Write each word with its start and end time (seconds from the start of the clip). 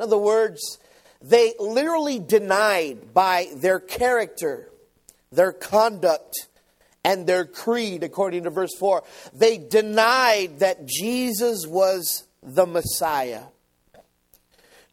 In 0.00 0.04
other 0.04 0.16
words, 0.16 0.78
they 1.20 1.52
literally 1.58 2.18
denied 2.18 3.12
by 3.12 3.48
their 3.54 3.78
character, 3.78 4.70
their 5.30 5.52
conduct, 5.52 6.48
and 7.04 7.26
their 7.26 7.44
creed, 7.44 8.02
according 8.02 8.44
to 8.44 8.50
verse 8.50 8.74
4. 8.78 9.04
They 9.34 9.58
denied 9.58 10.60
that 10.60 10.86
Jesus 10.86 11.66
was 11.66 12.26
the 12.42 12.64
Messiah. 12.64 13.42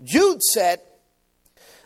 Jude 0.04 0.42
said 0.44 0.82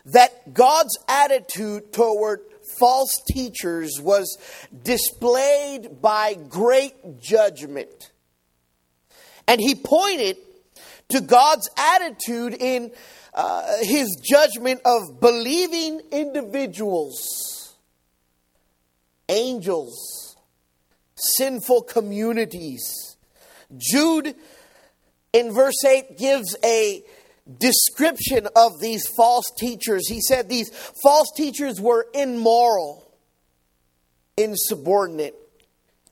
that 0.06 0.52
God's 0.52 0.98
attitude 1.06 1.92
toward 1.92 2.40
false 2.76 3.22
teachers 3.30 4.00
was 4.00 4.36
displayed 4.82 6.02
by 6.02 6.34
great 6.34 7.20
judgment. 7.20 8.10
And 9.46 9.60
he 9.60 9.76
pointed 9.76 10.38
to 11.12 11.20
God's 11.20 11.68
attitude 11.76 12.54
in 12.58 12.90
uh, 13.34 13.62
his 13.80 14.20
judgment 14.22 14.80
of 14.84 15.20
believing 15.20 16.00
individuals, 16.10 17.74
angels, 19.28 20.36
sinful 21.14 21.82
communities. 21.82 23.16
Jude 23.76 24.34
in 25.32 25.52
verse 25.52 25.82
8 25.84 26.18
gives 26.18 26.56
a 26.64 27.02
description 27.58 28.48
of 28.54 28.80
these 28.80 29.06
false 29.16 29.50
teachers. 29.58 30.08
He 30.08 30.20
said 30.20 30.48
these 30.48 30.70
false 31.02 31.30
teachers 31.36 31.80
were 31.80 32.06
immoral, 32.14 33.10
insubordinate, 34.36 35.34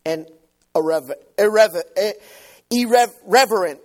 and 0.05 0.27
irreverent. 0.75 1.21
irreverent. 2.71 3.81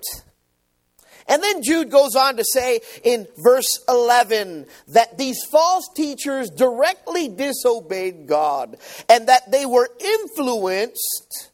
And 1.27 1.41
then 1.41 1.63
Jude 1.63 1.89
goes 1.89 2.15
on 2.15 2.37
to 2.37 2.43
say 2.43 2.81
in 3.03 3.27
verse 3.37 3.83
11 3.89 4.67
that 4.89 5.17
these 5.17 5.43
false 5.51 5.89
teachers 5.95 6.49
directly 6.49 7.29
disobeyed 7.29 8.27
God 8.27 8.77
and 9.09 9.27
that 9.27 9.51
they 9.51 9.65
were 9.65 9.89
influenced 9.99 11.49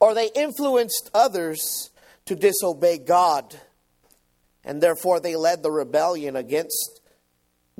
or 0.00 0.14
they 0.14 0.30
influenced 0.34 1.10
others 1.14 1.90
to 2.24 2.34
disobey 2.34 2.98
God. 2.98 3.54
And 4.64 4.82
therefore, 4.82 5.20
they 5.20 5.36
led 5.36 5.62
the 5.62 5.70
rebellion 5.70 6.34
against 6.34 7.01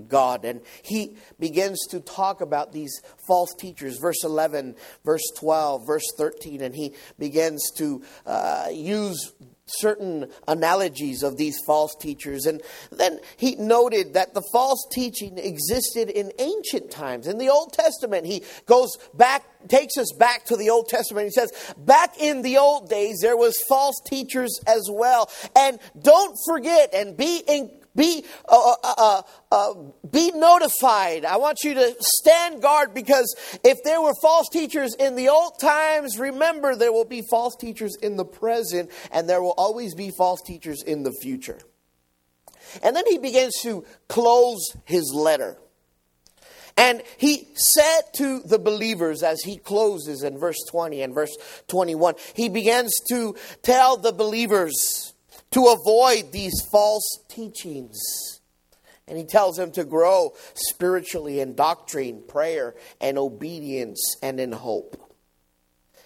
God. 0.09 0.45
And 0.45 0.63
he 0.83 1.17
begins 1.39 1.87
to 1.91 2.01
talk 2.01 2.41
about 2.41 2.73
these 2.73 2.93
false 3.27 3.55
teachers, 3.59 3.99
verse 3.99 4.25
11, 4.25 4.75
verse 5.05 5.25
12, 5.39 5.87
verse 5.87 6.07
13, 6.17 6.63
and 6.63 6.75
he 6.75 6.95
begins 7.19 7.71
to 7.77 8.03
uh, 8.27 8.69
use 8.73 9.33
certain 9.67 10.27
analogies 10.49 11.23
of 11.23 11.37
these 11.37 11.57
false 11.67 11.95
teachers. 12.01 12.47
And 12.47 12.63
then 12.91 13.21
he 13.37 13.55
noted 13.57 14.15
that 14.15 14.35
the 14.35 14.43
false 14.53 14.87
teaching 14.93 15.39
existed 15.39 16.11
in 16.11 16.33
ancient 16.39 16.91
times. 16.91 17.27
In 17.27 17.39
the 17.39 17.49
Old 17.49 17.73
Testament, 17.73 18.27
he 18.27 18.43
goes 18.67 18.91
back, 19.15 19.45
takes 19.69 19.97
us 19.97 20.13
back 20.19 20.45
to 20.47 20.57
the 20.57 20.71
Old 20.71 20.89
Testament. 20.89 21.27
He 21.27 21.31
says, 21.31 21.53
back 21.79 22.21
in 22.21 22.43
the 22.43 22.59
old 22.59 22.89
days, 22.89 23.19
there 23.21 23.37
was 23.37 23.55
false 23.69 24.01
teachers 24.07 24.61
as 24.67 24.89
well. 24.91 25.31
And 25.57 25.79
don't 26.01 26.37
forget 26.47 26.93
and 26.93 27.17
be 27.17 27.43
in, 27.47 27.71
be, 27.95 28.25
uh, 28.49 28.75
uh, 28.83 28.95
uh, 28.99 29.23
uh, 29.51 29.75
be 30.11 30.31
notified. 30.33 31.25
I 31.25 31.37
want 31.37 31.59
you 31.63 31.75
to 31.75 31.95
stand 32.01 32.63
guard 32.63 32.95
because 32.95 33.35
if 33.65 33.79
there 33.85 34.01
were 34.01 34.15
false 34.23 34.49
teachers 34.49 34.95
in 34.99 35.15
the 35.15 35.29
old 35.29 35.59
times, 35.61 36.19
remember 36.19 36.75
there 36.75 36.93
will 36.93 37.05
be 37.05 37.23
false 37.23 37.55
teachers 37.57 37.97
in 38.03 38.17
the 38.17 38.25
present, 38.25 38.91
and 39.11 39.29
there 39.29 39.43
will 39.43 39.55
always 39.57 39.95
be 39.95 40.11
false 40.11 40.41
teachers 40.43 40.83
in 40.83 41.03
the 41.03 41.13
future. 41.13 41.59
And 42.83 42.97
then 42.97 43.05
he 43.07 43.19
begins 43.19 43.55
to 43.63 43.85
close 44.09 44.75
his 44.85 45.13
letter. 45.15 45.59
And 46.77 47.03
he 47.19 47.49
said 47.55 48.01
to 48.15 48.41
the 48.41 48.59
believers 48.59 49.23
as 49.23 49.43
he 49.43 49.59
closes 49.59 50.23
in 50.23 50.39
verse 50.39 50.57
20 50.71 51.03
and 51.03 51.15
verse 51.15 51.37
21, 51.69 52.15
he 52.35 52.49
begins 52.49 52.93
to 53.11 53.37
tell 53.63 53.99
the 53.99 54.13
believers 54.13 55.12
to 55.53 55.67
avoid 55.67 56.33
these 56.33 56.61
false 56.71 57.19
teachings. 57.29 58.01
And 59.07 59.19
he 59.19 59.25
tells 59.25 59.57
them 59.57 59.73
to 59.73 59.85
grow 59.85 60.33
spiritually 60.55 61.41
in 61.41 61.55
doctrine, 61.55 62.23
prayer, 62.27 62.75
and 63.01 63.19
obedience, 63.19 64.17
and 64.23 64.41
in 64.41 64.53
hope. 64.53 64.99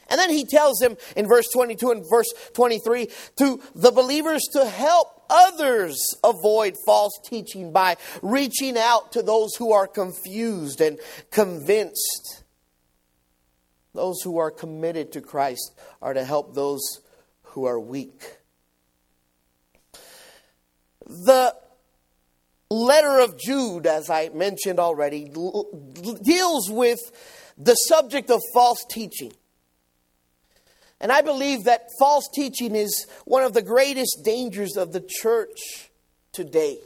And 0.08 0.18
then 0.20 0.30
he 0.30 0.44
tells 0.44 0.78
them 0.78 0.96
in 1.16 1.26
verse 1.26 1.46
22 1.52 1.90
and 1.90 2.04
verse 2.08 2.32
23 2.54 3.08
to 3.38 3.60
the 3.74 3.90
believers 3.90 4.42
to 4.52 4.64
help 4.64 5.24
others 5.28 5.98
avoid 6.22 6.74
false 6.86 7.18
teaching 7.24 7.72
by 7.72 7.96
reaching 8.22 8.78
out 8.78 9.12
to 9.12 9.22
those 9.22 9.56
who 9.56 9.72
are 9.72 9.88
confused 9.88 10.80
and 10.80 10.98
convinced. 11.30 12.44
Those 13.94 14.20
who 14.22 14.38
are 14.38 14.50
committed 14.50 15.12
to 15.12 15.20
Christ 15.20 15.72
are 16.00 16.14
to 16.14 16.24
help 16.24 16.54
those 16.54 17.00
who 17.42 17.64
are 17.64 17.80
weak. 17.80 18.35
The 21.06 21.54
letter 22.70 23.20
of 23.20 23.38
Jude, 23.38 23.86
as 23.86 24.10
I 24.10 24.30
mentioned 24.30 24.80
already, 24.80 25.24
deals 25.24 26.70
with 26.70 26.98
the 27.56 27.74
subject 27.74 28.30
of 28.30 28.40
false 28.52 28.84
teaching. 28.90 29.32
And 31.00 31.12
I 31.12 31.20
believe 31.20 31.64
that 31.64 31.88
false 31.98 32.28
teaching 32.34 32.74
is 32.74 33.06
one 33.24 33.42
of 33.42 33.52
the 33.52 33.62
greatest 33.62 34.22
dangers 34.24 34.76
of 34.76 34.92
the 34.92 35.04
church 35.06 35.90
today. 36.32 36.78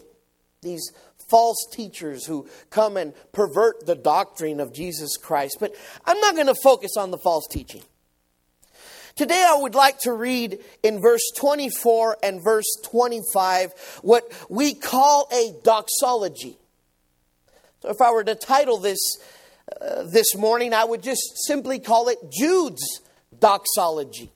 These 0.62 0.92
false 1.30 1.66
teachers 1.72 2.26
who 2.26 2.48
come 2.70 2.96
and 2.96 3.14
pervert 3.32 3.86
the 3.86 3.94
doctrine 3.94 4.60
of 4.60 4.74
Jesus 4.74 5.16
Christ. 5.16 5.58
But 5.60 5.74
I'm 6.04 6.18
not 6.20 6.34
going 6.34 6.48
to 6.48 6.56
focus 6.56 6.96
on 6.96 7.12
the 7.12 7.18
false 7.18 7.46
teaching. 7.48 7.82
Today 9.20 9.44
I 9.46 9.54
would 9.54 9.74
like 9.74 9.98
to 10.04 10.14
read 10.14 10.60
in 10.82 11.02
verse 11.02 11.30
24 11.36 12.16
and 12.22 12.42
verse 12.42 12.64
25 12.84 13.74
what 14.00 14.24
we 14.48 14.72
call 14.72 15.28
a 15.30 15.52
doxology. 15.62 16.56
So 17.82 17.90
if 17.90 18.00
I 18.00 18.12
were 18.12 18.24
to 18.24 18.34
title 18.34 18.78
this 18.78 19.18
uh, 19.78 20.04
this 20.04 20.34
morning, 20.34 20.72
I 20.72 20.86
would 20.86 21.02
just 21.02 21.20
simply 21.46 21.80
call 21.80 22.08
it 22.08 22.16
Jude's 22.30 23.02
doxology. 23.38 24.32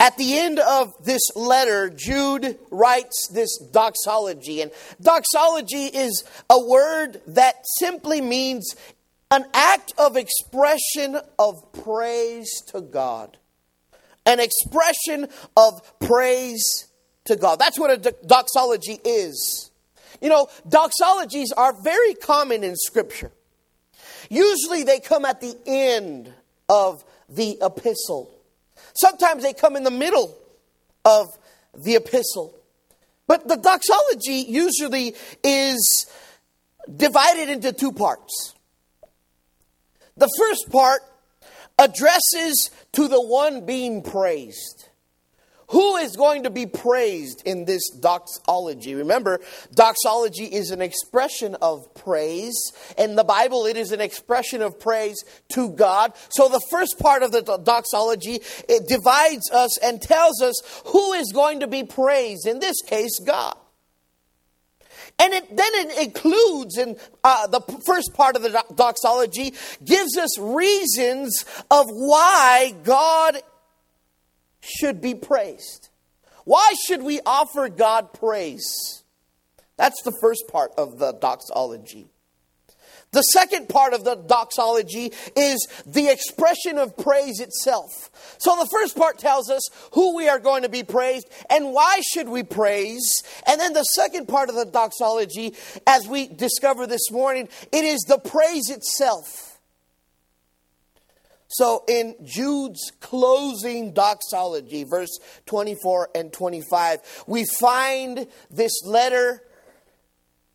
At 0.00 0.16
the 0.16 0.38
end 0.38 0.58
of 0.58 0.92
this 1.04 1.22
letter, 1.36 1.90
Jude 1.90 2.58
writes 2.70 3.28
this 3.32 3.58
doxology. 3.70 4.62
And 4.62 4.70
doxology 5.00 5.86
is 5.86 6.24
a 6.48 6.58
word 6.58 7.20
that 7.26 7.56
simply 7.78 8.22
means 8.22 8.74
an 9.34 9.44
act 9.52 9.92
of 9.98 10.16
expression 10.16 11.18
of 11.40 11.72
praise 11.72 12.62
to 12.68 12.80
God. 12.80 13.36
An 14.24 14.38
expression 14.38 15.28
of 15.56 15.98
praise 15.98 16.86
to 17.24 17.34
God. 17.34 17.58
That's 17.58 17.78
what 17.78 17.90
a 17.90 18.14
doxology 18.24 19.00
is. 19.04 19.72
You 20.22 20.28
know, 20.28 20.46
doxologies 20.68 21.48
are 21.56 21.74
very 21.82 22.14
common 22.14 22.62
in 22.62 22.76
Scripture. 22.76 23.32
Usually 24.30 24.84
they 24.84 25.00
come 25.00 25.24
at 25.24 25.40
the 25.40 25.56
end 25.66 26.32
of 26.68 27.04
the 27.28 27.58
epistle. 27.60 28.30
Sometimes 28.94 29.42
they 29.42 29.52
come 29.52 29.74
in 29.74 29.82
the 29.82 29.90
middle 29.90 30.38
of 31.04 31.26
the 31.76 31.96
epistle. 31.96 32.54
But 33.26 33.48
the 33.48 33.56
doxology 33.56 34.48
usually 34.48 35.16
is 35.42 36.06
divided 36.96 37.48
into 37.48 37.72
two 37.72 37.90
parts. 37.90 38.53
The 40.16 40.30
first 40.38 40.70
part 40.70 41.02
addresses 41.78 42.70
to 42.92 43.08
the 43.08 43.20
one 43.20 43.66
being 43.66 44.02
praised. 44.02 44.88
Who 45.68 45.96
is 45.96 46.14
going 46.14 46.42
to 46.44 46.50
be 46.50 46.66
praised 46.66 47.42
in 47.46 47.64
this 47.64 47.90
doxology? 47.90 48.94
Remember, 48.94 49.40
doxology 49.74 50.44
is 50.44 50.70
an 50.70 50.82
expression 50.82 51.56
of 51.56 51.92
praise. 51.94 52.54
In 52.98 53.16
the 53.16 53.24
Bible, 53.24 53.66
it 53.66 53.76
is 53.76 53.90
an 53.90 54.00
expression 54.00 54.62
of 54.62 54.78
praise 54.78 55.24
to 55.54 55.70
God. 55.70 56.12
So 56.28 56.48
the 56.48 56.60
first 56.70 56.98
part 56.98 57.22
of 57.22 57.32
the 57.32 57.40
doxology, 57.64 58.40
it 58.68 58.86
divides 58.86 59.50
us 59.50 59.78
and 59.78 60.00
tells 60.00 60.40
us 60.42 60.54
who 60.86 61.12
is 61.14 61.32
going 61.32 61.60
to 61.60 61.66
be 61.66 61.82
praised. 61.82 62.46
In 62.46 62.60
this 62.60 62.80
case, 62.82 63.18
God. 63.26 63.56
And 65.18 65.32
it, 65.32 65.56
then 65.56 65.74
it 65.74 66.06
includes 66.06 66.76
in 66.76 66.96
uh, 67.22 67.46
the 67.46 67.60
first 67.86 68.14
part 68.14 68.36
of 68.36 68.42
the 68.42 68.64
doxology 68.74 69.54
gives 69.84 70.16
us 70.16 70.38
reasons 70.38 71.44
of 71.70 71.86
why 71.88 72.74
God 72.82 73.38
should 74.60 75.00
be 75.00 75.14
praised. 75.14 75.88
Why 76.44 76.74
should 76.86 77.02
we 77.02 77.20
offer 77.24 77.68
God 77.68 78.12
praise? 78.12 79.02
That's 79.76 80.02
the 80.02 80.16
first 80.20 80.44
part 80.50 80.72
of 80.76 80.98
the 80.98 81.12
doxology. 81.12 82.08
The 83.14 83.22
second 83.22 83.68
part 83.68 83.94
of 83.94 84.04
the 84.04 84.16
doxology 84.16 85.12
is 85.36 85.68
the 85.86 86.08
expression 86.08 86.78
of 86.78 86.96
praise 86.96 87.38
itself. 87.38 88.10
So 88.38 88.56
the 88.56 88.68
first 88.72 88.96
part 88.96 89.18
tells 89.20 89.48
us 89.50 89.62
who 89.92 90.16
we 90.16 90.28
are 90.28 90.40
going 90.40 90.62
to 90.62 90.68
be 90.68 90.82
praised 90.82 91.28
and 91.48 91.72
why 91.72 92.00
should 92.12 92.28
we 92.28 92.42
praise. 92.42 93.22
And 93.46 93.60
then 93.60 93.72
the 93.72 93.84
second 93.84 94.26
part 94.26 94.48
of 94.48 94.56
the 94.56 94.64
doxology, 94.64 95.54
as 95.86 96.08
we 96.08 96.26
discover 96.26 96.88
this 96.88 97.08
morning, 97.12 97.48
it 97.70 97.84
is 97.84 98.00
the 98.00 98.18
praise 98.18 98.68
itself. 98.68 99.60
So 101.46 101.84
in 101.86 102.16
Jude's 102.24 102.90
closing 102.98 103.92
doxology, 103.92 104.82
verse 104.82 105.20
24 105.46 106.08
and 106.16 106.32
25, 106.32 107.24
we 107.28 107.44
find 107.44 108.26
this 108.50 108.72
letter 108.84 109.40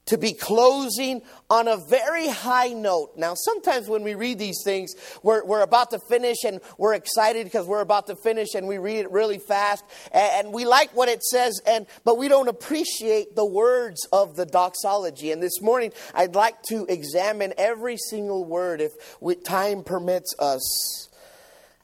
to 0.10 0.18
be 0.18 0.34
closing 0.34 1.22
on 1.50 1.68
a 1.68 1.78
very 1.78 2.28
high 2.28 2.70
note. 2.70 3.12
Now, 3.16 3.34
sometimes 3.36 3.88
when 3.88 4.04
we 4.04 4.16
read 4.16 4.40
these 4.40 4.62
things, 4.64 4.94
we're, 5.24 5.46
we're 5.46 5.62
about 5.62 5.92
to 5.92 6.00
finish 6.00 6.38
and 6.46 6.60
we're 6.78 6.96
excited 6.96 7.46
because 7.46 7.68
we're 7.68 7.82
about 7.82 8.08
to 8.08 8.16
finish 8.16 8.56
and 8.56 8.68
we 8.68 8.78
read 8.78 8.98
it 8.98 9.12
really 9.12 9.38
fast 9.38 9.84
and, 10.12 10.46
and 10.46 10.54
we 10.54 10.66
like 10.66 10.96
what 10.96 11.10
it 11.10 11.24
says, 11.24 11.62
and, 11.66 11.86
but 12.04 12.18
we 12.18 12.28
don't 12.28 12.48
appreciate 12.48 13.36
the 13.36 13.46
words 13.46 14.08
of 14.12 14.36
the 14.36 14.46
doxology. 14.46 15.32
And 15.32 15.42
this 15.42 15.62
morning, 15.62 15.94
I'd 16.14 16.36
like 16.36 16.62
to 16.70 16.86
examine 16.90 17.54
every 17.58 17.98
single 17.98 18.46
word 18.46 18.82
if 18.82 18.92
we, 19.22 19.36
time 19.36 19.84
permits 19.84 20.34
us 20.40 21.10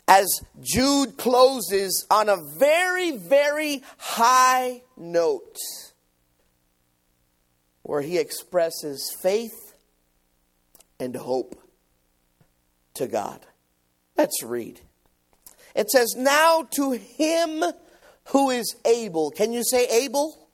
as 0.07 0.41
Jude 0.61 1.17
closes 1.17 2.05
on 2.09 2.29
a 2.29 2.37
very, 2.59 3.17
very 3.17 3.83
high 3.97 4.83
note 4.97 5.57
where 7.85 8.01
he 8.01 8.17
expresses 8.17 9.15
faith 9.21 9.75
and 10.99 11.15
hope 11.15 11.55
to 12.95 13.05
God. 13.05 13.45
Let's 14.17 14.41
read. 14.41 14.81
It 15.75 15.91
says, 15.91 16.15
Now 16.17 16.67
to 16.71 16.93
him 16.93 17.63
who 18.29 18.49
is 18.49 18.75
able. 18.85 19.29
Can 19.29 19.53
you 19.53 19.63
say 19.63 19.85
able? 20.03 20.49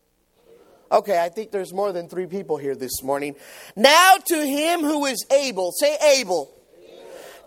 Okay, 0.91 1.23
I 1.23 1.29
think 1.29 1.51
there's 1.51 1.73
more 1.73 1.93
than 1.93 2.09
three 2.09 2.25
people 2.25 2.57
here 2.57 2.75
this 2.75 3.01
morning. 3.01 3.35
Now 3.77 4.15
to 4.25 4.45
him 4.45 4.81
who 4.81 5.05
is 5.05 5.25
able. 5.31 5.71
Say 5.71 5.95
able. 6.19 6.51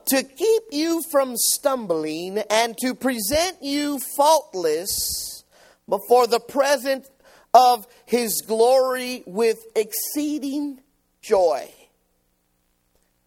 To 0.06 0.22
keep 0.22 0.62
you 0.70 1.02
from 1.10 1.34
stumbling 1.36 2.38
and 2.50 2.74
to 2.78 2.94
present 2.94 3.62
you 3.62 3.98
faultless 4.16 5.44
before 5.86 6.26
the 6.26 6.40
present 6.40 7.06
of 7.54 7.86
his 8.04 8.42
glory 8.42 9.22
with 9.26 9.64
exceeding 9.76 10.80
joy. 11.22 11.70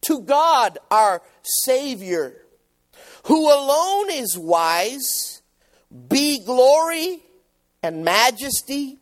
To 0.01 0.21
God, 0.21 0.77
our 0.91 1.21
Savior, 1.63 2.35
who 3.23 3.51
alone 3.51 4.11
is 4.11 4.37
wise, 4.37 5.41
be 6.09 6.43
glory 6.45 7.23
and 7.81 8.03
majesty, 8.03 8.99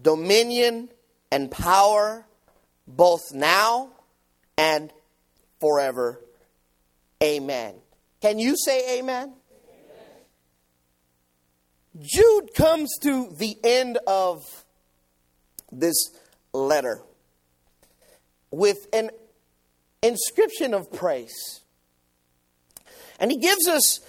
dominion 0.00 0.88
and 1.30 1.50
power, 1.50 2.24
both 2.86 3.32
now 3.32 3.90
and 4.56 4.92
forever. 5.60 6.20
Amen. 7.22 7.74
Can 8.20 8.38
you 8.38 8.56
say 8.56 8.98
amen? 8.98 9.34
Jude 12.00 12.54
comes 12.54 12.90
to 13.02 13.28
the 13.36 13.56
end 13.62 13.98
of 14.06 14.64
this 15.70 16.10
letter 16.52 17.02
with 18.50 18.86
an 18.92 19.10
inscription 20.02 20.74
of 20.74 20.92
praise. 20.92 21.60
And 23.18 23.30
he 23.30 23.38
gives 23.38 23.68
us 23.68 24.00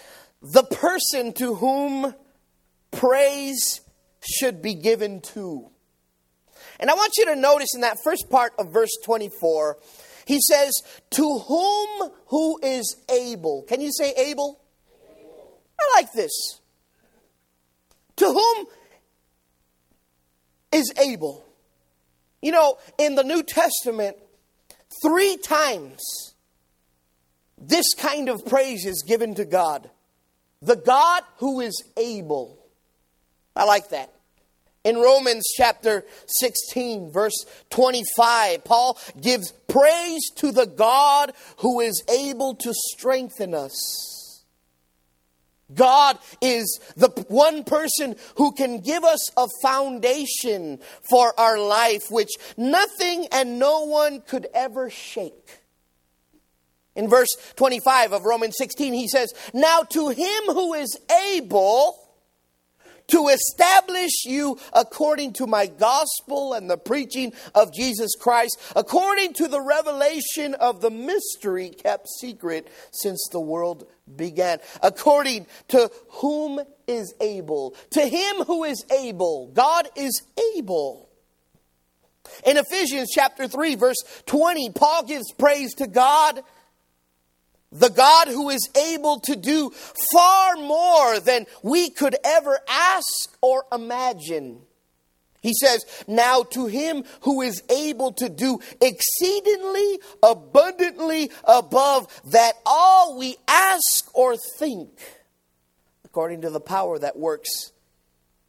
the 0.41 0.63
person 0.63 1.33
to 1.33 1.55
whom 1.55 2.15
praise 2.91 3.81
should 4.21 4.61
be 4.61 4.73
given 4.73 5.21
to. 5.21 5.69
And 6.79 6.89
I 6.89 6.93
want 6.93 7.13
you 7.17 7.25
to 7.25 7.35
notice 7.35 7.75
in 7.75 7.81
that 7.81 7.97
first 8.03 8.29
part 8.29 8.53
of 8.57 8.71
verse 8.71 8.95
24, 9.03 9.77
he 10.25 10.39
says, 10.39 10.71
To 11.11 11.39
whom 11.39 12.11
who 12.27 12.59
is 12.63 12.95
able. 13.09 13.63
Can 13.63 13.81
you 13.81 13.91
say 13.91 14.13
able? 14.13 14.61
able. 15.11 15.59
I 15.79 15.99
like 15.99 16.11
this. 16.13 16.60
To 18.21 18.27
whom 18.27 18.67
is 20.71 20.93
able. 20.99 21.43
You 22.39 22.51
know, 22.51 22.77
in 22.99 23.15
the 23.15 23.23
New 23.23 23.41
Testament, 23.41 24.15
three 25.01 25.37
times 25.37 25.99
this 27.57 27.95
kind 27.95 28.29
of 28.29 28.45
praise 28.45 28.85
is 28.85 29.03
given 29.07 29.33
to 29.35 29.45
God. 29.45 29.89
The 30.61 30.75
God 30.75 31.23
who 31.37 31.61
is 31.61 31.83
able. 31.97 32.59
I 33.55 33.63
like 33.63 33.89
that. 33.89 34.13
In 34.83 34.97
Romans 34.97 35.45
chapter 35.57 36.05
16, 36.27 37.11
verse 37.11 37.47
25, 37.71 38.63
Paul 38.63 38.99
gives 39.19 39.51
praise 39.67 40.29
to 40.35 40.51
the 40.51 40.67
God 40.67 41.33
who 41.57 41.79
is 41.79 42.03
able 42.07 42.53
to 42.53 42.71
strengthen 42.71 43.55
us. 43.55 44.20
God 45.73 46.17
is 46.41 46.79
the 46.95 47.09
one 47.27 47.63
person 47.63 48.15
who 48.35 48.51
can 48.51 48.79
give 48.79 49.03
us 49.03 49.29
a 49.37 49.47
foundation 49.61 50.79
for 51.09 51.37
our 51.39 51.59
life 51.59 52.09
which 52.09 52.31
nothing 52.57 53.27
and 53.31 53.59
no 53.59 53.85
one 53.85 54.21
could 54.21 54.47
ever 54.53 54.89
shake. 54.89 55.61
In 56.95 57.09
verse 57.09 57.29
25 57.55 58.11
of 58.11 58.25
Romans 58.25 58.55
16, 58.57 58.93
he 58.93 59.07
says, 59.07 59.33
Now 59.53 59.83
to 59.83 60.09
him 60.09 60.43
who 60.47 60.73
is 60.73 60.97
able 61.33 61.97
to 63.11 63.27
establish 63.27 64.25
you 64.25 64.57
according 64.73 65.33
to 65.33 65.47
my 65.47 65.67
gospel 65.67 66.53
and 66.53 66.69
the 66.69 66.77
preaching 66.77 67.33
of 67.53 67.73
Jesus 67.73 68.15
Christ, 68.19 68.59
according 68.75 69.33
to 69.33 69.47
the 69.47 69.61
revelation 69.61 70.53
of 70.55 70.81
the 70.81 70.89
mystery 70.91 71.69
kept 71.69 72.07
secret 72.19 72.67
since 72.91 73.27
the 73.31 73.39
world 73.39 73.87
began, 74.15 74.59
according 74.81 75.47
to 75.69 75.91
whom 76.09 76.59
is 76.87 77.13
able. 77.21 77.75
To 77.91 78.01
him 78.05 78.37
who 78.45 78.63
is 78.63 78.83
able, 78.91 79.47
God 79.53 79.87
is 79.95 80.21
able. 80.55 81.09
In 82.45 82.57
Ephesians 82.57 83.09
chapter 83.13 83.47
3, 83.47 83.75
verse 83.75 83.97
20, 84.25 84.71
Paul 84.71 85.03
gives 85.05 85.31
praise 85.33 85.73
to 85.75 85.87
God 85.87 86.41
the 87.71 87.89
God 87.89 88.27
who 88.27 88.49
is 88.49 88.69
able 88.75 89.19
to 89.21 89.35
do 89.35 89.71
far 90.11 90.55
more 90.57 91.19
than 91.19 91.45
we 91.63 91.89
could 91.89 92.15
ever 92.23 92.59
ask 92.67 93.37
or 93.41 93.65
imagine. 93.71 94.61
He 95.41 95.53
says, 95.53 95.83
Now 96.07 96.43
to 96.51 96.67
him 96.67 97.03
who 97.21 97.41
is 97.41 97.63
able 97.69 98.11
to 98.13 98.29
do 98.29 98.59
exceedingly 98.79 99.99
abundantly 100.21 101.31
above 101.45 102.07
that 102.25 102.53
all 102.65 103.17
we 103.17 103.37
ask 103.47 104.09
or 104.13 104.35
think, 104.57 104.89
according 106.05 106.41
to 106.41 106.49
the 106.49 106.59
power 106.59 106.99
that 106.99 107.17
works 107.17 107.71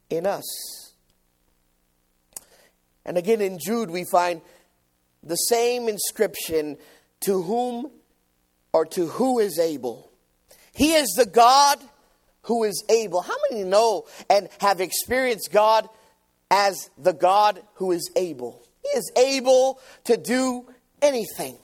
in 0.09 0.27
us. 0.27 0.93
And 3.05 3.17
again 3.17 3.41
in 3.41 3.57
Jude, 3.59 3.89
we 3.89 4.05
find 4.05 4.41
the 5.23 5.35
same 5.35 5.89
inscription 5.89 6.77
to 7.21 7.41
whom 7.41 7.89
or 8.73 8.85
to 8.87 9.07
who 9.07 9.39
is 9.39 9.59
able. 9.59 10.11
He 10.73 10.93
is 10.93 11.07
the 11.15 11.25
God 11.25 11.79
who 12.43 12.63
is 12.63 12.83
able. 12.89 13.21
How 13.21 13.35
many 13.49 13.63
know 13.63 14.05
and 14.29 14.49
have 14.59 14.81
experienced 14.81 15.51
God 15.51 15.87
as 16.49 16.89
the 16.97 17.13
God 17.13 17.61
who 17.75 17.91
is 17.91 18.11
able? 18.15 18.63
He 18.81 18.97
is 18.97 19.11
able 19.15 19.79
to 20.05 20.17
do 20.17 20.67
anything. 21.01 21.57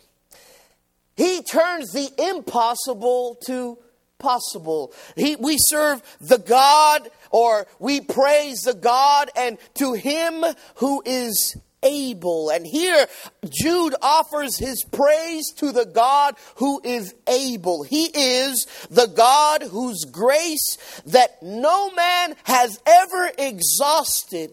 He 1.15 1.41
turns 1.41 1.91
the 1.91 2.09
impossible 2.17 3.37
to 3.45 3.77
possible. 4.19 4.93
He, 5.15 5.35
we 5.35 5.57
serve 5.57 6.01
the 6.21 6.37
God 6.37 7.09
or 7.31 7.67
we 7.79 8.01
praise 8.01 8.61
the 8.61 8.73
God 8.73 9.29
and 9.35 9.57
to 9.75 9.93
him 9.93 10.43
who 10.75 11.01
is 11.05 11.57
able. 11.83 12.49
And 12.49 12.65
here 12.65 13.07
Jude 13.49 13.95
offers 14.01 14.57
his 14.57 14.83
praise 14.83 15.51
to 15.57 15.71
the 15.71 15.85
God 15.85 16.35
who 16.55 16.81
is 16.83 17.13
able. 17.27 17.83
He 17.83 18.05
is 18.05 18.67
the 18.89 19.07
God 19.07 19.63
whose 19.63 20.05
grace 20.05 20.77
that 21.05 21.41
no 21.41 21.91
man 21.91 22.35
has 22.43 22.79
ever 22.85 23.31
exhausted, 23.37 24.51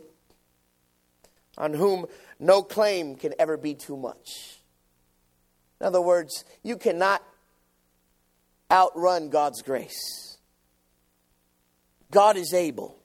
on 1.59 1.75
whom 1.75 2.07
no 2.39 2.63
claim 2.63 3.17
can 3.17 3.35
ever 3.39 3.57
be 3.57 3.75
too 3.75 3.97
much. 3.97 4.61
In 5.81 5.87
other 5.87 6.01
words, 6.01 6.45
you 6.63 6.77
cannot 6.77 7.23
outrun 8.71 9.31
God's 9.31 9.63
grace. 9.63 10.39
God 12.11 12.37
is 12.37 12.55
able. 12.55 12.97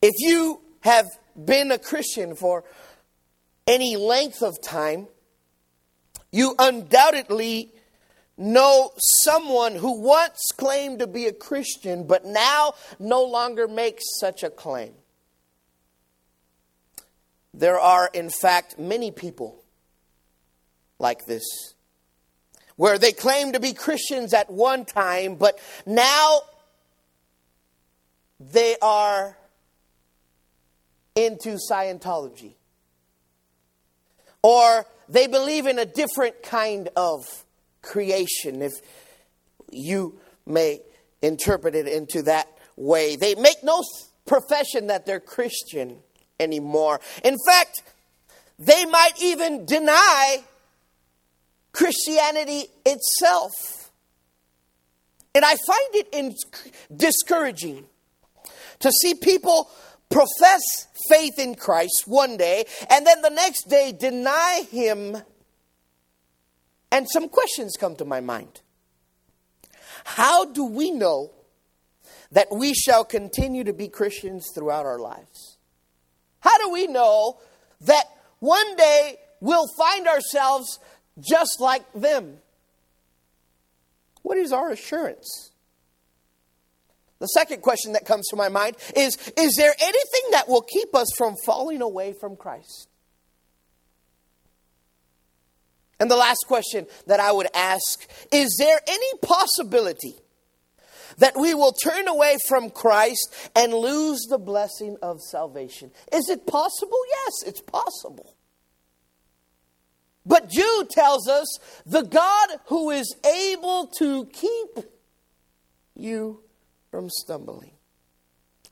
If 0.00 0.14
you 0.18 0.60
have 0.80 1.06
been 1.36 1.70
a 1.70 1.78
Christian 1.78 2.34
for 2.34 2.64
any 3.66 3.96
length 3.96 4.42
of 4.42 4.60
time, 4.60 5.08
you 6.30 6.54
undoubtedly 6.58 7.72
know 8.36 8.92
someone 9.22 9.76
who 9.76 10.00
once 10.00 10.40
claimed 10.56 10.98
to 10.98 11.06
be 11.06 11.26
a 11.26 11.32
Christian 11.32 12.06
but 12.06 12.24
now 12.24 12.74
no 12.98 13.22
longer 13.22 13.68
makes 13.68 14.02
such 14.18 14.42
a 14.42 14.50
claim. 14.50 14.94
There 17.54 17.78
are, 17.78 18.08
in 18.14 18.30
fact, 18.30 18.78
many 18.78 19.10
people 19.10 19.62
like 20.98 21.26
this, 21.26 21.44
where 22.76 22.96
they 22.96 23.12
claim 23.12 23.52
to 23.52 23.60
be 23.60 23.74
Christians 23.74 24.32
at 24.32 24.50
one 24.50 24.86
time, 24.86 25.34
but 25.34 25.58
now 25.84 26.40
they 28.40 28.76
are 28.80 29.36
into 31.14 31.58
Scientology. 31.70 32.54
Or 34.42 34.86
they 35.08 35.26
believe 35.26 35.66
in 35.66 35.78
a 35.78 35.86
different 35.86 36.42
kind 36.42 36.88
of 36.96 37.44
creation, 37.82 38.62
if 38.62 38.72
you 39.70 40.18
may 40.46 40.80
interpret 41.20 41.74
it 41.74 41.86
into 41.86 42.22
that 42.22 42.48
way. 42.76 43.16
They 43.16 43.34
make 43.34 43.62
no 43.62 43.82
profession 44.26 44.88
that 44.88 45.06
they're 45.06 45.20
Christian 45.20 45.98
anymore. 46.40 47.00
In 47.24 47.36
fact, 47.46 47.82
they 48.58 48.84
might 48.84 49.12
even 49.20 49.64
deny 49.64 50.44
Christianity 51.72 52.66
itself. 52.84 53.90
And 55.34 55.44
I 55.44 55.56
find 55.66 55.94
it 55.94 56.08
in, 56.12 56.34
discouraging 56.94 57.84
to 58.80 58.90
see 58.90 59.14
people 59.14 59.70
profess 60.12 60.86
faith 61.08 61.38
in 61.38 61.54
Christ 61.54 62.04
one 62.06 62.36
day 62.36 62.64
and 62.90 63.06
then 63.06 63.22
the 63.22 63.30
next 63.30 63.68
day 63.68 63.92
deny 63.98 64.64
Him. 64.70 65.16
And 66.90 67.08
some 67.08 67.28
questions 67.28 67.76
come 67.78 67.96
to 67.96 68.04
my 68.04 68.20
mind. 68.20 68.60
How 70.04 70.44
do 70.44 70.64
we 70.64 70.90
know 70.90 71.32
that 72.32 72.48
we 72.50 72.74
shall 72.74 73.04
continue 73.04 73.64
to 73.64 73.72
be 73.72 73.88
Christians 73.88 74.50
throughout 74.54 74.86
our 74.86 74.98
lives? 74.98 75.58
How 76.40 76.58
do 76.58 76.70
we 76.70 76.86
know 76.86 77.40
that 77.82 78.04
one 78.40 78.76
day 78.76 79.16
we'll 79.40 79.68
find 79.78 80.06
ourselves 80.08 80.80
just 81.20 81.60
like 81.60 81.90
them? 81.92 82.38
What 84.22 84.38
is 84.38 84.52
our 84.52 84.70
assurance? 84.70 85.51
The 87.22 87.28
second 87.28 87.62
question 87.62 87.92
that 87.92 88.04
comes 88.04 88.26
to 88.30 88.36
my 88.36 88.48
mind 88.48 88.76
is 88.96 89.16
Is 89.36 89.54
there 89.54 89.72
anything 89.80 90.30
that 90.32 90.48
will 90.48 90.60
keep 90.60 90.92
us 90.92 91.06
from 91.16 91.36
falling 91.46 91.80
away 91.80 92.14
from 92.18 92.34
Christ? 92.34 92.88
And 96.00 96.10
the 96.10 96.16
last 96.16 96.44
question 96.48 96.88
that 97.06 97.20
I 97.20 97.30
would 97.30 97.46
ask 97.54 98.04
Is 98.32 98.56
there 98.58 98.80
any 98.88 99.18
possibility 99.22 100.16
that 101.18 101.36
we 101.36 101.54
will 101.54 101.70
turn 101.70 102.08
away 102.08 102.38
from 102.48 102.70
Christ 102.70 103.32
and 103.54 103.72
lose 103.72 104.26
the 104.28 104.38
blessing 104.38 104.96
of 105.00 105.20
salvation? 105.20 105.92
Is 106.12 106.28
it 106.28 106.44
possible? 106.44 106.98
Yes, 107.08 107.32
it's 107.46 107.60
possible. 107.60 108.34
But 110.26 110.50
Jude 110.50 110.90
tells 110.90 111.28
us 111.28 111.46
the 111.86 112.02
God 112.02 112.48
who 112.66 112.90
is 112.90 113.14
able 113.24 113.86
to 113.98 114.26
keep 114.26 114.84
you 115.94 116.42
from 116.92 117.08
stumbling. 117.08 117.72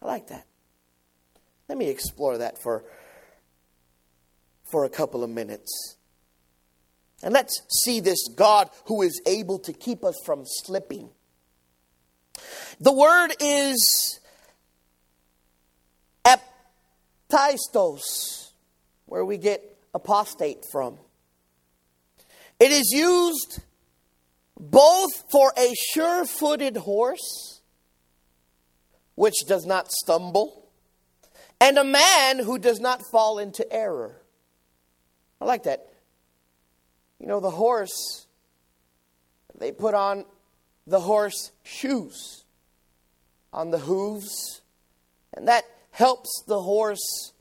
I 0.01 0.07
like 0.07 0.29
that. 0.29 0.47
Let 1.69 1.79
me 1.79 1.89
explore 1.89 2.39
that 2.39 2.63
for, 2.63 2.85
for 4.71 4.85
a 4.85 4.91
couple 4.91 5.25
of 5.25 5.31
minutes. 5.31 5.97
And 7.23 7.33
let's 7.33 7.63
see 7.83 8.01
this 8.01 8.29
God 8.37 8.69
who 8.87 9.03
is 9.03 9.21
able 9.27 9.59
to 9.61 9.73
keep 9.73 10.05
us 10.05 10.15
from 10.25 10.43
slipping. 10.45 11.09
The 12.79 12.93
word 12.93 13.31
is 13.41 14.21
apistos, 16.25 18.51
where 19.07 19.25
we 19.25 19.39
get 19.39 19.65
apostate 19.95 20.65
from. 20.71 20.99
It 22.59 22.71
is 22.71 22.91
used 22.93 23.61
both 24.59 25.11
for 25.33 25.53
a 25.57 25.73
sure 25.95 26.27
footed 26.27 26.77
horse 26.77 27.60
which 29.21 29.45
does 29.47 29.67
not 29.67 29.93
stumble, 29.93 30.67
and 31.61 31.77
a 31.77 31.85
man 31.85 32.39
who 32.39 32.59
does 32.59 32.81
not 32.81 33.03
fall 33.03 33.39
into 33.39 33.71
error. 33.71 34.17
I 35.43 35.45
like 35.45 35.65
that. 35.65 35.87
You 37.19 37.27
know, 37.27 37.39
the 37.39 37.51
horse, 37.51 38.27
they 39.59 39.73
put 39.73 39.93
on 39.93 40.25
the 40.87 41.01
horse 41.01 41.53
shoes 41.65 42.45
on 43.53 43.73
the 43.73 43.81
hooves, 43.81 44.63
and 45.35 45.49
that 45.49 45.65
helps 45.91 46.43
the 46.49 46.63
horse 46.63 47.35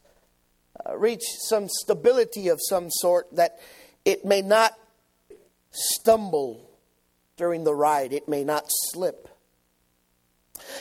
uh, 0.86 0.98
reach 0.98 1.24
some 1.48 1.70
stability 1.70 2.50
of 2.50 2.60
some 2.62 2.90
sort 2.90 3.34
that 3.38 3.58
it 4.04 4.26
may 4.26 4.42
not 4.42 4.74
stumble 5.72 6.70
during 7.38 7.64
the 7.64 7.74
ride, 7.74 8.12
it 8.12 8.28
may 8.28 8.44
not 8.44 8.66
slip. 8.68 9.29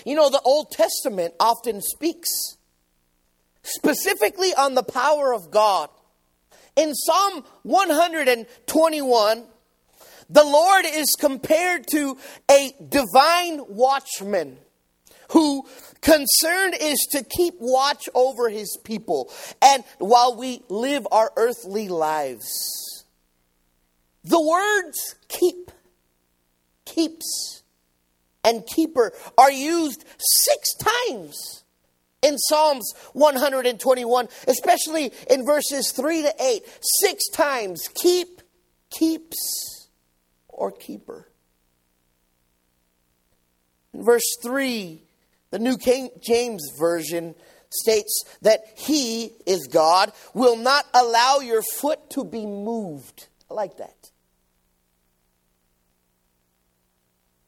You 0.05 0.15
know, 0.15 0.31
the 0.31 0.41
Old 0.41 0.71
Testament 0.71 1.35
often 1.41 1.81
speaks 1.81 2.29
specifically 3.63 4.55
on 4.55 4.75
the 4.75 4.83
power 4.83 5.35
of 5.35 5.51
God. 5.51 5.91
In 6.77 6.95
Psalm 6.95 7.45
121, 7.63 9.45
the 10.31 10.45
Lord 10.45 10.85
is 10.87 11.09
compared 11.19 11.87
to 11.89 12.17
a 12.51 12.73
divine 12.89 13.61
watchman 13.69 14.59
who 15.31 15.67
concerned 16.01 16.75
is 16.81 16.99
to 17.13 17.25
keep 17.25 17.55
watch 17.59 18.09
over 18.15 18.49
his 18.49 18.79
people 18.85 19.31
and 19.61 19.85
while 19.99 20.37
we 20.37 20.63
live 20.69 21.07
our 21.11 21.33
earthly 21.37 21.89
lives. 21.89 23.05
The 24.25 24.41
words 24.41 25.17
keep, 25.29 25.71
keeps, 26.85 27.58
and 28.49 28.67
keeper 28.67 29.13
are 29.37 29.53
used 29.53 30.05
six 30.19 30.75
times 30.77 31.65
in 32.23 32.39
Psalms 32.39 32.95
121, 33.13 34.29
especially 34.47 35.13
in 35.31 35.45
verses 35.45 35.93
3 35.93 36.23
to 36.23 36.35
8. 36.41 36.63
Six 37.01 37.29
times 37.29 37.89
keep, 37.95 38.41
keeps, 38.91 39.91
or 40.49 40.73
keeper. 40.73 41.29
In 43.93 44.03
verse 44.03 44.37
3, 44.43 45.03
the 45.51 45.59
New 45.59 45.77
King 45.77 46.09
James 46.21 46.63
Version 46.79 47.35
states 47.71 48.25
that 48.41 48.61
He 48.77 49.33
is 49.47 49.69
God, 49.71 50.13
will 50.33 50.57
not 50.57 50.87
allow 50.95 51.41
your 51.41 51.63
foot 51.63 52.11
to 52.11 52.25
be 52.25 52.47
moved. 52.47 53.29
I 53.51 53.55
like 53.55 53.77
that. 53.77 54.11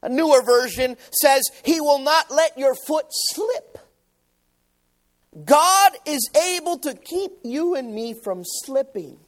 A 0.02 0.09
newer 0.09 0.42
version 0.42 0.97
says, 1.12 1.42
He 1.64 1.80
will 1.80 1.99
not 1.99 2.30
let 2.30 2.57
your 2.59 2.75
foot 2.75 3.07
slip. 3.11 3.78
God 5.45 5.92
is 6.07 6.28
able 6.54 6.78
to 6.78 6.95
keep 6.95 7.33
you 7.45 7.75
and 7.75 7.95
me 7.95 8.14
from 8.25 8.42
slipping. 8.45 9.19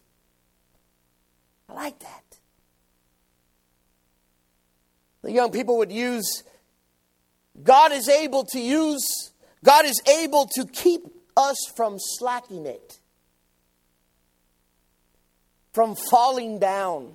I 1.68 1.74
like 1.74 1.98
that. 2.00 2.22
The 5.22 5.30
young 5.30 5.52
people 5.52 5.78
would 5.78 5.92
use, 5.92 6.42
God 7.62 7.92
is 7.92 8.08
able 8.08 8.44
to 8.46 8.58
use, 8.58 9.30
God 9.64 9.84
is 9.84 10.02
able 10.20 10.48
to 10.56 10.66
keep 10.66 11.02
us 11.36 11.56
from 11.76 11.96
slacking 11.98 12.66
it, 12.66 12.98
from 15.72 15.94
falling 15.94 16.58
down. 16.58 17.14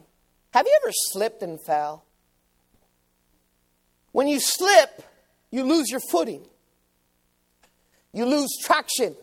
Have 0.52 0.66
you 0.66 0.80
ever 0.82 0.92
slipped 1.12 1.44
and 1.44 1.62
fell? 1.62 2.07
When 4.12 4.28
you 4.28 4.40
slip, 4.40 5.04
you 5.52 5.64
lose 5.64 5.90
your 5.90 6.02
footing. 6.12 6.46
You 8.14 8.26
lose 8.26 8.50
traction. 8.64 9.16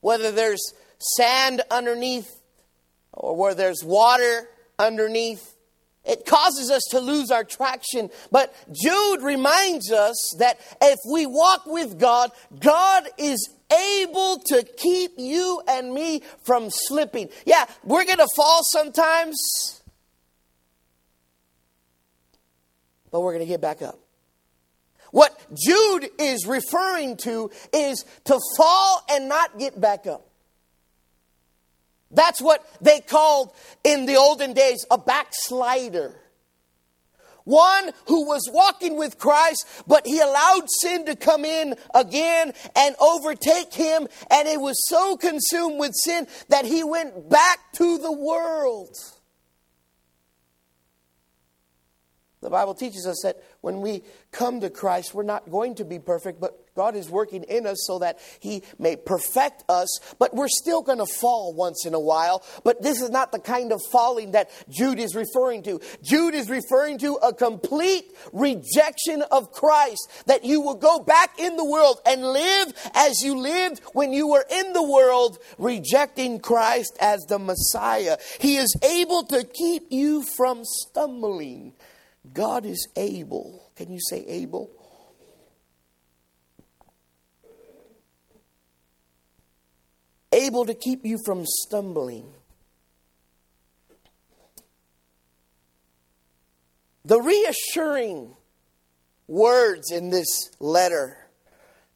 Whether 0.00 0.30
there's 0.30 0.62
sand 1.16 1.62
underneath 1.70 2.30
or 3.12 3.34
where 3.34 3.54
there's 3.54 3.82
water 3.82 4.48
underneath, 4.78 5.54
it 6.04 6.24
causes 6.24 6.70
us 6.70 6.82
to 6.90 7.00
lose 7.00 7.30
our 7.30 7.42
traction. 7.42 8.10
But 8.30 8.54
Jude 8.72 9.22
reminds 9.22 9.90
us 9.90 10.36
that 10.38 10.60
if 10.80 10.98
we 11.10 11.26
walk 11.26 11.66
with 11.66 11.98
God, 11.98 12.30
God 12.60 13.08
is 13.18 13.50
able 13.72 14.38
to 14.46 14.62
keep 14.76 15.12
you 15.16 15.60
and 15.66 15.92
me 15.92 16.22
from 16.44 16.68
slipping. 16.70 17.28
Yeah, 17.44 17.66
we're 17.82 18.04
going 18.04 18.18
to 18.18 18.28
fall 18.36 18.60
sometimes. 18.70 19.36
But 23.16 23.22
we're 23.22 23.32
going 23.32 23.46
to 23.46 23.48
get 23.48 23.62
back 23.62 23.80
up. 23.80 23.98
What 25.10 25.34
Jude 25.54 26.10
is 26.18 26.46
referring 26.46 27.16
to 27.22 27.50
is 27.72 28.04
to 28.24 28.38
fall 28.58 29.02
and 29.10 29.26
not 29.26 29.58
get 29.58 29.80
back 29.80 30.06
up. 30.06 30.28
That's 32.10 32.42
what 32.42 32.68
they 32.82 33.00
called 33.00 33.54
in 33.84 34.04
the 34.04 34.16
olden 34.16 34.52
days 34.52 34.84
a 34.90 34.98
backslider. 34.98 36.14
One 37.44 37.90
who 38.06 38.26
was 38.26 38.50
walking 38.52 38.98
with 38.98 39.16
Christ, 39.16 39.66
but 39.86 40.06
he 40.06 40.20
allowed 40.20 40.66
sin 40.82 41.06
to 41.06 41.16
come 41.16 41.46
in 41.46 41.74
again 41.94 42.52
and 42.76 42.96
overtake 43.00 43.72
him, 43.72 44.08
and 44.30 44.46
he 44.46 44.58
was 44.58 44.76
so 44.88 45.16
consumed 45.16 45.80
with 45.80 45.92
sin 45.94 46.26
that 46.50 46.66
he 46.66 46.84
went 46.84 47.30
back 47.30 47.60
to 47.76 47.96
the 47.96 48.12
world. 48.12 48.94
The 52.46 52.50
Bible 52.50 52.74
teaches 52.74 53.08
us 53.08 53.22
that 53.24 53.42
when 53.60 53.80
we 53.80 54.04
come 54.30 54.60
to 54.60 54.70
Christ, 54.70 55.12
we're 55.12 55.24
not 55.24 55.50
going 55.50 55.74
to 55.74 55.84
be 55.84 55.98
perfect, 55.98 56.40
but 56.40 56.72
God 56.76 56.94
is 56.94 57.10
working 57.10 57.42
in 57.42 57.66
us 57.66 57.84
so 57.88 57.98
that 57.98 58.20
He 58.38 58.62
may 58.78 58.94
perfect 58.94 59.64
us. 59.68 59.88
But 60.20 60.32
we're 60.32 60.46
still 60.46 60.80
going 60.82 60.98
to 60.98 61.06
fall 61.06 61.54
once 61.54 61.84
in 61.86 61.92
a 61.92 61.98
while. 61.98 62.44
But 62.62 62.82
this 62.82 63.00
is 63.02 63.10
not 63.10 63.32
the 63.32 63.40
kind 63.40 63.72
of 63.72 63.80
falling 63.90 64.30
that 64.32 64.50
Jude 64.68 65.00
is 65.00 65.16
referring 65.16 65.64
to. 65.64 65.80
Jude 66.04 66.36
is 66.36 66.48
referring 66.48 66.98
to 66.98 67.14
a 67.14 67.34
complete 67.34 68.04
rejection 68.32 69.22
of 69.22 69.50
Christ, 69.50 70.08
that 70.26 70.44
you 70.44 70.60
will 70.60 70.76
go 70.76 71.00
back 71.00 71.40
in 71.40 71.56
the 71.56 71.64
world 71.64 72.00
and 72.06 72.22
live 72.22 72.72
as 72.94 73.22
you 73.22 73.36
lived 73.36 73.80
when 73.92 74.12
you 74.12 74.28
were 74.28 74.44
in 74.48 74.72
the 74.72 74.84
world, 74.84 75.38
rejecting 75.58 76.38
Christ 76.38 76.96
as 77.00 77.22
the 77.22 77.40
Messiah. 77.40 78.18
He 78.38 78.56
is 78.56 78.72
able 78.84 79.24
to 79.24 79.42
keep 79.42 79.86
you 79.90 80.22
from 80.22 80.60
stumbling. 80.62 81.72
God 82.32 82.66
is 82.66 82.88
able. 82.96 83.70
Can 83.76 83.90
you 83.90 84.00
say 84.00 84.24
able? 84.26 84.70
Able 90.32 90.66
to 90.66 90.74
keep 90.74 91.04
you 91.04 91.18
from 91.24 91.44
stumbling. 91.46 92.32
The 97.04 97.20
reassuring 97.20 98.34
words 99.28 99.92
in 99.92 100.10
this 100.10 100.50
letter, 100.58 101.16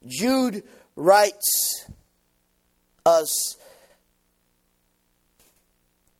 Jude 0.06 0.62
writes 0.94 1.86
us 3.04 3.56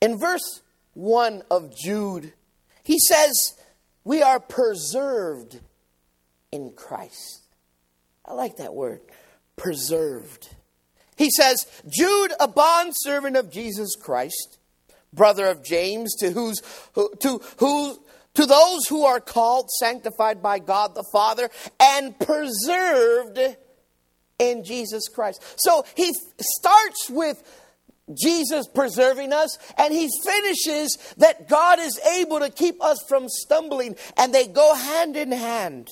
in 0.01 0.19
verse 0.19 0.63
1 0.95 1.43
of 1.51 1.75
Jude. 1.77 2.33
He 2.83 2.99
says, 2.99 3.55
we 4.05 4.23
are 4.23 4.41
preserved 4.41 5.61
in 6.53 6.73
Christ. 6.73 7.43
I 8.25 8.35
like 8.35 8.57
that 8.57 8.75
word, 8.75 9.01
preserved. 9.57 10.55
He 11.17 11.31
says, 11.31 11.67
Jude, 11.89 12.33
a 12.41 12.49
bondservant 12.49 13.37
of 13.37 13.51
Jesus 13.51 13.95
Christ, 13.95 14.59
brother 15.13 15.47
of 15.47 15.63
James, 15.63 16.15
to 16.21 16.31
whose 16.31 16.63
to 16.95 17.41
who 17.59 17.99
to 18.35 18.47
those 18.47 18.87
who 18.89 19.05
are 19.05 19.21
called, 19.21 19.69
sanctified 19.71 20.43
by 20.43 20.61
God 20.61 20.95
the 20.95 21.05
Father, 21.13 21.51
and 21.81 22.19
preserved 22.19 23.39
in 24.39 24.65
Jesus 24.65 25.09
Christ. 25.09 25.43
So 25.59 25.85
he 25.95 26.13
starts 26.41 27.11
with 27.11 27.43
Jesus 28.15 28.67
preserving 28.69 29.33
us, 29.33 29.59
and 29.79 29.93
he 29.93 30.09
finishes 30.25 30.97
that 31.19 31.49
God 31.49 31.79
is 31.79 31.99
able 32.19 32.41
to 32.41 32.51
keep 32.51 32.83
us 32.83 32.99
from 33.09 33.29
stumbling, 33.29 33.97
and 34.17 34.35
they 34.35 34.47
go 34.47 34.75
hand 34.75 35.17
in 35.17 35.33
hand. 35.33 35.89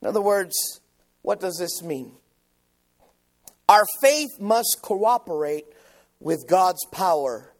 In 0.00 0.08
other 0.08 0.20
words, 0.20 0.80
what 1.22 1.40
does 1.40 1.58
this 1.58 1.82
mean? 1.82 2.12
Our 3.68 3.84
faith 4.00 4.40
must 4.40 4.80
cooperate 4.82 5.66
with 6.18 6.46
God's 6.48 6.84
power 6.86 7.54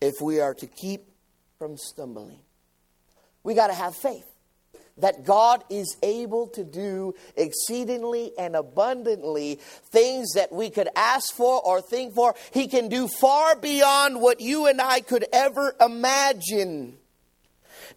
if 0.00 0.14
we 0.20 0.40
are 0.40 0.54
to 0.54 0.66
keep 0.66 1.08
from 1.58 1.76
stumbling. 1.76 2.40
We 3.42 3.54
got 3.54 3.68
to 3.68 3.74
have 3.74 3.94
faith 3.94 4.26
that 4.98 5.24
God 5.24 5.64
is 5.70 5.96
able 6.02 6.46
to 6.48 6.64
do 6.64 7.14
exceedingly 7.36 8.32
and 8.38 8.54
abundantly 8.54 9.56
things 9.90 10.32
that 10.34 10.52
we 10.52 10.70
could 10.70 10.88
ask 10.94 11.34
for 11.34 11.60
or 11.60 11.80
think 11.80 12.14
for. 12.14 12.34
He 12.52 12.68
can 12.68 12.88
do 12.88 13.08
far 13.08 13.56
beyond 13.56 14.20
what 14.20 14.40
you 14.40 14.66
and 14.66 14.80
I 14.80 15.00
could 15.00 15.26
ever 15.32 15.74
imagine. 15.80 16.96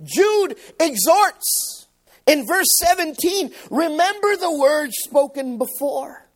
Jude 0.03 0.57
exhorts 0.79 1.87
in 2.25 2.45
verse 2.47 2.67
17 2.83 3.51
remember 3.69 4.35
the 4.35 4.57
words 4.57 4.93
spoken 5.03 5.57
before. 5.57 6.27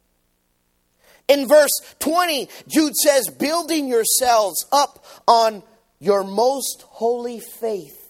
In 1.28 1.48
verse 1.48 1.80
20, 2.00 2.50
Jude 2.68 2.96
says, 2.96 3.30
building 3.30 3.88
yourselves 3.88 4.66
up 4.72 5.06
on 5.28 5.64
your 6.00 6.24
most 6.24 6.84
holy 6.88 7.40
faith. 7.40 8.01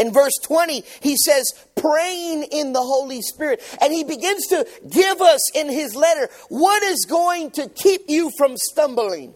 In 0.00 0.12
verse 0.12 0.32
20, 0.42 0.82
he 1.00 1.16
says, 1.24 1.52
praying 1.76 2.44
in 2.44 2.72
the 2.72 2.80
Holy 2.80 3.22
Spirit. 3.22 3.62
And 3.80 3.92
he 3.92 4.04
begins 4.04 4.46
to 4.48 4.66
give 4.88 5.20
us 5.20 5.50
in 5.54 5.68
his 5.68 5.94
letter 5.94 6.28
what 6.48 6.82
is 6.82 7.06
going 7.08 7.50
to 7.52 7.68
keep 7.68 8.02
you 8.08 8.30
from 8.36 8.56
stumbling. 8.56 9.34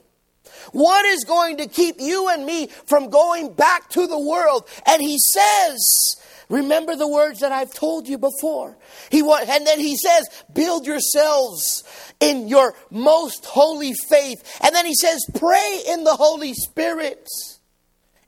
What 0.72 1.04
is 1.04 1.24
going 1.24 1.58
to 1.58 1.66
keep 1.66 1.96
you 2.00 2.28
and 2.28 2.46
me 2.46 2.68
from 2.86 3.10
going 3.10 3.52
back 3.52 3.90
to 3.90 4.06
the 4.06 4.18
world? 4.18 4.66
And 4.86 5.02
he 5.02 5.18
says, 5.18 6.16
Remember 6.48 6.94
the 6.94 7.08
words 7.08 7.40
that 7.40 7.52
I've 7.52 7.72
told 7.72 8.08
you 8.08 8.18
before. 8.18 8.76
He 9.10 9.20
and 9.20 9.66
then 9.66 9.80
he 9.80 9.96
says, 9.96 10.28
build 10.52 10.86
yourselves 10.86 11.84
in 12.20 12.48
your 12.48 12.74
most 12.90 13.46
holy 13.46 13.94
faith. 13.94 14.60
And 14.62 14.74
then 14.74 14.86
he 14.86 14.94
says, 14.94 15.24
pray 15.34 15.82
in 15.88 16.04
the 16.04 16.14
Holy 16.14 16.52
Spirit. 16.54 17.28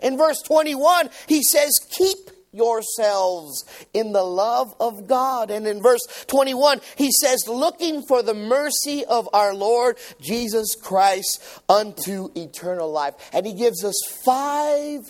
In 0.00 0.16
verse 0.16 0.40
21, 0.42 1.10
he 1.26 1.42
says, 1.42 1.72
Keep 1.90 2.30
yourselves 2.56 3.64
in 3.92 4.12
the 4.12 4.22
love 4.22 4.74
of 4.80 5.06
God. 5.06 5.50
And 5.50 5.66
in 5.66 5.82
verse 5.82 6.00
21, 6.26 6.80
he 6.96 7.10
says, 7.12 7.46
Looking 7.46 8.02
for 8.08 8.22
the 8.22 8.34
mercy 8.34 9.04
of 9.04 9.28
our 9.32 9.54
Lord 9.54 9.98
Jesus 10.20 10.74
Christ 10.74 11.42
unto 11.68 12.30
eternal 12.34 12.90
life. 12.90 13.14
And 13.32 13.46
he 13.46 13.52
gives 13.52 13.84
us 13.84 14.00
five 14.24 15.00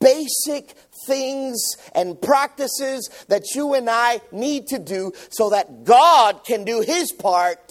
basic 0.00 0.74
things 1.06 1.60
and 1.94 2.20
practices 2.20 3.08
that 3.28 3.54
you 3.54 3.74
and 3.74 3.88
I 3.88 4.20
need 4.30 4.66
to 4.68 4.78
do 4.78 5.12
so 5.30 5.50
that 5.50 5.84
God 5.84 6.44
can 6.44 6.64
do 6.64 6.80
his 6.80 7.12
part 7.12 7.70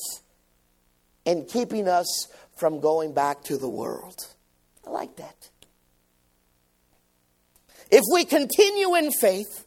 in 1.25 1.45
keeping 1.45 1.87
us 1.87 2.27
from 2.55 2.79
going 2.79 3.13
back 3.13 3.43
to 3.43 3.57
the 3.57 3.69
world. 3.69 4.15
I 4.85 4.89
like 4.89 5.15
that. 5.17 5.50
If 7.91 8.04
we 8.12 8.23
continue 8.23 8.95
in 8.95 9.12
faith, 9.12 9.65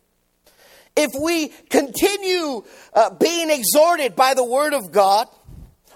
if 0.97 1.11
we 1.21 1.49
continue 1.69 2.63
uh, 2.95 3.11
being 3.11 3.51
exhorted 3.51 4.17
by 4.17 4.35
the 4.35 4.45
Word 4.45 4.73
of 4.73 4.93
God, 4.93 5.29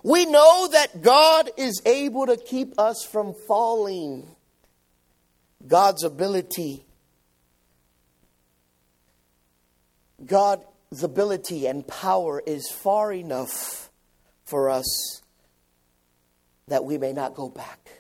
we 0.03 0.27
know 0.27 0.69
that 0.73 1.03
God 1.03 1.51
is 1.57 1.81
able 1.87 2.27
to 2.27 2.37
keep 2.37 2.79
us 2.79 3.07
from 3.11 3.35
falling. 3.47 4.27
God's 5.67 6.05
ability, 6.05 6.85
God's 10.25 11.03
ability 11.03 11.67
and 11.67 11.87
power 11.87 12.43
is 12.47 12.71
far 12.71 13.13
enough 13.13 13.91
for 14.45 14.71
us 14.71 15.23
that 16.69 16.85
we 16.85 16.99
may 16.99 17.13
not 17.13 17.35
go 17.35 17.49
back. 17.49 17.91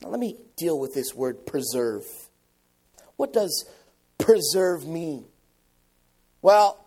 Now, 0.00 0.08
let 0.08 0.20
me 0.20 0.36
deal 0.56 0.78
with 0.78 0.94
this 0.94 1.14
word 1.14 1.46
preserve. 1.46 2.04
What 3.22 3.32
does 3.32 3.66
preserve 4.18 4.84
mean? 4.84 5.26
Well, 6.42 6.84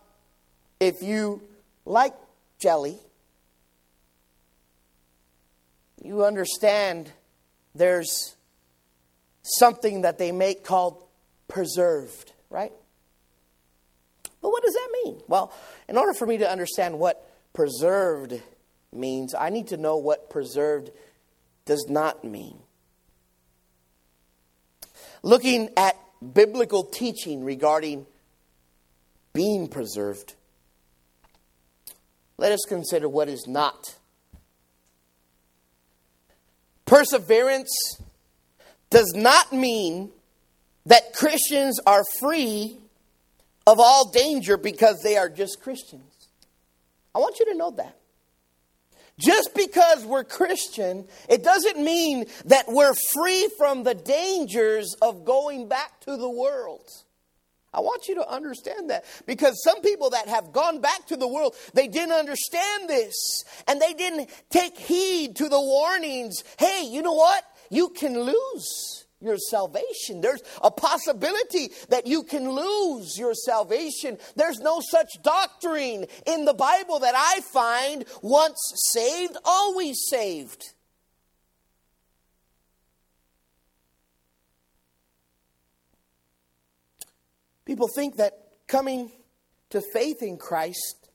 if 0.78 1.00
you 1.00 1.40
like 1.86 2.12
jelly, 2.58 2.98
you 6.04 6.26
understand 6.26 7.10
there's 7.74 8.36
something 9.42 10.02
that 10.02 10.18
they 10.18 10.30
make 10.30 10.62
called 10.62 11.02
preserved, 11.48 12.32
right? 12.50 12.72
But 14.42 14.50
what 14.50 14.62
does 14.62 14.74
that 14.74 14.88
mean? 15.04 15.22
Well, 15.28 15.50
in 15.88 15.96
order 15.96 16.12
for 16.12 16.26
me 16.26 16.36
to 16.36 16.50
understand 16.50 16.98
what 16.98 17.26
preserved 17.54 18.42
means, 18.92 19.34
I 19.34 19.48
need 19.48 19.68
to 19.68 19.78
know 19.78 19.96
what 19.96 20.28
preserved 20.28 20.90
does 21.64 21.86
not 21.88 22.24
mean. 22.24 22.58
Looking 25.22 25.70
at 25.78 25.96
biblical 26.34 26.84
teaching 26.84 27.44
regarding 27.44 28.06
being 29.32 29.68
preserved, 29.68 30.34
let 32.38 32.52
us 32.52 32.64
consider 32.68 33.08
what 33.08 33.28
is 33.28 33.46
not. 33.46 33.96
Perseverance 36.84 38.00
does 38.90 39.12
not 39.14 39.52
mean 39.52 40.10
that 40.86 41.12
Christians 41.12 41.80
are 41.86 42.04
free 42.20 42.78
of 43.66 43.80
all 43.80 44.10
danger 44.10 44.56
because 44.56 45.00
they 45.02 45.16
are 45.16 45.28
just 45.28 45.60
Christians. 45.60 46.28
I 47.14 47.18
want 47.18 47.38
you 47.40 47.46
to 47.46 47.54
know 47.54 47.72
that. 47.72 47.96
Just 49.18 49.54
because 49.54 50.04
we're 50.04 50.24
Christian, 50.24 51.06
it 51.28 51.42
doesn't 51.42 51.82
mean 51.82 52.26
that 52.46 52.66
we're 52.68 52.94
free 53.14 53.48
from 53.56 53.82
the 53.82 53.94
dangers 53.94 54.94
of 55.00 55.24
going 55.24 55.68
back 55.68 56.00
to 56.00 56.16
the 56.16 56.28
world. 56.28 56.88
I 57.72 57.80
want 57.80 58.08
you 58.08 58.16
to 58.16 58.28
understand 58.28 58.90
that 58.90 59.04
because 59.26 59.62
some 59.62 59.80
people 59.82 60.10
that 60.10 60.28
have 60.28 60.52
gone 60.52 60.80
back 60.80 61.06
to 61.08 61.16
the 61.16 61.28
world, 61.28 61.54
they 61.74 61.88
didn't 61.88 62.14
understand 62.14 62.88
this 62.88 63.44
and 63.66 63.80
they 63.80 63.92
didn't 63.94 64.30
take 64.50 64.78
heed 64.78 65.36
to 65.36 65.48
the 65.48 65.60
warnings. 65.60 66.42
Hey, 66.58 66.88
you 66.90 67.02
know 67.02 67.12
what? 67.12 67.44
You 67.70 67.90
can 67.90 68.18
lose 68.18 69.05
your 69.20 69.38
salvation. 69.38 70.20
There's 70.20 70.42
a 70.62 70.70
possibility 70.70 71.70
that 71.88 72.06
you 72.06 72.22
can 72.22 72.48
lose 72.50 73.16
your 73.18 73.34
salvation. 73.34 74.18
There's 74.34 74.58
no 74.58 74.80
such 74.80 75.08
doctrine 75.22 76.06
in 76.26 76.44
the 76.44 76.54
Bible 76.54 77.00
that 77.00 77.14
I 77.16 77.40
find 77.52 78.04
once 78.22 78.58
saved, 78.92 79.36
always 79.44 79.96
saved. 80.08 80.62
People 87.64 87.88
think 87.88 88.16
that 88.16 88.32
coming 88.68 89.10
to 89.70 89.82
faith 89.92 90.22
in 90.22 90.36
Christ 90.36 91.10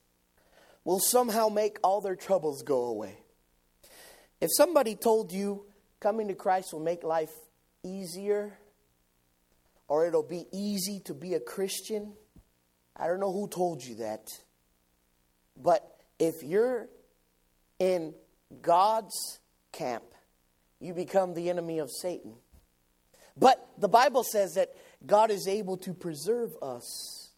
will 0.84 1.00
somehow 1.00 1.48
make 1.48 1.78
all 1.84 2.02
their 2.02 2.16
troubles 2.16 2.64
go 2.64 2.86
away. 2.86 3.18
If 4.42 4.50
somebody 4.58 4.96
told 4.96 5.32
you 5.32 5.66
coming 6.00 6.28
to 6.28 6.34
Christ 6.34 6.74
will 6.74 6.82
make 6.82 7.04
life 7.04 7.32
easier 7.84 8.58
or 9.88 10.06
it'll 10.06 10.24
be 10.24 10.46
easy 10.54 11.02
to 11.02 11.14
be 11.14 11.34
a 11.34 11.40
Christian, 11.42 12.14
I 12.96 13.08
don't 13.08 13.20
know 13.20 13.34
who 13.34 13.50
told 13.50 13.84
you 13.84 13.96
that. 13.96 14.26
But 15.58 15.86
if 16.18 16.44
you're 16.44 16.88
in 17.78 18.14
God's 18.62 19.40
camp, 19.74 20.04
you 20.80 20.94
become 20.94 21.34
the 21.34 21.50
enemy 21.50 21.80
of 21.80 21.90
Satan. 21.92 22.36
But 23.36 23.68
the 23.78 23.90
Bible 23.90 24.24
says 24.24 24.54
that 24.54 24.70
God 25.06 25.32
is 25.32 25.48
able 25.48 25.78
to 25.80 25.94
preserve 25.94 26.52
us. 26.62 27.32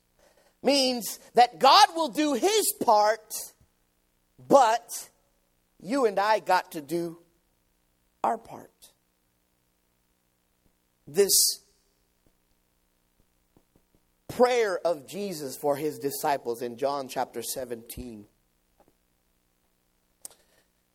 Means 0.61 1.19
that 1.33 1.59
God 1.59 1.87
will 1.95 2.09
do 2.09 2.33
his 2.33 2.73
part, 2.83 3.33
but 4.47 4.87
you 5.81 6.05
and 6.05 6.19
I 6.19 6.39
got 6.39 6.73
to 6.73 6.81
do 6.81 7.17
our 8.23 8.37
part. 8.37 8.72
This 11.07 11.63
prayer 14.27 14.79
of 14.85 15.07
Jesus 15.07 15.55
for 15.57 15.75
his 15.75 15.99
disciples 15.99 16.61
in 16.61 16.77
John 16.77 17.07
chapter 17.07 17.41
17. 17.41 18.25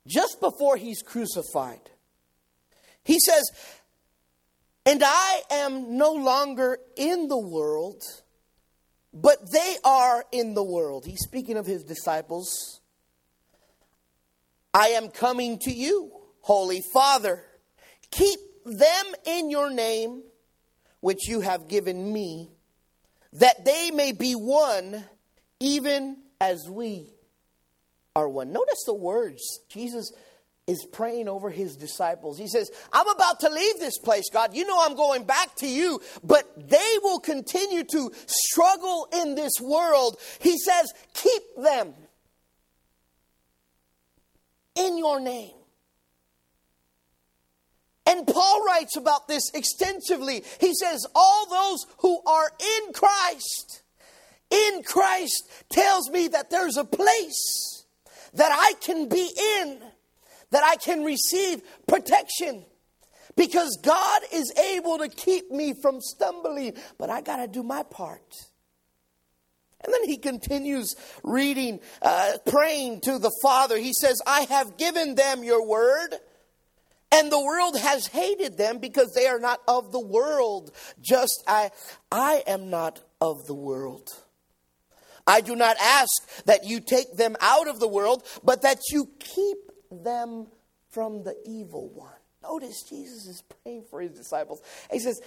Just 0.07 0.40
before 0.40 0.77
he's 0.77 1.03
crucified, 1.03 1.90
he 3.05 3.18
says, 3.21 3.42
and 4.87 5.03
I 5.05 5.42
am 5.51 5.99
no 5.99 6.12
longer 6.12 6.79
in 6.97 7.29
the 7.29 7.38
world, 7.38 8.03
but 9.12 9.53
they 9.53 9.77
are 9.85 10.25
in 10.33 10.55
the 10.55 10.64
world. 10.64 11.05
He's 11.05 11.21
speaking 11.21 11.59
of 11.59 11.66
his 11.66 11.85
disciples. 11.85 12.81
I 14.73 14.88
am 14.88 15.09
coming 15.09 15.59
to 15.61 15.71
you, 15.71 16.11
Holy 16.40 16.81
Father. 16.81 17.44
Keep 18.11 18.38
them 18.76 19.04
in 19.26 19.50
your 19.50 19.70
name, 19.70 20.22
which 21.00 21.28
you 21.28 21.40
have 21.40 21.68
given 21.68 22.12
me, 22.12 22.50
that 23.35 23.64
they 23.64 23.90
may 23.90 24.12
be 24.12 24.33
one, 24.33 25.04
even 25.61 26.16
as 26.40 26.68
we 26.68 27.12
are 28.16 28.28
one. 28.28 28.52
Notice 28.52 28.83
the 28.87 28.94
words 28.94 29.42
Jesus 29.68 30.12
is 30.66 30.87
praying 30.92 31.28
over 31.28 31.50
his 31.50 31.76
disciples. 31.76 32.38
He 32.38 32.46
says, 32.46 32.70
I'm 32.92 33.09
about 33.09 33.40
to 33.40 33.48
leave 33.48 33.78
this 33.78 33.98
place, 33.98 34.28
God. 34.31 34.54
You 34.54 34.66
know 34.66 34.78
I'm 34.81 34.96
going 34.96 35.24
back 35.24 35.57
to 35.57 35.66
you, 35.66 36.00
but 36.22 36.44
they 36.68 36.98
will 37.02 37.20
continue 37.20 37.85
to 37.85 38.11
struggle 38.26 39.09
in 39.12 39.35
this 39.35 39.54
world. 39.61 40.18
He 40.40 40.59
says, 40.59 40.92
Keep 41.14 41.42
them 41.62 41.94
in 44.74 44.98
your 44.98 45.20
name. 45.20 45.58
And 48.09 48.27
Paul 48.27 48.64
writes 48.64 48.97
about 48.97 49.29
this 49.29 49.51
extensively. 49.53 50.42
He 50.61 50.75
says, 50.75 51.07
All 51.14 51.47
those 51.49 51.87
who 51.99 52.21
are 52.27 52.51
in 52.59 52.92
Christ, 52.94 53.83
in 54.51 54.83
Christ 54.83 55.49
tells 55.68 56.11
me 56.11 56.29
that 56.29 56.51
there's 56.51 56.79
a 56.79 56.85
place 56.85 57.85
that 58.33 58.51
I 58.51 58.73
can 58.81 59.09
be 59.09 59.31
in 59.61 59.79
that 60.51 60.64
I 60.64 60.77
can 60.77 61.05
receive 61.05 61.61
protection 61.87 62.64
because 63.37 63.79
God 63.83 64.23
is 64.33 64.53
able 64.75 64.99
to 64.99 65.09
keep 65.09 65.51
me 65.51 65.75
from 65.81 66.01
stumbling, 66.01 66.75
but 66.99 67.11
I 67.11 67.21
got 67.21 67.37
to 67.37 67.47
do 67.47 67.62
my 67.62 67.83
part. 67.83 68.35
And 69.85 69.92
then 69.92 70.05
he 70.05 70.16
continues 70.16 70.97
reading, 71.23 71.81
uh, 72.03 72.38
praying 72.47 73.03
to 73.03 73.18
the 73.18 73.31
Father. 73.42 73.77
He 73.77 73.92
says, 73.92 74.21
I 74.27 74.42
have 74.42 74.77
given 74.77 75.14
them 75.14 75.44
your 75.44 75.64
word, 75.64 76.14
and 77.11 77.33
the 77.33 77.40
world 77.40 77.79
has 77.79 78.07
hated 78.07 78.59
them 78.59 78.79
because 78.79 79.12
they 79.14 79.27
are 79.27 79.38
not 79.38 79.61
of 79.66 79.92
the 79.92 80.01
world, 80.01 80.73
just 81.01 81.42
I, 81.47 81.71
I 82.12 82.42
am 82.47 82.71
not 82.71 83.01
of 83.21 83.47
the 83.47 83.55
world. 83.55 84.11
I 85.27 85.40
do 85.40 85.55
not 85.57 85.77
ask 85.81 86.44
that 86.44 86.64
you 86.64 86.81
take 86.81 87.16
them 87.16 87.37
out 87.40 87.68
of 87.68 87.81
the 87.81 87.88
world, 87.88 88.27
but 88.42 88.62
that 88.62 88.79
you 88.90 89.09
keep 89.18 89.59
them 89.90 90.47
from 90.90 91.23
the 91.23 91.37
evil 91.47 91.90
one. 91.90 92.12
Notice 92.42 92.83
Jesus 92.88 93.27
is 93.27 93.42
praying 93.62 93.85
for 93.90 94.01
his 94.01 94.12
disciples. 94.12 94.62
He 94.90 94.99
says, 94.99 95.21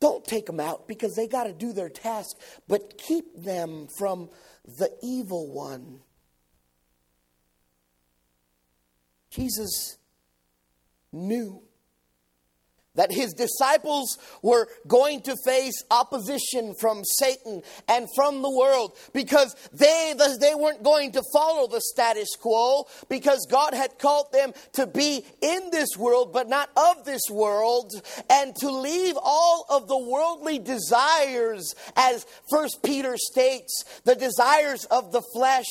Don't 0.00 0.24
take 0.24 0.46
them 0.46 0.60
out 0.60 0.86
because 0.86 1.14
they 1.14 1.26
got 1.26 1.44
to 1.44 1.52
do 1.52 1.72
their 1.72 1.88
task, 1.88 2.36
but 2.68 2.98
keep 2.98 3.24
them 3.36 3.88
from 3.98 4.30
the 4.64 4.90
evil 5.02 5.52
one. 5.52 6.00
Jesus 9.30 9.98
knew 11.18 11.67
that 12.98 13.10
his 13.10 13.32
disciples 13.32 14.18
were 14.42 14.68
going 14.86 15.22
to 15.22 15.34
face 15.44 15.82
opposition 15.90 16.74
from 16.78 17.02
Satan 17.04 17.62
and 17.88 18.06
from 18.14 18.42
the 18.42 18.50
world 18.50 18.96
because 19.14 19.56
they, 19.72 20.14
they 20.40 20.54
weren't 20.54 20.82
going 20.82 21.12
to 21.12 21.22
follow 21.32 21.66
the 21.66 21.80
status 21.80 22.28
quo 22.38 22.84
because 23.08 23.46
God 23.50 23.72
had 23.72 23.98
called 23.98 24.30
them 24.32 24.52
to 24.74 24.86
be 24.86 25.24
in 25.40 25.70
this 25.70 25.96
world 25.96 26.32
but 26.32 26.48
not 26.48 26.68
of 26.76 27.06
this 27.06 27.22
world 27.30 27.92
and 28.28 28.54
to 28.56 28.70
leave 28.70 29.16
all 29.22 29.64
of 29.70 29.88
the 29.88 29.98
worldly 29.98 30.58
desires 30.58 31.74
as 31.96 32.26
first 32.50 32.82
Peter 32.82 33.16
states 33.16 33.84
the 34.04 34.14
desires 34.14 34.84
of 34.90 35.12
the 35.12 35.22
flesh 35.32 35.64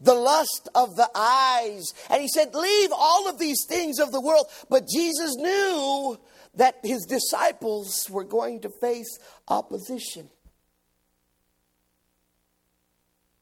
the 0.00 0.14
lust 0.14 0.68
of 0.74 0.96
the 0.96 1.08
eyes. 1.14 1.92
And 2.10 2.22
he 2.22 2.28
said 2.28 2.54
leave 2.54 2.90
all 2.92 3.28
of 3.28 3.38
these 3.38 3.64
things 3.68 3.98
of 3.98 4.12
the 4.12 4.20
world. 4.20 4.46
But 4.68 4.88
Jesus 4.88 5.36
knew 5.36 6.18
that 6.58 6.76
his 6.82 7.06
disciples 7.06 8.06
were 8.10 8.24
going 8.24 8.60
to 8.60 8.68
face 8.80 9.18
opposition. 9.46 10.28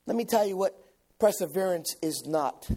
Let 0.07 0.17
me 0.17 0.25
tell 0.25 0.47
you 0.47 0.57
what 0.57 0.79
perseverance 1.19 1.97
is 2.03 2.25
not. 2.27 2.69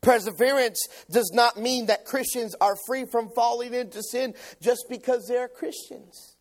Perseverance 0.00 0.86
does 1.10 1.30
not 1.32 1.56
mean 1.56 1.86
that 1.86 2.04
Christians 2.04 2.54
are 2.60 2.76
free 2.86 3.06
from 3.06 3.30
falling 3.30 3.72
into 3.72 4.02
sin 4.02 4.34
just 4.60 4.84
because 4.90 5.26
they're 5.26 5.48
Christians. 5.48 6.36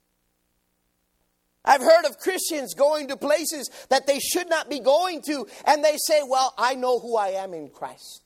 I've 1.64 1.82
heard 1.82 2.06
of 2.06 2.18
Christians 2.18 2.74
going 2.74 3.08
to 3.08 3.16
places 3.16 3.70
that 3.90 4.06
they 4.06 4.20
should 4.20 4.50
not 4.50 4.70
be 4.70 4.80
going 4.80 5.22
to, 5.28 5.48
and 5.66 5.82
they 5.82 5.96
say, 5.98 6.22
Well, 6.28 6.54
I 6.58 6.76
know 6.76 7.00
who 7.00 7.16
I 7.16 7.30
am 7.30 7.54
in 7.54 7.70
Christ. 7.70 8.24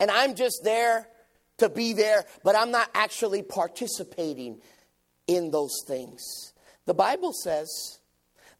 And 0.00 0.10
I'm 0.10 0.34
just 0.34 0.62
there 0.64 1.06
to 1.58 1.68
be 1.68 1.92
there, 1.92 2.24
but 2.42 2.56
I'm 2.56 2.70
not 2.70 2.90
actually 2.94 3.42
participating 3.42 4.60
in 5.26 5.50
those 5.50 5.82
things. 5.86 6.52
The 6.86 6.94
Bible 6.94 7.32
says 7.32 7.98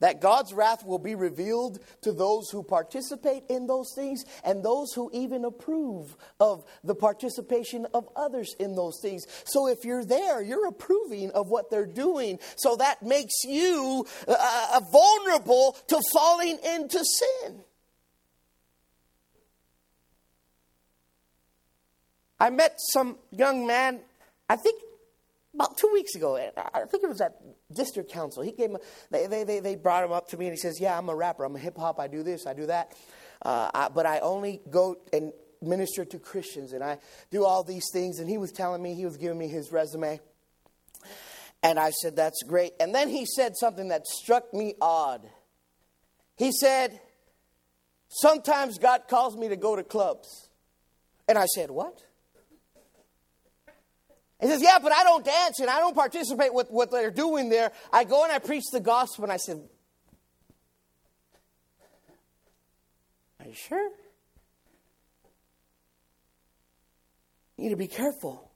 that 0.01 0.21
God's 0.21 0.53
wrath 0.53 0.85
will 0.85 0.99
be 0.99 1.15
revealed 1.15 1.79
to 2.03 2.13
those 2.13 2.51
who 2.51 2.63
participate 2.63 3.45
in 3.49 3.67
those 3.67 3.93
things 3.95 4.25
and 4.45 4.63
those 4.63 4.93
who 4.93 5.11
even 5.13 5.45
approve 5.45 6.17
of 6.41 6.65
the 6.83 6.95
participation 6.95 7.87
of 7.95 8.09
others 8.17 8.55
in 8.59 8.75
those 8.75 8.99
things. 9.01 9.25
So 9.45 9.69
if 9.69 9.85
you're 9.85 10.05
there, 10.05 10.43
you're 10.43 10.67
approving 10.67 11.31
of 11.31 11.49
what 11.49 11.71
they're 11.71 11.87
doing. 11.87 12.39
So 12.57 12.77
that 12.77 13.03
makes 13.03 13.45
you 13.45 14.07
uh, 14.27 14.35
uh 14.75 14.81
vulnerable 14.93 15.77
to 15.89 16.01
falling 16.13 16.59
into 16.65 17.05
sin. 17.05 17.65
I 22.41 22.51
met 22.51 22.75
some 22.93 23.19
young 23.31 23.67
man, 23.67 24.01
I 24.49 24.57
think 24.57 24.83
about 25.55 25.77
two 25.79 25.91
weeks 25.93 26.15
ago. 26.15 26.37
I 26.37 26.81
think 26.91 27.05
it 27.05 27.09
was 27.09 27.21
at 27.21 27.37
district 27.73 28.11
council. 28.13 28.43
He 28.43 28.53
came, 28.53 28.77
they, 29.11 29.27
they, 29.27 29.45
they, 29.45 29.61
they 29.61 29.77
brought 29.77 30.05
him 30.05 30.13
up 30.13 30.29
to 30.29 30.37
me 30.37 30.47
and 30.47 30.55
he 30.55 30.59
says, 30.59 30.81
Yeah, 30.81 30.99
I'm 30.99 31.09
a 31.09 31.15
rapper. 31.15 31.45
I'm 31.45 31.55
a 31.55 31.61
hip 31.61 31.77
hop. 31.77 32.01
I 32.01 32.09
do 32.09 32.23
this, 32.23 32.47
I 32.47 32.55
do 32.55 32.67
that. 32.67 32.93
uh, 33.43 33.71
I, 33.73 33.89
but 33.89 34.07
I 34.07 34.19
only 34.21 34.61
go 34.71 34.97
and 35.13 35.33
minister 35.63 36.05
to 36.05 36.19
Christians, 36.19 36.73
and 36.73 36.83
I 36.85 36.99
do 37.31 37.45
all 37.45 37.63
these 37.63 37.85
things. 37.93 38.19
And 38.19 38.29
he 38.29 38.37
was 38.37 38.53
telling 38.53 38.83
me, 38.83 38.95
he 38.95 39.05
was 39.05 39.17
giving 39.17 39.39
me 39.39 39.49
his 39.49 39.73
resume. 39.73 40.21
And 41.63 41.79
I 41.79 41.91
said, 41.91 42.17
That's 42.17 42.43
great. 42.43 42.73
And 42.81 42.95
then 42.95 43.09
he 43.09 43.25
said 43.25 43.57
something 43.57 43.89
that 43.89 44.07
struck 44.07 44.53
me 44.53 44.75
odd. 44.81 45.27
He 46.37 46.51
said, 46.53 47.01
Sometimes 48.09 48.79
God 48.79 49.03
calls 49.09 49.37
me 49.37 49.49
to 49.49 49.57
go 49.57 49.77
to 49.77 49.83
clubs. 49.83 50.49
And 51.29 51.39
I 51.39 51.47
said, 51.47 51.71
What? 51.71 52.03
He 54.45 54.51
says, 54.51 54.61
Yeah, 54.61 54.79
but 54.79 54.93
I 54.93 55.05
don't 55.05 55.25
dance 55.25 55.59
and 55.61 55.71
I 55.71 55.79
don't 55.79 55.95
participate 55.95 56.53
with 56.53 56.71
what 56.71 56.91
they're 56.91 57.11
doing 57.11 57.49
there. 57.49 57.73
I 57.91 58.05
go 58.05 58.25
and 58.25 58.31
I 58.33 58.39
preach 58.39 58.65
the 58.71 58.81
gospel. 58.81 59.25
And 59.25 59.33
I 59.33 59.39
said, 59.39 59.59
Are 63.41 63.47
you 63.47 63.55
sure? 63.55 63.91
You 67.57 67.65
need 67.65 67.71
to 67.71 67.77
be 67.77 67.87
careful. 67.87 68.51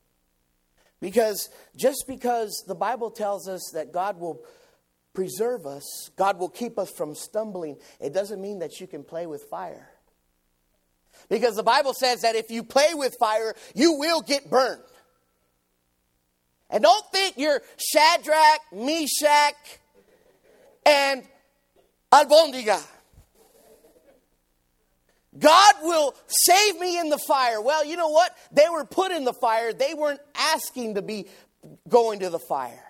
Because 1.01 1.49
just 1.75 2.05
because 2.07 2.65
the 2.67 2.75
Bible 2.75 3.11
tells 3.11 3.49
us 3.49 3.71
that 3.73 3.91
God 3.91 4.21
will 4.21 4.45
preserve 5.15 5.65
us, 5.65 6.11
God 6.17 6.39
will 6.39 6.51
keep 6.51 6.79
us 6.79 6.91
from 6.91 7.15
stumbling, 7.15 7.79
it 7.99 8.13
doesn't 8.13 8.43
mean 8.43 8.59
that 8.59 8.79
you 8.79 8.87
can 8.87 9.05
play 9.05 9.27
with 9.27 9.45
fire. 9.51 9.89
Because 11.31 11.57
the 11.57 11.63
Bible 11.63 11.95
says 11.95 12.21
that 12.21 12.35
if 12.35 12.51
you 12.51 12.63
play 12.63 12.93
with 12.93 13.17
fire, 13.19 13.55
you 13.75 13.95
will 13.95 14.21
get 14.21 14.51
burned. 14.51 14.83
And 16.71 16.83
don't 16.83 17.05
think 17.13 17.39
you're 17.39 17.63
Shadrach, 17.77 18.61
Meshach, 18.73 19.55
and 20.85 21.23
Abednego. 22.13 22.79
God 25.39 25.75
will 25.83 26.15
save 26.27 26.81
me 26.81 26.99
in 26.99 27.11
the 27.11 27.19
fire. 27.19 27.61
Well, 27.61 27.85
you 27.85 27.97
know 27.97 28.09
what? 28.09 28.37
They 28.51 28.69
were 28.71 28.85
put 28.85 29.13
in 29.13 29.25
the 29.25 29.33
fire. 29.33 29.73
They 29.73 29.95
weren't 29.95 30.21
asking 30.35 30.97
to 30.97 31.03
be 31.03 31.27
going 31.89 32.21
to 32.21 32.31
the 32.31 32.39
fire. 32.39 32.85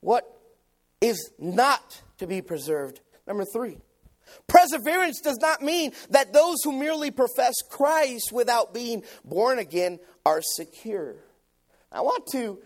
What 0.00 0.24
is 1.00 1.30
not 1.38 2.02
to 2.18 2.26
be 2.26 2.42
preserved? 2.42 3.00
Number 3.26 3.44
three. 3.44 3.78
Perseverance 4.46 5.20
does 5.20 5.38
not 5.38 5.62
mean 5.62 5.92
that 6.10 6.32
those 6.32 6.56
who 6.64 6.72
merely 6.72 7.10
profess 7.10 7.54
Christ 7.68 8.32
without 8.32 8.74
being 8.74 9.02
born 9.24 9.58
again 9.58 9.98
are 10.24 10.40
secure. 10.42 11.16
I 11.92 12.02
want 12.02 12.26
to, 12.32 12.58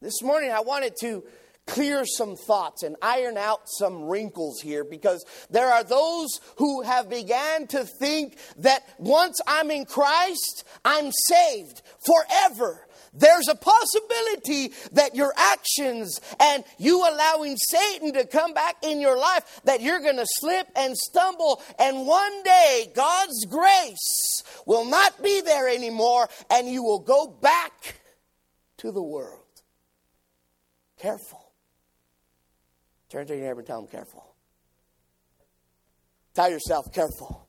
this 0.00 0.22
morning, 0.22 0.50
I 0.50 0.60
wanted 0.60 0.94
to 1.00 1.24
clear 1.68 2.04
some 2.06 2.34
thoughts 2.34 2.82
and 2.82 2.96
iron 3.02 3.36
out 3.36 3.60
some 3.66 4.04
wrinkles 4.04 4.60
here 4.60 4.84
because 4.84 5.24
there 5.50 5.70
are 5.70 5.84
those 5.84 6.28
who 6.56 6.82
have 6.82 7.08
began 7.10 7.66
to 7.68 7.84
think 7.84 8.38
that 8.56 8.82
once 8.98 9.38
I'm 9.46 9.70
in 9.70 9.84
Christ, 9.84 10.64
I'm 10.84 11.12
saved 11.28 11.82
forever. 12.04 12.87
There's 13.12 13.48
a 13.48 13.54
possibility 13.54 14.74
that 14.92 15.14
your 15.14 15.32
actions 15.36 16.20
and 16.40 16.64
you 16.78 17.00
allowing 17.00 17.56
Satan 17.56 18.12
to 18.14 18.26
come 18.26 18.54
back 18.54 18.76
in 18.82 19.00
your 19.00 19.18
life, 19.18 19.60
that 19.64 19.80
you're 19.80 20.00
going 20.00 20.16
to 20.16 20.26
slip 20.26 20.68
and 20.76 20.96
stumble, 20.96 21.62
and 21.78 22.06
one 22.06 22.42
day 22.42 22.92
God's 22.94 23.44
grace 23.46 24.42
will 24.66 24.84
not 24.84 25.22
be 25.22 25.40
there 25.40 25.68
anymore, 25.68 26.28
and 26.50 26.68
you 26.68 26.82
will 26.82 27.00
go 27.00 27.26
back 27.26 28.00
to 28.78 28.92
the 28.92 29.02
world. 29.02 29.44
Careful. 30.98 31.52
Turn 33.08 33.26
to 33.26 33.34
your 33.34 33.46
neighbor 33.46 33.60
and 33.60 33.66
tell 33.66 33.80
them, 33.80 33.90
careful. 33.90 34.34
Tell 36.34 36.50
yourself, 36.50 36.92
careful. 36.92 37.48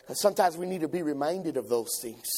Because 0.00 0.20
sometimes 0.20 0.56
we 0.56 0.66
need 0.66 0.82
to 0.82 0.88
be 0.88 1.02
reminded 1.02 1.56
of 1.56 1.68
those 1.68 1.90
things. 2.00 2.28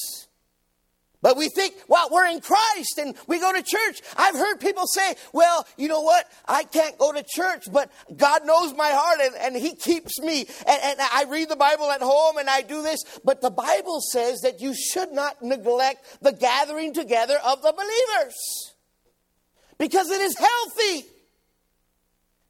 But 1.21 1.37
we 1.37 1.49
think, 1.49 1.75
well, 1.87 2.09
we're 2.11 2.25
in 2.25 2.41
Christ 2.41 2.97
and 2.97 3.15
we 3.27 3.39
go 3.39 3.53
to 3.53 3.61
church. 3.61 4.01
I've 4.17 4.35
heard 4.35 4.59
people 4.59 4.85
say, 4.87 5.15
well, 5.33 5.67
you 5.77 5.87
know 5.87 6.01
what? 6.01 6.25
I 6.47 6.63
can't 6.63 6.97
go 6.97 7.11
to 7.11 7.23
church, 7.23 7.65
but 7.71 7.91
God 8.15 8.45
knows 8.45 8.73
my 8.75 8.89
heart 8.89 9.19
and, 9.21 9.35
and 9.35 9.55
He 9.55 9.75
keeps 9.75 10.19
me. 10.19 10.47
And, 10.67 10.79
and 10.83 10.99
I 10.99 11.25
read 11.29 11.49
the 11.49 11.55
Bible 11.55 11.91
at 11.91 12.01
home 12.01 12.37
and 12.37 12.49
I 12.49 12.61
do 12.63 12.81
this. 12.81 13.03
But 13.23 13.41
the 13.41 13.51
Bible 13.51 14.01
says 14.11 14.41
that 14.41 14.61
you 14.61 14.73
should 14.73 15.11
not 15.11 15.43
neglect 15.43 16.23
the 16.23 16.33
gathering 16.33 16.93
together 16.93 17.37
of 17.45 17.61
the 17.61 17.71
believers 17.71 18.73
because 19.77 20.09
it 20.09 20.21
is 20.21 20.35
healthy. 20.37 21.05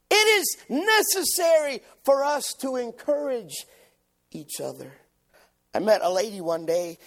It 0.10 0.16
is 0.40 0.58
necessary 0.70 1.82
for 2.04 2.24
us 2.24 2.54
to 2.62 2.78
encourage 2.78 3.66
each 4.32 4.62
other. 4.62 4.94
I 5.74 5.80
met 5.80 6.02
a 6.04 6.12
lady 6.12 6.42
one 6.42 6.66
day 6.66 6.98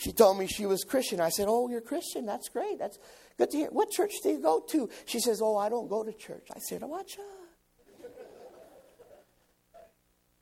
she 0.00 0.12
told 0.12 0.38
me 0.38 0.46
she 0.46 0.64
was 0.64 0.82
Christian. 0.82 1.20
I 1.20 1.28
said, 1.28 1.44
Oh, 1.46 1.68
you're 1.68 1.82
Christian. 1.82 2.24
That's 2.24 2.48
great. 2.48 2.78
That's 2.78 2.98
good 3.36 3.50
to 3.50 3.56
hear. 3.58 3.68
What 3.68 3.90
church 3.90 4.14
do 4.22 4.30
you 4.30 4.40
go 4.40 4.64
to? 4.70 4.88
She 5.04 5.20
says, 5.20 5.42
Oh, 5.42 5.58
I 5.58 5.68
don't 5.68 5.90
go 5.90 6.02
to 6.02 6.12
church. 6.14 6.48
I 6.56 6.58
said, 6.58 6.82
Oh, 6.82 6.86
watch 6.86 7.18
out. 7.18 8.10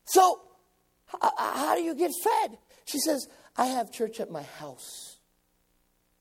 So, 0.05 0.40
how 1.37 1.75
do 1.75 1.83
you 1.83 1.97
get 1.97 2.12
fed? 2.23 2.57
She 2.85 3.01
says, 3.01 3.27
I 3.57 3.66
have 3.66 3.90
church 3.90 4.21
at 4.21 4.31
my 4.31 4.44
house 4.44 5.18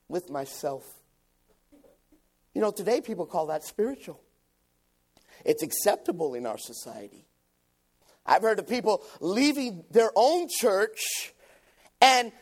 with 0.08 0.30
myself. 0.30 0.84
You 2.54 2.60
know, 2.60 2.72
today 2.72 3.00
people 3.00 3.24
call 3.24 3.46
that 3.46 3.62
spiritual. 3.62 4.20
It's 5.44 5.62
acceptable 5.62 6.34
in 6.34 6.44
our 6.44 6.58
society. 6.58 7.24
I've 8.26 8.42
heard 8.42 8.58
of 8.58 8.66
people 8.66 9.04
leaving 9.20 9.84
their 9.92 10.10
own 10.16 10.48
church 10.50 11.32
and 12.00 12.32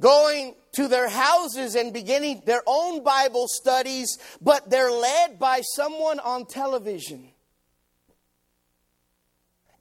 going 0.00 0.54
to 0.72 0.88
their 0.88 1.08
houses 1.08 1.74
and 1.74 1.92
beginning 1.92 2.42
their 2.46 2.62
own 2.66 3.02
Bible 3.02 3.46
studies, 3.48 4.18
but 4.40 4.70
they're 4.70 4.90
led 4.90 5.38
by 5.38 5.60
someone 5.76 6.18
on 6.20 6.46
television. 6.46 7.28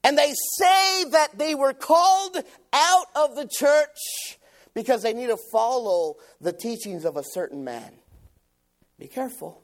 And 0.03 0.17
they 0.17 0.33
say 0.57 1.03
that 1.11 1.37
they 1.37 1.55
were 1.55 1.73
called 1.73 2.37
out 2.73 3.05
of 3.15 3.35
the 3.35 3.47
church 3.47 4.37
because 4.73 5.03
they 5.03 5.13
need 5.13 5.27
to 5.27 5.37
follow 5.51 6.15
the 6.39 6.53
teachings 6.53 7.05
of 7.05 7.17
a 7.17 7.23
certain 7.23 7.63
man. 7.63 7.91
Be 8.97 9.07
careful. 9.07 9.63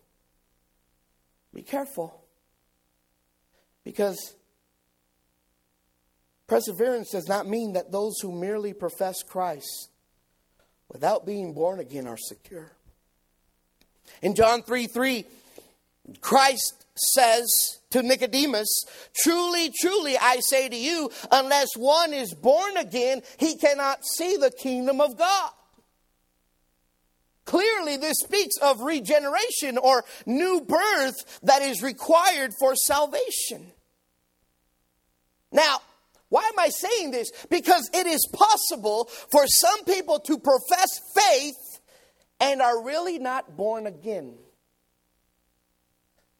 Be 1.53 1.61
careful. 1.61 2.21
Because 3.83 4.35
perseverance 6.47 7.11
does 7.11 7.27
not 7.27 7.47
mean 7.47 7.73
that 7.73 7.91
those 7.91 8.19
who 8.21 8.31
merely 8.31 8.73
profess 8.73 9.23
Christ 9.23 9.89
without 10.91 11.25
being 11.25 11.53
born 11.53 11.79
again 11.79 12.07
are 12.07 12.17
secure. 12.17 12.71
In 14.21 14.35
John 14.35 14.61
3 14.61 14.87
3, 14.87 15.25
Christ 16.21 16.85
says 16.95 17.79
to 17.91 18.03
Nicodemus, 18.03 18.85
Truly, 19.15 19.71
truly, 19.79 20.17
I 20.17 20.39
say 20.39 20.69
to 20.69 20.75
you, 20.75 21.09
unless 21.31 21.75
one 21.75 22.13
is 22.13 22.33
born 22.33 22.77
again, 22.77 23.21
he 23.37 23.55
cannot 23.57 24.05
see 24.05 24.37
the 24.37 24.51
kingdom 24.51 25.01
of 25.01 25.17
God. 25.17 25.51
Clearly, 27.45 27.97
this 27.97 28.17
speaks 28.23 28.57
of 28.57 28.81
regeneration 28.81 29.77
or 29.77 30.03
new 30.25 30.61
birth 30.61 31.39
that 31.43 31.61
is 31.61 31.83
required 31.83 32.51
for 32.59 32.75
salvation. 32.75 33.71
Now, 35.51 35.79
why 36.35 36.43
am 36.51 36.59
I 36.59 36.67
saying 36.67 37.11
this? 37.11 37.31
Because 37.49 37.89
it 37.93 38.05
is 38.05 38.27
possible 38.33 39.05
for 39.31 39.47
some 39.47 39.85
people 39.85 40.19
to 40.19 40.37
profess 40.37 40.99
faith 41.15 41.79
and 42.41 42.61
are 42.61 42.83
really 42.83 43.19
not 43.19 43.55
born 43.55 43.87
again. 43.87 44.35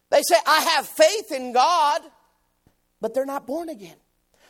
They 0.09 0.21
say, 0.27 0.35
I 0.45 0.59
have 0.75 0.85
faith 0.85 1.31
in 1.31 1.53
God, 1.53 2.01
but 2.99 3.13
they're 3.13 3.25
not 3.25 3.47
born 3.47 3.69
again. 3.69 3.95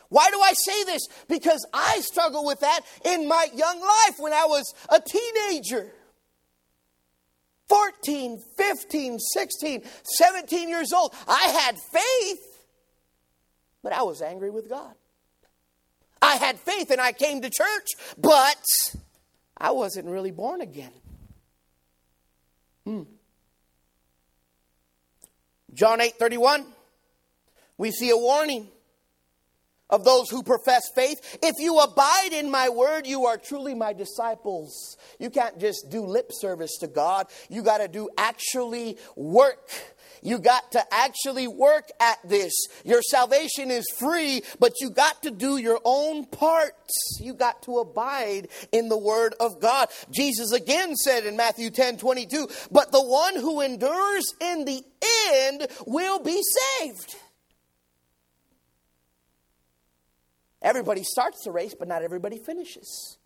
Why 0.08 0.28
do 0.32 0.40
I 0.40 0.52
say 0.52 0.82
this? 0.82 1.02
Because 1.28 1.64
I 1.72 2.00
struggled 2.00 2.44
with 2.44 2.58
that 2.58 2.80
in 3.04 3.28
my 3.28 3.46
young 3.54 3.80
life 3.80 4.16
when 4.18 4.32
I 4.32 4.46
was 4.46 4.74
a 4.88 5.00
teenager. 5.00 5.92
14, 7.68 8.42
15, 8.56 9.18
16, 9.20 9.82
17 10.02 10.68
years 10.68 10.92
old. 10.92 11.14
I 11.28 11.62
had 11.62 11.76
faith, 11.78 12.66
but 13.84 13.92
I 13.92 14.02
was 14.02 14.20
angry 14.22 14.50
with 14.50 14.68
God. 14.68 14.96
I 16.20 16.36
had 16.36 16.58
faith 16.58 16.90
and 16.90 17.00
I 17.00 17.12
came 17.12 17.42
to 17.42 17.50
church, 17.50 17.88
but 18.18 18.62
I 19.56 19.70
wasn't 19.70 20.06
really 20.06 20.30
born 20.30 20.60
again. 20.60 20.92
Hmm. 22.84 23.02
John 25.74 26.00
8 26.00 26.14
31, 26.18 26.64
we 27.76 27.90
see 27.90 28.10
a 28.10 28.16
warning. 28.16 28.68
of 29.88 30.04
those 30.04 30.28
who 30.30 30.42
profess 30.42 30.82
faith. 30.94 31.38
If 31.42 31.54
you 31.58 31.78
abide 31.78 32.32
in 32.32 32.50
my 32.50 32.68
word, 32.68 33.06
you 33.06 33.26
are 33.26 33.36
truly 33.36 33.74
my 33.74 33.92
disciples. 33.92 34.96
You 35.20 35.30
can't 35.30 35.60
just 35.60 35.86
do 35.90 36.04
lip 36.04 36.30
service 36.32 36.76
to 36.80 36.88
God, 36.88 37.28
you 37.48 37.62
got 37.62 37.78
to 37.78 37.88
do 37.88 38.08
actually 38.18 38.98
work. 39.14 39.70
You 40.22 40.38
got 40.38 40.72
to 40.72 40.84
actually 40.92 41.46
work 41.46 41.88
at 42.00 42.18
this. 42.24 42.52
Your 42.84 43.02
salvation 43.02 43.70
is 43.70 43.84
free, 43.98 44.42
but 44.58 44.72
you 44.80 44.90
got 44.90 45.22
to 45.22 45.30
do 45.30 45.56
your 45.56 45.80
own 45.84 46.26
parts. 46.26 47.18
You 47.20 47.34
got 47.34 47.62
to 47.62 47.78
abide 47.78 48.48
in 48.72 48.88
the 48.88 48.98
word 48.98 49.34
of 49.40 49.60
God. 49.60 49.88
Jesus 50.10 50.52
again 50.52 50.94
said 50.96 51.26
in 51.26 51.36
Matthew 51.36 51.70
10 51.70 51.98
22, 51.98 52.48
but 52.70 52.92
the 52.92 53.02
one 53.02 53.36
who 53.36 53.60
endures 53.60 54.24
in 54.40 54.64
the 54.64 54.82
end 55.30 55.68
will 55.86 56.22
be 56.22 56.40
saved. 56.80 57.16
Everybody 60.62 61.04
starts 61.04 61.44
the 61.44 61.52
race, 61.52 61.74
but 61.78 61.86
not 61.86 62.02
everybody 62.02 62.38
finishes. 62.38 63.18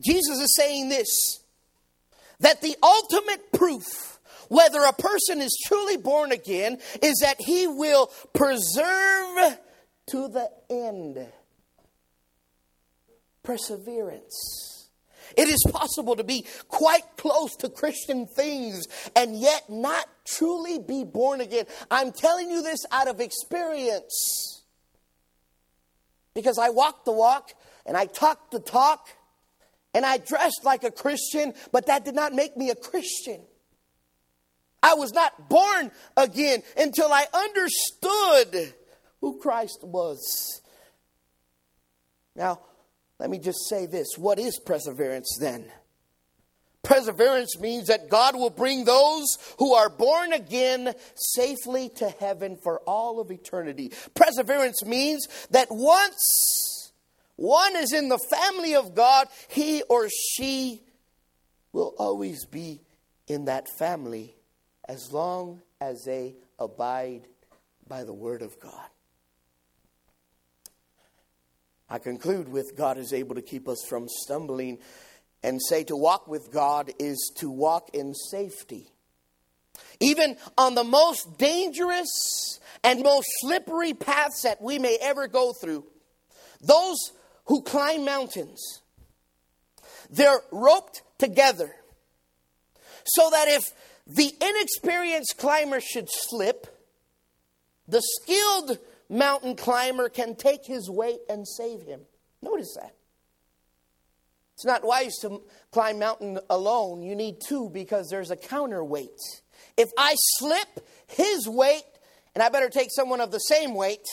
Jesus 0.00 0.38
is 0.38 0.54
saying 0.56 0.88
this 0.88 1.40
that 2.40 2.62
the 2.62 2.76
ultimate 2.82 3.52
proof 3.52 4.18
whether 4.50 4.82
a 4.82 4.92
person 4.92 5.40
is 5.40 5.56
truly 5.64 5.96
born 5.96 6.32
again 6.32 6.78
is 7.00 7.20
that 7.22 7.36
he 7.38 7.68
will 7.68 8.10
preserve 8.34 9.58
to 10.08 10.28
the 10.28 10.50
end. 10.68 11.24
Perseverance. 13.44 14.88
It 15.36 15.48
is 15.48 15.64
possible 15.72 16.16
to 16.16 16.24
be 16.24 16.44
quite 16.66 17.04
close 17.16 17.54
to 17.58 17.68
Christian 17.68 18.26
things 18.26 18.88
and 19.14 19.38
yet 19.38 19.70
not 19.70 20.06
truly 20.26 20.80
be 20.80 21.04
born 21.04 21.40
again. 21.40 21.66
I'm 21.88 22.10
telling 22.10 22.50
you 22.50 22.60
this 22.60 22.80
out 22.90 23.06
of 23.06 23.20
experience 23.20 24.64
because 26.34 26.58
I 26.58 26.70
walked 26.70 27.04
the 27.04 27.12
walk 27.12 27.52
and 27.86 27.96
I 27.96 28.06
talked 28.06 28.50
the 28.50 28.58
talk 28.58 29.06
and 29.94 30.04
I 30.04 30.18
dressed 30.18 30.62
like 30.64 30.82
a 30.82 30.90
Christian, 30.90 31.54
but 31.70 31.86
that 31.86 32.04
did 32.04 32.16
not 32.16 32.32
make 32.32 32.56
me 32.56 32.70
a 32.70 32.74
Christian. 32.74 33.42
I 34.82 34.94
was 34.94 35.12
not 35.12 35.48
born 35.48 35.90
again 36.16 36.62
until 36.76 37.12
I 37.12 37.26
understood 37.32 38.74
who 39.20 39.38
Christ 39.38 39.80
was. 39.82 40.62
Now, 42.34 42.60
let 43.18 43.28
me 43.28 43.38
just 43.38 43.68
say 43.68 43.86
this 43.86 44.16
what 44.16 44.38
is 44.38 44.58
perseverance 44.58 45.36
then? 45.40 45.70
Perseverance 46.82 47.60
means 47.60 47.88
that 47.88 48.08
God 48.08 48.34
will 48.34 48.50
bring 48.50 48.84
those 48.84 49.36
who 49.58 49.74
are 49.74 49.90
born 49.90 50.32
again 50.32 50.94
safely 51.14 51.90
to 51.96 52.08
heaven 52.08 52.56
for 52.56 52.80
all 52.86 53.20
of 53.20 53.30
eternity. 53.30 53.92
Perseverance 54.14 54.82
means 54.84 55.28
that 55.50 55.68
once 55.70 56.92
one 57.36 57.76
is 57.76 57.92
in 57.92 58.08
the 58.08 58.18
family 58.30 58.74
of 58.74 58.94
God, 58.94 59.28
he 59.48 59.82
or 59.82 60.08
she 60.08 60.82
will 61.72 61.94
always 61.98 62.46
be 62.46 62.80
in 63.26 63.44
that 63.44 63.68
family 63.78 64.34
as 64.90 65.12
long 65.12 65.62
as 65.80 66.02
they 66.04 66.34
abide 66.58 67.22
by 67.86 68.02
the 68.02 68.12
Word 68.12 68.42
of 68.42 68.58
God. 68.58 68.88
I 71.88 72.00
conclude 72.00 72.48
with 72.48 72.76
God 72.76 72.98
is 72.98 73.12
able 73.12 73.36
to 73.36 73.42
keep 73.42 73.68
us 73.68 73.84
from 73.88 74.08
stumbling 74.08 74.78
and 75.44 75.60
say 75.62 75.84
to 75.84 75.96
walk 75.96 76.26
with 76.26 76.50
God 76.50 76.90
is 76.98 77.32
to 77.36 77.48
walk 77.48 77.90
in 77.94 78.14
safety. 78.14 78.88
Even 80.00 80.36
on 80.58 80.74
the 80.74 80.82
most 80.82 81.38
dangerous 81.38 82.58
and 82.82 83.04
most 83.04 83.28
slippery 83.42 83.94
paths 83.94 84.42
that 84.42 84.60
we 84.60 84.80
may 84.80 84.98
ever 85.00 85.28
go 85.28 85.52
through, 85.52 85.84
those 86.60 86.98
who 87.44 87.62
climb 87.62 88.04
mountains, 88.04 88.82
they're 90.10 90.40
roped 90.50 91.02
together 91.18 91.76
so 93.04 93.30
that 93.30 93.48
if 93.48 93.72
the 94.06 94.32
inexperienced 94.40 95.36
climber 95.38 95.80
should 95.80 96.08
slip, 96.10 96.66
the 97.86 98.02
skilled 98.20 98.78
mountain 99.08 99.56
climber 99.56 100.08
can 100.08 100.34
take 100.36 100.64
his 100.64 100.88
weight 100.88 101.20
and 101.28 101.46
save 101.46 101.82
him. 101.82 102.00
Notice 102.42 102.76
that. 102.80 102.94
It's 104.54 104.64
not 104.64 104.84
wise 104.84 105.16
to 105.22 105.42
climb 105.70 105.98
mountain 105.98 106.38
alone. 106.50 107.02
You 107.02 107.16
need 107.16 107.36
two 107.40 107.70
because 107.72 108.08
there's 108.10 108.30
a 108.30 108.36
counterweight. 108.36 109.18
If 109.76 109.88
I 109.96 110.14
slip 110.38 110.86
his 111.06 111.48
weight, 111.48 111.82
and 112.34 112.42
I 112.42 112.48
better 112.48 112.68
take 112.68 112.88
someone 112.90 113.20
of 113.20 113.30
the 113.30 113.38
same 113.38 113.74
weight 113.74 114.06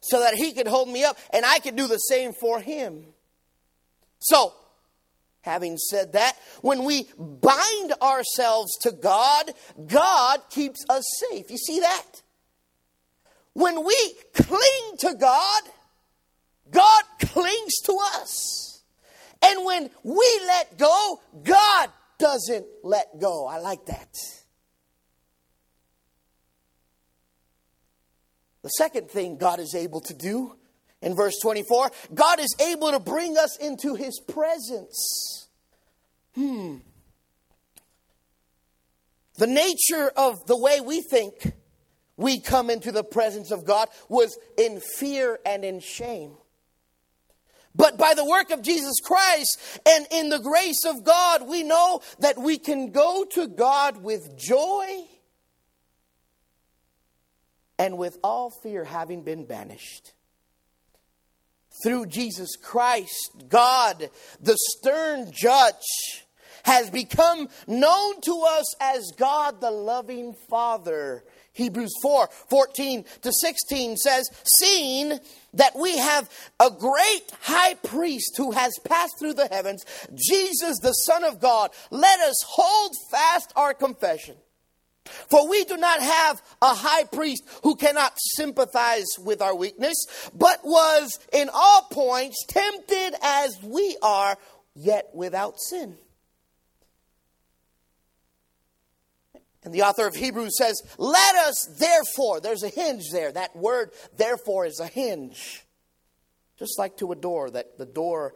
so 0.00 0.20
that 0.20 0.34
he 0.34 0.52
could 0.52 0.66
hold 0.66 0.88
me 0.88 1.04
up 1.04 1.18
and 1.32 1.44
I 1.44 1.58
could 1.58 1.76
do 1.76 1.86
the 1.86 1.96
same 1.96 2.32
for 2.32 2.60
him. 2.60 3.06
So, 4.18 4.54
having 5.46 5.78
said 5.78 6.12
that, 6.12 6.36
when 6.60 6.84
we 6.84 7.08
bind 7.16 7.92
ourselves 8.02 8.76
to 8.82 8.92
God, 8.92 9.52
God 9.86 10.40
keeps 10.50 10.84
us 10.90 11.04
safe. 11.30 11.50
You 11.50 11.56
see 11.56 11.80
that? 11.80 12.22
When 13.54 13.86
we 13.86 14.14
cling 14.34 14.96
to 14.98 15.14
God, 15.14 15.62
God 16.70 17.04
clings 17.20 17.76
to 17.84 17.96
us. 18.16 18.82
And 19.42 19.64
when 19.64 19.88
we 20.02 20.40
let 20.46 20.76
go, 20.76 21.20
God 21.42 21.90
doesn't 22.18 22.66
let 22.82 23.18
go. 23.18 23.46
I 23.46 23.58
like 23.58 23.86
that. 23.86 24.08
The 28.62 28.70
second 28.70 29.10
thing 29.10 29.36
God 29.36 29.60
is 29.60 29.74
able 29.74 30.00
to 30.00 30.14
do 30.14 30.56
in 31.06 31.14
verse 31.14 31.38
24, 31.40 31.92
God 32.12 32.40
is 32.40 32.52
able 32.60 32.90
to 32.90 32.98
bring 32.98 33.38
us 33.38 33.56
into 33.58 33.94
his 33.94 34.20
presence. 34.26 35.48
Hmm. 36.34 36.78
The 39.38 39.46
nature 39.46 40.10
of 40.16 40.44
the 40.46 40.58
way 40.58 40.80
we 40.80 41.02
think 41.02 41.52
we 42.16 42.40
come 42.40 42.70
into 42.70 42.90
the 42.90 43.04
presence 43.04 43.52
of 43.52 43.64
God 43.64 43.88
was 44.08 44.36
in 44.58 44.80
fear 44.80 45.38
and 45.46 45.64
in 45.64 45.78
shame. 45.78 46.32
But 47.72 47.98
by 47.98 48.14
the 48.14 48.24
work 48.24 48.50
of 48.50 48.62
Jesus 48.62 48.98
Christ 49.00 49.60
and 49.86 50.08
in 50.10 50.28
the 50.28 50.40
grace 50.40 50.84
of 50.84 51.04
God, 51.04 51.46
we 51.46 51.62
know 51.62 52.00
that 52.18 52.36
we 52.36 52.58
can 52.58 52.90
go 52.90 53.24
to 53.34 53.46
God 53.46 54.02
with 54.02 54.36
joy 54.36 55.04
and 57.78 57.96
with 57.96 58.18
all 58.24 58.50
fear 58.50 58.82
having 58.82 59.22
been 59.22 59.46
banished. 59.46 60.14
Through 61.82 62.06
Jesus 62.06 62.56
Christ, 62.56 63.44
God, 63.48 64.10
the 64.40 64.56
stern 64.56 65.30
judge, 65.32 66.24
has 66.64 66.90
become 66.90 67.48
known 67.68 68.20
to 68.22 68.44
us 68.48 68.74
as 68.80 69.12
God 69.16 69.60
the 69.60 69.70
loving 69.70 70.34
Father 70.50 71.22
Hebrews 71.56 71.94
4 72.02 72.28
14 72.50 73.04
to 73.22 73.32
16 73.32 73.96
says, 73.96 74.28
Seeing 74.58 75.18
that 75.54 75.74
we 75.74 75.96
have 75.96 76.30
a 76.60 76.70
great 76.70 77.32
high 77.40 77.74
priest 77.74 78.34
who 78.36 78.52
has 78.52 78.72
passed 78.84 79.18
through 79.18 79.34
the 79.34 79.48
heavens, 79.48 79.84
Jesus, 80.14 80.78
the 80.80 80.92
Son 80.92 81.24
of 81.24 81.40
God, 81.40 81.70
let 81.90 82.20
us 82.20 82.44
hold 82.46 82.94
fast 83.10 83.52
our 83.56 83.72
confession. 83.72 84.36
For 85.06 85.48
we 85.48 85.64
do 85.64 85.76
not 85.76 86.00
have 86.00 86.42
a 86.62 86.74
high 86.74 87.04
priest 87.04 87.42
who 87.62 87.76
cannot 87.76 88.12
sympathize 88.36 89.06
with 89.18 89.42
our 89.42 89.54
weakness, 89.54 89.96
but 90.34 90.60
was 90.64 91.18
in 91.32 91.48
all 91.52 91.82
points 91.90 92.44
tempted 92.46 93.14
as 93.22 93.56
we 93.62 93.96
are, 94.02 94.36
yet 94.74 95.08
without 95.14 95.58
sin. 95.58 95.96
And 99.66 99.74
the 99.74 99.82
author 99.82 100.06
of 100.06 100.14
Hebrews 100.14 100.56
says, 100.56 100.80
Let 100.96 101.34
us 101.34 101.68
therefore, 101.76 102.40
there's 102.40 102.62
a 102.62 102.68
hinge 102.68 103.10
there. 103.10 103.32
That 103.32 103.56
word, 103.56 103.90
therefore, 104.16 104.64
is 104.64 104.78
a 104.78 104.86
hinge. 104.86 105.64
Just 106.56 106.78
like 106.78 106.96
to 106.98 107.10
a 107.10 107.16
door, 107.16 107.50
that 107.50 107.76
the 107.76 107.84
door 107.84 108.34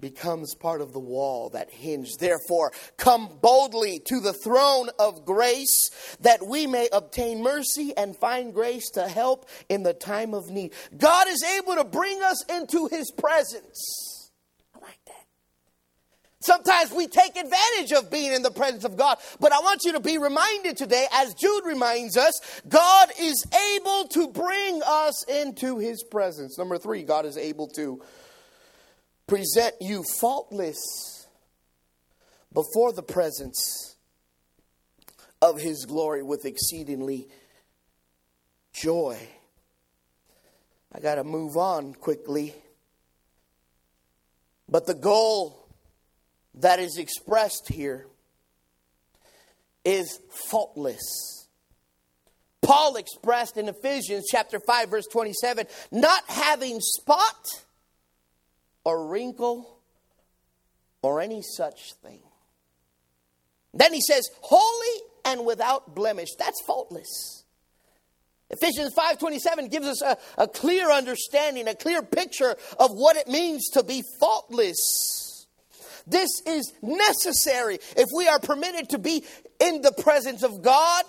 becomes 0.00 0.54
part 0.54 0.80
of 0.80 0.92
the 0.92 1.00
wall, 1.00 1.50
that 1.50 1.70
hinge. 1.70 2.16
Therefore, 2.18 2.72
come 2.96 3.38
boldly 3.40 4.00
to 4.06 4.20
the 4.20 4.32
throne 4.32 4.88
of 4.98 5.24
grace 5.24 5.90
that 6.20 6.46
we 6.46 6.66
may 6.66 6.88
obtain 6.92 7.42
mercy 7.42 7.96
and 7.96 8.16
find 8.16 8.52
grace 8.52 8.90
to 8.90 9.08
help 9.08 9.48
in 9.68 9.82
the 9.82 9.94
time 9.94 10.34
of 10.34 10.50
need. 10.50 10.72
God 10.96 11.28
is 11.28 11.42
able 11.42 11.76
to 11.76 11.84
bring 11.84 12.22
us 12.22 12.44
into 12.50 12.88
his 12.90 13.10
presence. 13.12 14.30
I 14.74 14.80
like 14.80 14.98
that. 15.06 15.26
Sometimes 16.40 16.92
we 16.92 17.06
take 17.06 17.36
advantage 17.36 17.92
of 17.92 18.10
being 18.10 18.32
in 18.32 18.42
the 18.42 18.50
presence 18.50 18.84
of 18.84 18.98
God. 18.98 19.16
But 19.40 19.52
I 19.52 19.60
want 19.60 19.80
you 19.84 19.92
to 19.92 20.00
be 20.00 20.18
reminded 20.18 20.76
today, 20.76 21.06
as 21.12 21.32
Jude 21.32 21.62
reminds 21.64 22.18
us, 22.18 22.32
God 22.68 23.08
is 23.18 23.46
able 23.76 24.08
to 24.08 24.28
bring 24.28 24.82
us 24.84 25.24
into 25.24 25.78
his 25.78 26.02
presence. 26.02 26.58
Number 26.58 26.76
three, 26.76 27.04
God 27.04 27.24
is 27.24 27.38
able 27.38 27.68
to 27.68 28.02
present 29.26 29.74
you 29.80 30.04
faultless 30.20 31.26
before 32.52 32.92
the 32.92 33.02
presence 33.02 33.96
of 35.42 35.60
his 35.60 35.84
glory 35.84 36.22
with 36.22 36.44
exceedingly 36.44 37.28
joy. 38.72 39.18
I 40.92 41.00
got 41.00 41.16
to 41.16 41.24
move 41.24 41.56
on 41.56 41.94
quickly. 41.94 42.54
But 44.68 44.86
the 44.86 44.94
goal 44.94 45.68
that 46.54 46.78
is 46.78 46.96
expressed 46.98 47.68
here 47.68 48.06
is 49.84 50.20
faultless. 50.30 51.48
Paul 52.62 52.96
expressed 52.96 53.58
in 53.58 53.68
Ephesians 53.68 54.24
chapter 54.30 54.58
5 54.58 54.88
verse 54.88 55.06
27, 55.06 55.66
not 55.92 56.22
having 56.28 56.80
spot 56.80 57.63
or 58.84 59.06
wrinkle 59.08 59.78
or 61.02 61.20
any 61.20 61.42
such 61.42 61.94
thing. 62.02 62.20
Then 63.72 63.92
he 63.92 64.00
says, 64.00 64.28
holy 64.40 65.02
and 65.24 65.44
without 65.44 65.94
blemish. 65.94 66.28
That's 66.38 66.62
faultless. 66.66 67.44
Ephesians 68.50 68.94
5:27 68.94 69.70
gives 69.70 69.86
us 69.86 70.02
a, 70.02 70.16
a 70.38 70.46
clear 70.46 70.90
understanding, 70.90 71.66
a 71.66 71.74
clear 71.74 72.02
picture 72.02 72.56
of 72.78 72.90
what 72.92 73.16
it 73.16 73.26
means 73.26 73.68
to 73.70 73.82
be 73.82 74.02
faultless. 74.20 75.46
This 76.06 76.28
is 76.46 76.72
necessary 76.82 77.78
if 77.96 78.08
we 78.14 78.28
are 78.28 78.38
permitted 78.38 78.90
to 78.90 78.98
be 78.98 79.24
in 79.58 79.80
the 79.80 79.92
presence 79.92 80.42
of 80.42 80.62
God. 80.62 81.04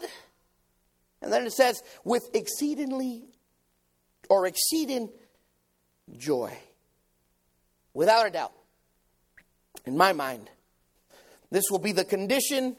And 1.21 1.31
then 1.31 1.45
it 1.45 1.53
says, 1.53 1.81
with 2.03 2.23
exceedingly 2.33 3.25
or 4.29 4.47
exceeding 4.47 5.09
joy. 6.17 6.57
Without 7.95 8.27
a 8.27 8.29
doubt, 8.29 8.51
in 9.85 9.97
my 9.97 10.11
mind, 10.11 10.49
this 11.49 11.63
will 11.71 11.79
be 11.79 11.93
the 11.93 12.03
condition 12.03 12.75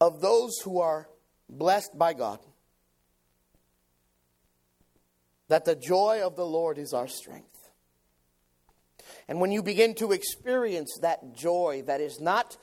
of 0.00 0.20
those 0.20 0.58
who 0.62 0.78
are 0.78 1.08
blessed 1.48 1.98
by 1.98 2.14
God. 2.14 2.38
That 5.48 5.64
the 5.64 5.74
joy 5.74 6.22
of 6.22 6.36
the 6.36 6.46
Lord 6.46 6.78
is 6.78 6.92
our 6.92 7.08
strength. 7.08 7.48
And 9.26 9.40
when 9.40 9.50
you 9.50 9.60
begin 9.60 9.96
to 9.96 10.12
experience 10.12 10.98
that 11.02 11.34
joy 11.34 11.82
that 11.86 12.00
is 12.00 12.20
not 12.20 12.56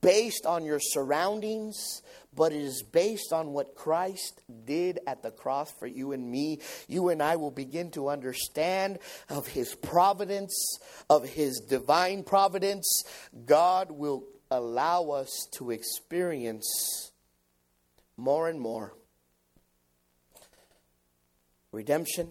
based 0.00 0.46
on 0.46 0.64
your 0.64 0.80
surroundings, 0.80 2.02
but 2.34 2.52
it 2.52 2.60
is 2.60 2.82
based 2.82 3.32
on 3.32 3.52
what 3.52 3.74
Christ 3.74 4.42
did 4.64 5.00
at 5.06 5.22
the 5.22 5.30
cross 5.30 5.72
for 5.78 5.86
you 5.86 6.12
and 6.12 6.30
me. 6.30 6.60
You 6.86 7.08
and 7.08 7.22
I 7.22 7.36
will 7.36 7.50
begin 7.50 7.90
to 7.92 8.08
understand 8.08 8.98
of 9.28 9.46
His 9.46 9.74
providence, 9.74 10.78
of 11.08 11.28
His 11.28 11.60
divine 11.60 12.22
providence. 12.22 13.02
God 13.46 13.90
will 13.90 14.24
allow 14.50 15.10
us 15.10 15.48
to 15.52 15.70
experience 15.70 17.12
more 18.16 18.48
and 18.48 18.60
more 18.60 18.94
redemption. 21.72 22.28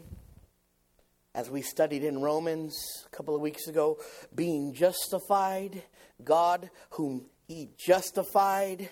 As 1.34 1.50
we 1.50 1.62
studied 1.62 2.04
in 2.04 2.20
Romans 2.20 2.76
a 3.06 3.16
couple 3.16 3.36
of 3.36 3.42
weeks 3.42 3.68
ago, 3.68 4.00
being 4.34 4.74
justified, 4.74 5.84
God, 6.24 6.72
whom 6.92 7.26
He 7.48 7.70
justified 7.78 8.90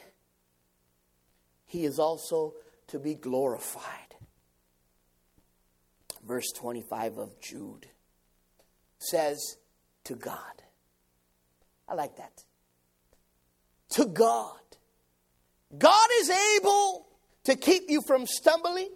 he 1.65 1.83
is 1.83 1.99
also 1.99 2.53
to 2.87 2.99
be 2.99 3.15
glorified. 3.15 3.83
Verse 6.25 6.51
25 6.55 7.17
of 7.17 7.41
Jude 7.41 7.87
says, 8.97 9.57
To 10.05 10.15
God. 10.15 10.39
I 11.87 11.95
like 11.95 12.15
that. 12.17 12.45
To 13.91 14.05
God. 14.05 14.59
God 15.77 16.07
is 16.19 16.29
able 16.57 17.07
to 17.43 17.55
keep 17.55 17.89
you 17.89 18.01
from 18.07 18.25
stumbling. 18.25 18.89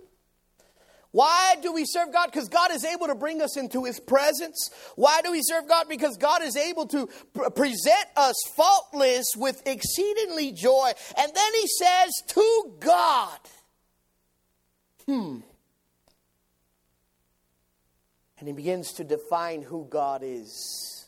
Why 1.12 1.56
do 1.62 1.74
we 1.74 1.86
serve 1.86 2.14
God? 2.14 2.28
Because 2.32 2.50
God 2.50 2.72
is 2.72 2.86
able 2.86 3.08
to 3.08 3.16
bring 3.16 3.42
us 3.42 3.58
into 3.58 3.84
His 3.84 4.00
presence. 4.00 4.70
Why 4.96 5.22
do 5.22 5.32
we 5.32 5.42
serve 5.42 5.68
God? 5.68 5.88
Because 5.90 6.18
God 6.18 6.44
is 6.44 6.56
able 6.56 6.86
to 6.88 7.08
present 7.56 8.06
us 8.16 8.36
faultless 8.56 9.36
with 9.36 9.62
exceedingly 9.66 10.52
joy. 10.52 10.92
And 11.18 11.32
then 11.34 11.54
He 11.56 11.68
says, 11.80 12.12
to 12.28 12.74
God. 12.80 13.40
Hmm. 15.08 15.38
And 18.38 18.48
He 18.48 18.54
begins 18.54 18.94
to 18.94 19.04
define 19.04 19.64
who 19.64 19.88
God 19.90 20.22
is. 20.24 21.08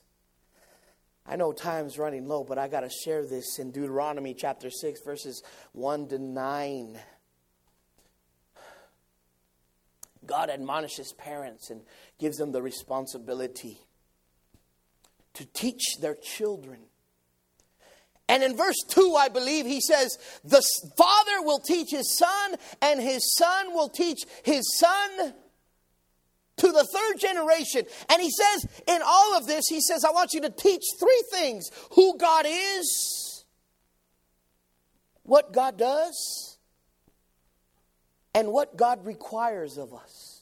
I 1.28 1.36
know 1.36 1.54
time's 1.54 2.00
running 2.00 2.28
low, 2.28 2.44
but 2.44 2.58
I 2.58 2.68
got 2.68 2.82
to 2.82 2.90
share 2.90 3.24
this 3.24 3.60
in 3.60 3.70
Deuteronomy 3.70 4.34
chapter 4.34 4.72
6, 4.72 5.02
verses 5.04 5.44
1 5.74 6.08
to 6.10 6.18
9. 6.18 7.00
God 10.26 10.50
admonishes 10.50 11.14
parents 11.14 11.70
and 11.70 11.82
gives 12.20 12.38
them 12.38 12.52
the 12.52 12.62
responsibility 12.62 13.80
to 15.34 15.46
teach 15.46 15.98
their 16.00 16.16
children. 16.16 16.80
And 18.30 18.44
in 18.44 18.56
verse 18.56 18.78
2, 18.90 19.16
I 19.18 19.30
believe 19.30 19.66
he 19.66 19.82
says, 19.82 20.18
The 20.44 20.62
father 20.96 21.42
will 21.42 21.60
teach 21.60 21.92
his 21.92 22.18
son, 22.18 22.56
and 22.82 23.02
his 23.02 23.36
son 23.38 23.74
will 23.74 23.90
teach 23.90 24.20
his 24.44 24.64
son 24.78 25.34
to 26.58 26.72
the 26.72 26.88
third 26.94 27.20
generation. 27.20 27.84
And 28.10 28.22
he 28.22 28.30
says, 28.30 28.84
in 28.88 29.02
all 29.04 29.38
of 29.38 29.48
this, 29.48 29.66
he 29.68 29.82
says, 29.82 30.06
I 30.06 30.12
want 30.12 30.34
you 30.34 30.42
to 30.42 30.50
teach 30.50 30.84
three 31.00 31.24
things 31.32 31.70
who 31.94 32.18
God 32.18 32.46
is, 32.48 33.46
what 35.24 35.52
God 35.54 35.78
does, 35.78 36.51
and 38.34 38.52
what 38.52 38.78
God 38.78 39.06
requires 39.06 39.78
of 39.78 39.94
us. 39.94 40.42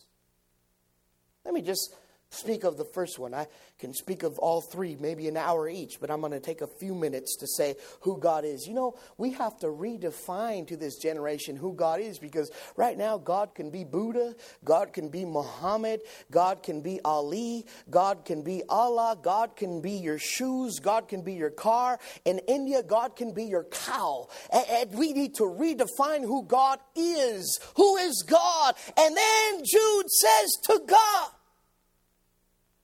Let 1.45 1.53
me 1.53 1.61
just 1.61 1.93
speak 2.31 2.63
of 2.63 2.77
the 2.77 2.85
first 2.85 3.17
one. 3.17 3.33
I 3.33 3.47
can 3.79 3.93
speak 3.93 4.23
of 4.23 4.37
all 4.37 4.61
three, 4.61 4.95
maybe 4.99 5.27
an 5.27 5.37
hour 5.37 5.67
each, 5.67 5.99
but 5.99 6.11
I'm 6.11 6.19
going 6.19 6.31
to 6.31 6.39
take 6.39 6.61
a 6.61 6.67
few 6.67 6.93
minutes 6.93 7.37
to 7.37 7.47
say 7.47 7.75
who 8.01 8.19
God 8.19 8.45
is. 8.45 8.67
You 8.67 8.75
know, 8.75 8.95
we 9.17 9.31
have 9.31 9.57
to 9.59 9.67
redefine 9.67 10.67
to 10.67 10.77
this 10.77 10.97
generation 10.97 11.55
who 11.55 11.73
God 11.73 11.99
is 11.99 12.19
because 12.19 12.51
right 12.75 12.97
now 12.97 13.17
God 13.17 13.55
can 13.55 13.71
be 13.71 13.83
Buddha, 13.83 14.35
God 14.63 14.93
can 14.93 15.09
be 15.09 15.25
Muhammad, 15.25 16.01
God 16.29 16.61
can 16.61 16.81
be 16.81 16.99
Ali, 17.03 17.65
God 17.89 18.25
can 18.25 18.43
be 18.43 18.61
Allah, 18.69 19.17
God 19.21 19.55
can 19.55 19.81
be 19.81 19.93
your 19.93 20.19
shoes, 20.19 20.79
God 20.79 21.07
can 21.07 21.23
be 21.23 21.33
your 21.33 21.49
car. 21.49 21.99
In 22.25 22.39
India, 22.47 22.83
God 22.83 23.15
can 23.15 23.33
be 23.33 23.45
your 23.45 23.63
cow. 23.63 24.27
And 24.51 24.93
we 24.93 25.13
need 25.13 25.35
to 25.35 25.43
redefine 25.43 26.21
who 26.21 26.43
God 26.43 26.79
is. 26.95 27.59
Who 27.75 27.97
is 27.97 28.23
God? 28.27 28.75
And 28.97 29.17
then 29.17 29.63
Jude 29.63 30.09
says 30.09 30.49
to 30.65 30.81
God, 30.87 31.29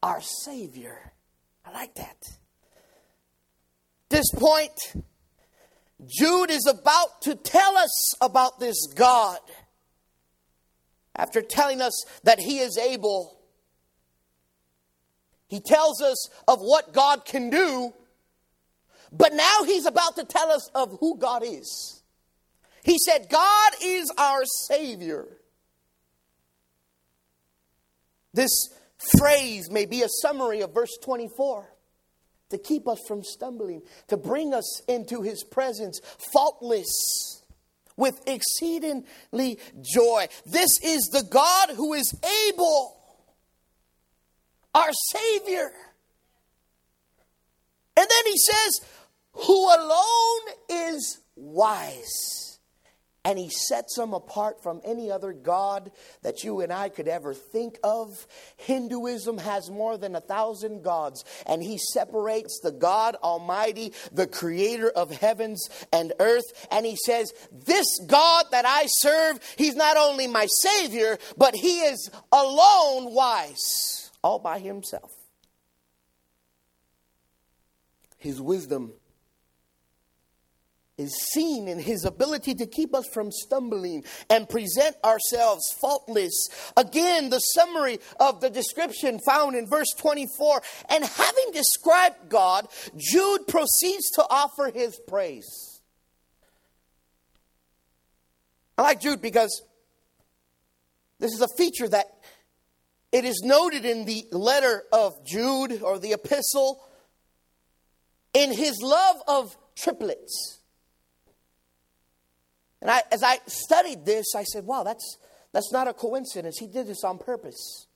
our 0.06 0.22
Savior. 0.22 1.12
I 1.66 1.72
like 1.72 1.96
that. 1.96 2.18
This 4.10 4.30
point, 4.36 4.94
Jude 6.06 6.52
is 6.52 6.68
about 6.68 7.24
to 7.24 7.34
tell 7.34 7.76
us 7.76 8.14
about 8.22 8.60
this 8.60 8.86
God. 8.94 9.40
After 11.16 11.42
telling 11.42 11.82
us 11.82 12.06
that 12.24 12.40
He 12.40 12.60
is 12.60 12.78
able, 12.78 13.40
He 15.48 15.60
tells 15.60 16.04
us 16.04 16.30
of 16.48 16.60
what 16.60 16.94
God 16.94 17.26
can 17.26 17.50
do, 17.50 17.92
but 19.12 19.34
now 19.34 19.64
He's 19.66 19.88
about 19.88 20.18
to 20.18 20.24
tell 20.24 20.52
us 20.52 20.70
of 20.76 20.98
who 21.00 21.18
God 21.18 21.42
is. 21.44 22.04
He 22.84 23.00
said, 23.00 23.26
God 23.32 23.72
is 23.82 24.12
our 24.20 24.44
Savior. 24.68 25.26
This 28.36 28.70
phrase 29.18 29.70
may 29.70 29.86
be 29.86 30.04
a 30.04 30.10
summary 30.22 30.62
of 30.62 30.74
verse 30.74 30.98
24 31.04 31.70
to 32.50 32.58
keep 32.58 32.88
us 32.88 33.00
from 33.08 33.24
stumbling, 33.24 33.82
to 34.08 34.18
bring 34.18 34.54
us 34.54 34.82
into 34.88 35.22
his 35.22 35.44
presence 35.44 36.00
faultless 36.34 37.44
with 37.98 38.22
exceedingly 38.28 39.60
joy. 39.82 40.28
This 40.46 40.80
is 40.84 41.10
the 41.12 41.24
God 41.30 41.70
who 41.72 41.94
is 41.94 42.14
able, 42.50 42.98
our 44.74 44.92
Savior. 45.12 45.72
And 47.98 48.08
then 48.10 48.26
he 48.26 48.38
says, 48.38 48.82
who 49.32 49.66
alone 49.76 50.42
is 50.70 51.20
wise 51.36 52.55
and 53.26 53.40
he 53.40 53.50
sets 53.50 53.96
them 53.96 54.14
apart 54.14 54.62
from 54.62 54.80
any 54.86 55.12
other 55.12 55.34
God 55.34 55.92
that 56.22 56.44
you 56.44 56.62
and 56.62 56.72
I 56.72 56.90
could 56.90 57.08
ever 57.08 57.34
think 57.34 57.80
of. 57.84 58.28
Hinduism 58.58 59.40
has 59.40 59.70
more 59.72 59.98
than 59.98 60.16
a 60.16 60.22
thousand 60.22 60.84
gods, 60.84 61.26
and 61.48 61.62
he 61.62 61.80
separates 61.80 62.60
the 62.62 62.72
God 62.72 63.16
Almighty, 63.24 63.94
the 64.12 64.28
creator 64.28 64.90
of 64.90 65.10
heavens 65.10 65.68
and 65.92 66.14
earth, 66.20 66.68
and 66.72 66.86
he 66.86 66.96
says, 66.96 67.34
This 67.52 67.88
God 68.06 68.46
that 68.52 68.66
I 68.68 68.86
serve, 68.86 69.40
he's 69.58 69.76
not 69.76 69.98
only 69.98 70.28
my 70.28 70.46
Savior, 70.62 71.18
but 71.36 71.56
he 71.56 71.80
is 71.80 72.12
alone 72.32 73.12
wise, 73.14 74.12
all 74.24 74.38
by 74.38 74.60
himself. 74.60 75.12
His 78.18 78.40
wisdom 78.40 78.94
is 80.98 81.14
seen 81.34 81.68
in 81.68 81.80
his 81.80 82.06
ability 82.06 82.56
to 82.56 82.66
keep 82.66 82.96
us 82.96 83.06
from 83.14 83.32
stumbling 83.32 84.04
and 84.30 84.48
present 84.48 84.96
ourselves 85.04 85.64
faultless. 85.82 86.48
Again, 86.78 87.30
the 87.30 87.40
summary 87.40 88.00
of 88.20 88.40
the 88.40 88.50
description 88.50 89.20
found 89.26 89.56
in 89.56 89.68
verse 89.68 89.94
24. 89.98 90.62
And 90.90 91.04
having 91.04 91.52
described 91.52 92.30
God, 92.30 92.68
Jude 92.96 93.48
proceeds 93.48 94.10
to 94.12 94.26
offer 94.30 94.72
his 94.74 94.98
praise. 95.08 95.82
I 98.78 98.84
like 98.84 99.02
Jude 99.02 99.22
because 99.22 99.64
this 101.20 101.34
is 101.34 101.42
a 101.42 101.48
feature 101.58 101.88
that 101.88 102.06
it 103.12 103.26
is 103.26 103.42
noted 103.44 103.86
in 103.86 104.06
the 104.06 104.28
letter 104.32 104.84
of 104.92 105.26
Jude 105.26 105.82
or 105.82 106.00
the 106.00 106.14
epistle 106.14 106.84
in 108.34 108.52
his 108.52 108.82
love 108.82 109.18
of 109.28 109.58
triplets. 109.76 110.55
And 112.86 112.92
I, 112.92 113.02
as 113.12 113.24
I 113.24 113.40
studied 113.48 114.06
this, 114.06 114.36
I 114.36 114.44
said, 114.44 114.68
wow, 114.68 114.84
that's, 114.84 115.18
that's 115.52 115.72
not 115.72 115.88
a 115.88 115.94
coincidence. 115.94 116.60
He 116.60 116.68
did 116.68 116.86
this 116.86 117.04
on 117.04 117.18
purpose. 117.18 117.88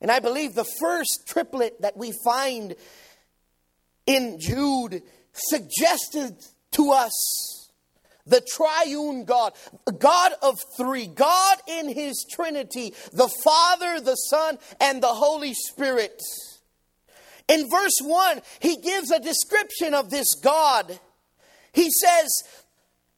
And 0.00 0.08
I 0.08 0.20
believe 0.20 0.54
the 0.54 0.64
first 0.78 1.24
triplet 1.26 1.82
that 1.82 1.96
we 1.96 2.12
find 2.24 2.76
in 4.06 4.38
Jude 4.38 5.02
suggested 5.32 6.36
to 6.76 6.92
us 6.92 7.70
the 8.24 8.40
triune 8.54 9.24
God, 9.24 9.52
God 9.98 10.30
of 10.42 10.60
three, 10.76 11.08
God 11.08 11.58
in 11.66 11.88
his 11.88 12.24
Trinity, 12.30 12.94
the 13.12 13.28
Father, 13.42 13.98
the 14.00 14.14
Son, 14.14 14.58
and 14.80 15.02
the 15.02 15.08
Holy 15.08 15.54
Spirit. 15.54 16.22
In 17.48 17.68
verse 17.68 17.98
1, 18.00 18.42
he 18.60 18.76
gives 18.76 19.10
a 19.10 19.18
description 19.18 19.92
of 19.92 20.08
this 20.08 20.36
God. 20.40 21.00
He 21.72 21.90
says 21.90 22.44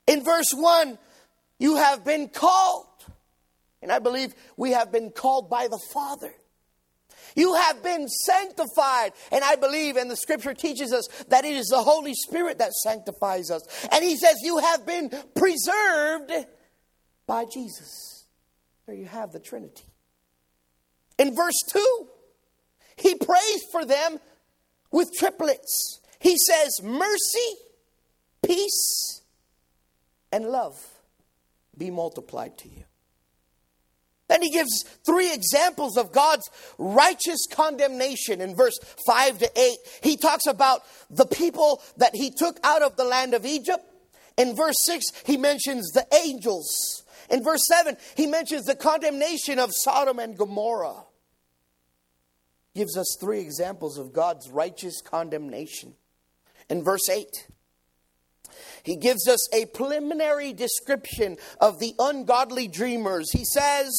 in 0.07 0.25
verse 0.25 0.53
1, 0.55 0.99
You 1.59 1.77
have 1.77 2.05
been 2.05 2.29
called. 2.29 2.87
And 3.83 3.93
I 3.93 3.99
believe 3.99 4.35
we 4.57 4.71
have 4.73 4.91
been 4.91 5.11
called 5.11 5.51
by 5.51 5.69
the 5.69 5.81
Father. 5.93 6.33
You 7.37 7.55
have 7.55 7.83
been 7.83 8.09
sanctified. 8.09 9.13
And 9.33 9.43
I 9.43 9.57
believe, 9.57 9.97
and 9.97 10.11
the 10.11 10.17
scripture 10.17 10.55
teaches 10.55 10.93
us, 10.93 11.07
that 11.29 11.45
it 11.45 11.55
is 11.55 11.67
the 11.67 11.83
Holy 11.83 12.15
Spirit 12.15 12.59
that 12.59 12.73
sanctifies 12.73 13.51
us. 13.51 13.63
And 13.93 14.05
he 14.05 14.17
says, 14.17 14.37
You 14.43 14.59
have 14.59 14.87
been 14.87 15.11
preserved 15.35 16.33
by 17.27 17.45
Jesus. 17.53 18.27
There 18.87 18.95
you 18.95 19.07
have 19.07 19.33
the 19.33 19.41
Trinity. 19.41 19.85
In 21.19 21.35
verse 21.35 21.61
2, 21.71 22.09
he 22.97 23.15
prays 23.15 23.63
for 23.71 23.85
them 23.85 24.19
with 24.91 25.11
triplets. 25.19 26.01
He 26.21 26.37
says, 26.39 26.81
Mercy, 26.83 27.55
peace, 28.43 29.23
and 30.35 30.47
love 30.47 30.76
be 31.78 31.91
multiplied 31.91 32.59
to 32.59 32.68
you. 32.68 32.82
Then 34.26 34.43
he 34.43 34.51
gives 34.51 34.82
three 35.07 35.32
examples 35.32 35.97
of 35.97 36.11
God's 36.11 36.51
righteous 36.76 37.47
condemnation 37.49 38.41
in 38.41 38.57
verse 38.57 38.76
5 39.07 39.39
to 39.39 39.51
8. 39.57 39.76
He 40.03 40.16
talks 40.16 40.47
about 40.47 40.82
the 41.09 41.26
people 41.26 41.80
that 41.99 42.16
he 42.16 42.32
took 42.32 42.59
out 42.64 42.82
of 42.82 42.97
the 42.97 43.05
land 43.05 43.35
of 43.35 43.47
Egypt. 43.47 43.85
In 44.37 44.57
verse 44.57 44.74
6, 44.87 45.05
he 45.24 45.37
mentions 45.37 45.93
the 45.93 46.07
angels. 46.24 47.05
In 47.30 47.45
verse 47.45 47.64
7, 47.68 47.97
he 48.16 48.26
mentions 48.26 48.64
the 48.64 48.74
condemnation 48.74 49.61
of 49.61 49.70
Sodom 49.72 50.18
and 50.18 50.37
Gomorrah 50.37 51.05
gives 52.74 52.97
us 52.97 53.16
three 53.20 53.39
examples 53.39 53.99
of 53.99 54.12
God's 54.12 54.49
righteous 54.51 55.01
condemnation. 55.01 55.95
In 56.68 56.82
verse 56.82 57.09
8, 57.09 57.28
he 58.85 58.97
gives 58.97 59.26
us 59.26 59.49
a 59.53 59.64
preliminary 59.66 60.53
description 60.53 61.39
of 61.59 61.80
the 61.80 61.95
ungodly 61.99 62.68
dreamers. 62.68 63.32
He 63.32 63.45
says 63.45 63.93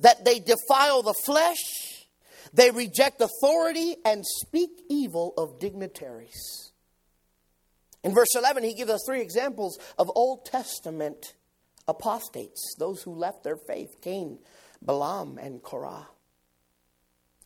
that 0.00 0.24
they 0.24 0.40
defile 0.40 1.02
the 1.02 1.14
flesh, 1.24 2.06
they 2.52 2.70
reject 2.70 3.20
authority, 3.20 3.96
and 4.04 4.24
speak 4.26 4.70
evil 4.88 5.34
of 5.36 5.60
dignitaries. 5.60 6.72
In 8.02 8.14
verse 8.14 8.34
11, 8.34 8.64
he 8.64 8.74
gives 8.74 8.90
us 8.90 9.02
three 9.06 9.20
examples 9.20 9.78
of 9.98 10.10
Old 10.14 10.46
Testament 10.46 11.34
apostates, 11.86 12.74
those 12.78 13.02
who 13.02 13.14
left 13.14 13.44
their 13.44 13.56
faith 13.56 14.00
Cain, 14.00 14.38
Balaam, 14.80 15.38
and 15.38 15.62
Korah. 15.62 16.08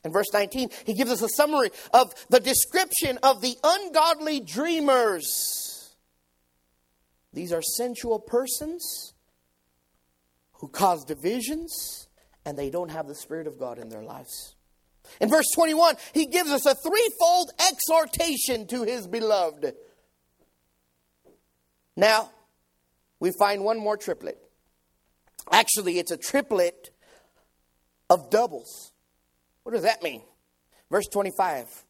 In 0.05 0.13
verse 0.13 0.33
19, 0.33 0.71
he 0.87 0.95
gives 0.95 1.11
us 1.11 1.21
a 1.21 1.29
summary 1.29 1.71
of 1.93 2.15
the 2.29 2.41
description 2.41 3.19
of 3.23 3.41
the 3.41 3.57
ungodly 3.65 4.41
dreamers. 4.41 5.70
These 7.33 7.53
are 7.53 7.63
sensual 7.63 8.19
persons 8.19 9.15
who 10.55 10.69
cause 10.69 11.05
divisions 11.05 12.09
and 12.45 12.59
they 12.59 12.71
don't 12.71 12.91
have 12.91 13.07
the 13.07 13.15
Spirit 13.15 13.47
of 13.47 13.59
God 13.59 13.79
in 13.79 13.89
their 13.89 14.03
lives. 14.03 14.57
In 15.21 15.29
verse 15.29 15.47
21, 15.55 15.97
he 16.13 16.27
gives 16.27 16.51
us 16.51 16.67
a 16.67 16.75
threefold 16.75 17.51
exhortation 17.69 18.67
to 18.69 18.83
his 18.83 19.07
beloved. 19.07 19.75
Now, 21.97 22.31
we 23.19 23.33
find 23.39 23.65
one 23.65 23.79
more 23.79 23.97
triplet. 23.97 24.39
Actually, 25.51 25.99
it's 25.99 26.11
a 26.11 26.17
triplet 26.17 26.91
of 28.09 28.31
doubles. 28.31 28.93
What 29.63 29.73
does 29.73 29.83
that 29.83 30.03
mean? 30.03 30.23
Verse 30.91 31.07
25. 31.07 31.85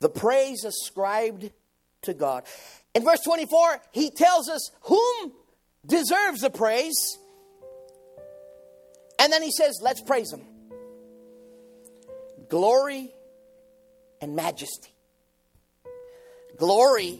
The 0.00 0.08
praise 0.08 0.64
ascribed 0.64 1.50
to 2.02 2.14
God. 2.14 2.44
In 2.94 3.04
verse 3.04 3.20
24, 3.20 3.80
he 3.92 4.10
tells 4.10 4.48
us 4.48 4.70
whom 4.82 5.32
deserves 5.86 6.40
the 6.40 6.50
praise. 6.50 7.18
And 9.18 9.32
then 9.32 9.42
he 9.42 9.50
says, 9.50 9.80
let's 9.82 10.02
praise 10.02 10.32
him. 10.32 10.42
Glory 12.48 13.12
and 14.20 14.36
majesty. 14.36 14.90
Glory 16.58 17.18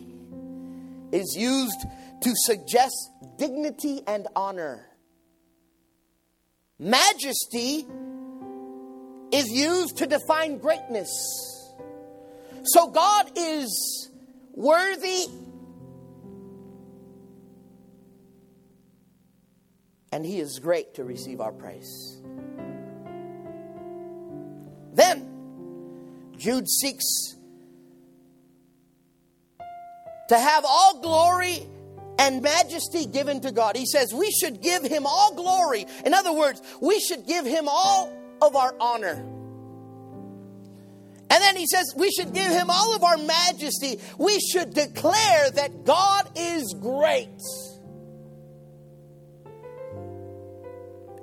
is 1.10 1.34
used 1.36 1.80
to 2.22 2.32
suggest 2.34 2.94
dignity 3.38 4.02
and 4.06 4.28
honor. 4.36 4.86
Majesty 6.78 7.86
is 9.32 9.48
used 9.48 9.98
to 9.98 10.06
define 10.06 10.58
greatness. 10.58 11.10
So 12.64 12.88
God 12.88 13.30
is 13.36 14.10
worthy 14.54 15.26
and 20.12 20.26
He 20.26 20.38
is 20.38 20.58
great 20.58 20.94
to 20.94 21.04
receive 21.04 21.40
our 21.40 21.52
praise. 21.52 22.20
Then, 24.94 26.32
Jude 26.36 26.68
seeks 26.68 27.04
to 30.28 30.38
have 30.38 30.64
all 30.68 31.00
glory 31.00 31.66
and 32.18 32.42
majesty 32.42 33.06
given 33.06 33.40
to 33.40 33.52
God. 33.52 33.76
He 33.76 33.86
says 33.86 34.12
we 34.12 34.30
should 34.30 34.60
give 34.60 34.82
Him 34.82 35.06
all 35.06 35.34
glory. 35.34 35.86
In 36.04 36.12
other 36.12 36.32
words, 36.32 36.60
we 36.80 37.00
should 37.00 37.26
give 37.26 37.46
Him 37.46 37.64
all 37.68 38.12
of 38.42 38.54
our 38.54 38.74
honor. 38.78 39.24
And 41.32 41.42
then 41.42 41.56
he 41.56 41.66
says 41.66 41.94
we 41.96 42.10
should 42.10 42.34
give 42.34 42.52
him 42.52 42.68
all 42.68 42.94
of 42.94 43.02
our 43.02 43.16
majesty. 43.16 43.98
We 44.18 44.38
should 44.38 44.74
declare 44.74 45.50
that 45.52 45.84
God 45.86 46.28
is 46.36 46.74
great. 46.78 47.40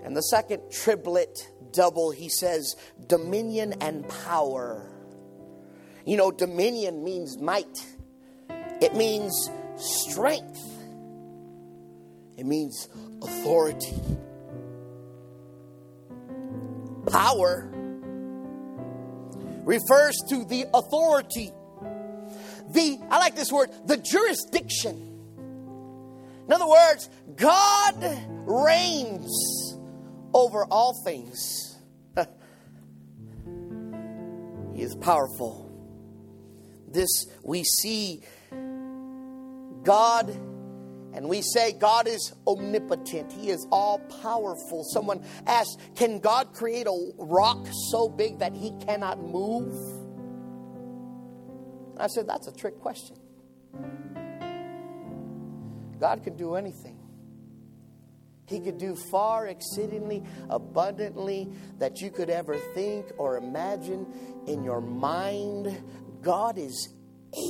And 0.03 0.17
the 0.17 0.21
second 0.21 0.71
triplet 0.71 1.37
double, 1.71 2.09
he 2.09 2.27
says 2.27 2.75
dominion 3.05 3.75
and 3.81 4.09
power. 4.25 4.91
You 6.05 6.17
know, 6.17 6.31
dominion 6.31 7.03
means 7.03 7.37
might, 7.37 7.85
it 8.81 8.95
means 8.95 9.51
strength, 9.77 10.59
it 12.35 12.47
means 12.47 12.89
authority 13.21 13.95
power 17.09 17.69
refers 19.63 20.15
to 20.29 20.45
the 20.45 20.65
authority. 20.73 21.51
The, 22.71 22.99
I 23.09 23.17
like 23.17 23.35
this 23.35 23.51
word, 23.51 23.69
the 23.85 23.97
jurisdiction. 23.97 25.05
In 26.45 26.53
other 26.53 26.67
words, 26.67 27.09
God 27.35 28.03
reigns 28.45 29.77
over 30.33 30.65
all 30.65 30.99
things. 31.03 31.77
he 34.75 34.81
is 34.81 34.95
powerful. 34.95 35.67
This 36.87 37.27
we 37.43 37.63
see 37.63 38.23
God 39.83 40.35
and 41.13 41.27
we 41.27 41.41
say 41.41 41.73
God 41.73 42.07
is 42.07 42.33
omnipotent, 42.47 43.31
He 43.31 43.49
is 43.49 43.65
all 43.71 43.99
powerful. 44.21 44.83
Someone 44.93 45.23
asked, 45.47 45.79
Can 45.95 46.19
God 46.19 46.53
create 46.53 46.87
a 46.87 47.11
rock 47.17 47.67
so 47.91 48.09
big 48.09 48.39
that 48.39 48.53
He 48.53 48.71
cannot 48.85 49.19
move? 49.19 49.73
I 51.97 52.07
said, 52.07 52.27
That's 52.27 52.47
a 52.47 52.53
trick 52.53 52.79
question. 52.79 53.17
God 55.99 56.23
can 56.23 56.37
do 56.37 56.55
anything. 56.55 56.97
He 58.47 58.59
could 58.59 58.79
do 58.79 58.95
far 59.11 59.47
exceedingly 59.47 60.23
abundantly 60.49 61.49
that 61.77 62.01
you 62.01 62.09
could 62.09 62.31
ever 62.31 62.57
think 62.73 63.05
or 63.17 63.37
imagine 63.37 64.07
in 64.47 64.63
your 64.63 64.81
mind. 64.81 65.77
God 66.21 66.57
is 66.57 66.93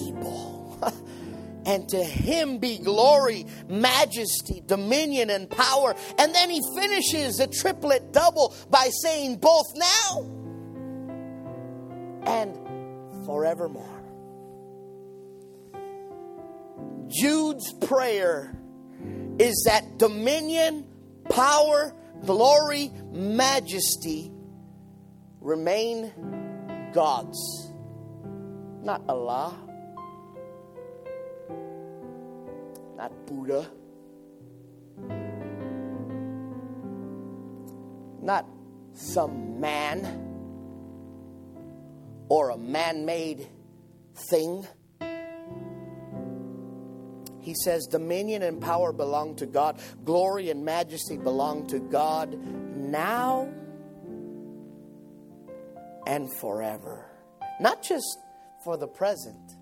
able. 0.07 0.77
and 1.65 1.87
to 1.89 2.03
him 2.03 2.57
be 2.59 2.77
glory, 2.77 3.45
majesty, 3.67 4.61
dominion, 4.65 5.29
and 5.29 5.49
power. 5.49 5.95
And 6.17 6.33
then 6.33 6.49
he 6.49 6.61
finishes 6.75 7.39
a 7.39 7.47
triplet 7.47 8.11
double 8.11 8.55
by 8.69 8.89
saying, 9.01 9.37
both 9.37 9.67
now 9.75 10.21
and 12.23 13.25
forevermore. 13.25 13.95
Jude's 17.07 17.73
prayer 17.73 18.55
is 19.39 19.63
that 19.65 19.97
dominion, 19.97 20.85
power, 21.29 21.95
glory, 22.25 22.91
majesty 23.11 24.31
remain 25.41 26.11
God's, 26.93 27.71
not 28.83 29.01
Allah, 29.07 29.57
not 32.99 33.25
Buddha, 33.27 33.65
not 38.21 38.45
some 38.91 39.61
man 39.61 40.25
or 42.27 42.49
a 42.49 42.57
man 42.57 43.05
made 43.05 43.47
thing. 44.29 44.67
He 47.39 47.55
says, 47.63 47.87
Dominion 47.87 48.41
and 48.41 48.59
power 48.59 48.91
belong 48.91 49.37
to 49.37 49.45
God, 49.45 49.79
glory 50.03 50.49
and 50.49 50.65
majesty 50.65 51.15
belong 51.15 51.67
to 51.67 51.79
God 51.79 52.37
now 52.75 53.49
and 56.05 56.29
forever. 56.41 57.05
Not 57.61 57.81
just 57.81 58.19
for 58.65 58.75
the 58.75 58.89
present, 58.89 59.55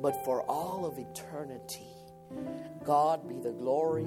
but 0.00 0.24
for 0.24 0.42
all 0.42 0.86
of 0.86 0.98
eternity. 0.98 1.86
God 2.84 3.28
be 3.28 3.38
the 3.40 3.52
glory 3.52 4.04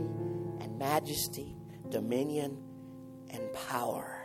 and 0.59 0.77
majesty, 0.77 1.55
dominion 1.89 2.57
and 3.29 3.41
power. 3.53 4.17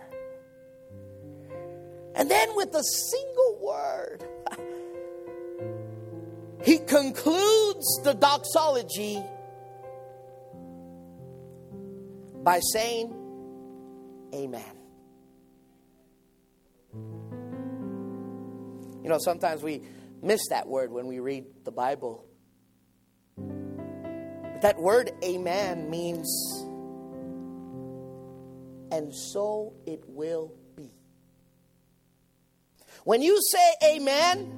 And 2.14 2.30
then 2.30 2.56
with 2.56 2.74
a 2.74 2.82
single 2.82 3.58
word, 3.60 4.24
he 6.64 6.78
concludes 6.78 8.00
the 8.04 8.14
doxology 8.14 9.22
by 12.42 12.60
saying, 12.60 13.12
Amen. 14.34 14.62
You 19.02 19.10
know, 19.10 19.18
sometimes 19.18 19.62
we 19.62 19.82
miss 20.22 20.48
that 20.50 20.66
word 20.66 20.90
when 20.90 21.06
we 21.06 21.20
read 21.20 21.44
the 21.64 21.72
Bible. 21.72 22.26
But 23.36 24.62
that 24.62 24.78
word, 24.78 25.10
amen, 25.22 25.90
means, 25.90 26.28
and 28.90 29.14
so 29.14 29.74
it 29.86 30.02
will 30.06 30.54
be. 30.76 30.90
When 33.04 33.20
you 33.20 33.38
say 33.52 33.96
amen, 33.96 34.52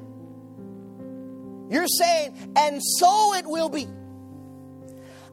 you're 1.71 1.89
saying, 1.89 2.55
and 2.57 2.81
so 2.83 3.35
it 3.35 3.45
will 3.47 3.69
be. 3.69 3.89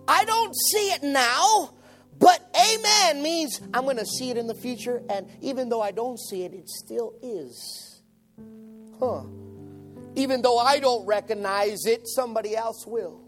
I 0.07 0.25
don't 0.25 0.55
see 0.55 0.91
it 0.91 1.03
now, 1.03 1.73
but 2.17 2.39
amen 2.55 3.21
means 3.21 3.61
I'm 3.73 3.83
going 3.83 3.97
to 3.97 4.05
see 4.05 4.31
it 4.31 4.37
in 4.37 4.47
the 4.47 4.55
future, 4.55 5.01
and 5.09 5.29
even 5.41 5.69
though 5.69 5.81
I 5.81 5.91
don't 5.91 6.19
see 6.19 6.43
it, 6.43 6.53
it 6.53 6.67
still 6.69 7.13
is. 7.21 8.01
Huh. 8.99 9.23
Even 10.15 10.41
though 10.41 10.57
I 10.57 10.79
don't 10.79 11.05
recognize 11.05 11.85
it, 11.85 12.07
somebody 12.07 12.55
else 12.55 12.85
will. 12.87 13.21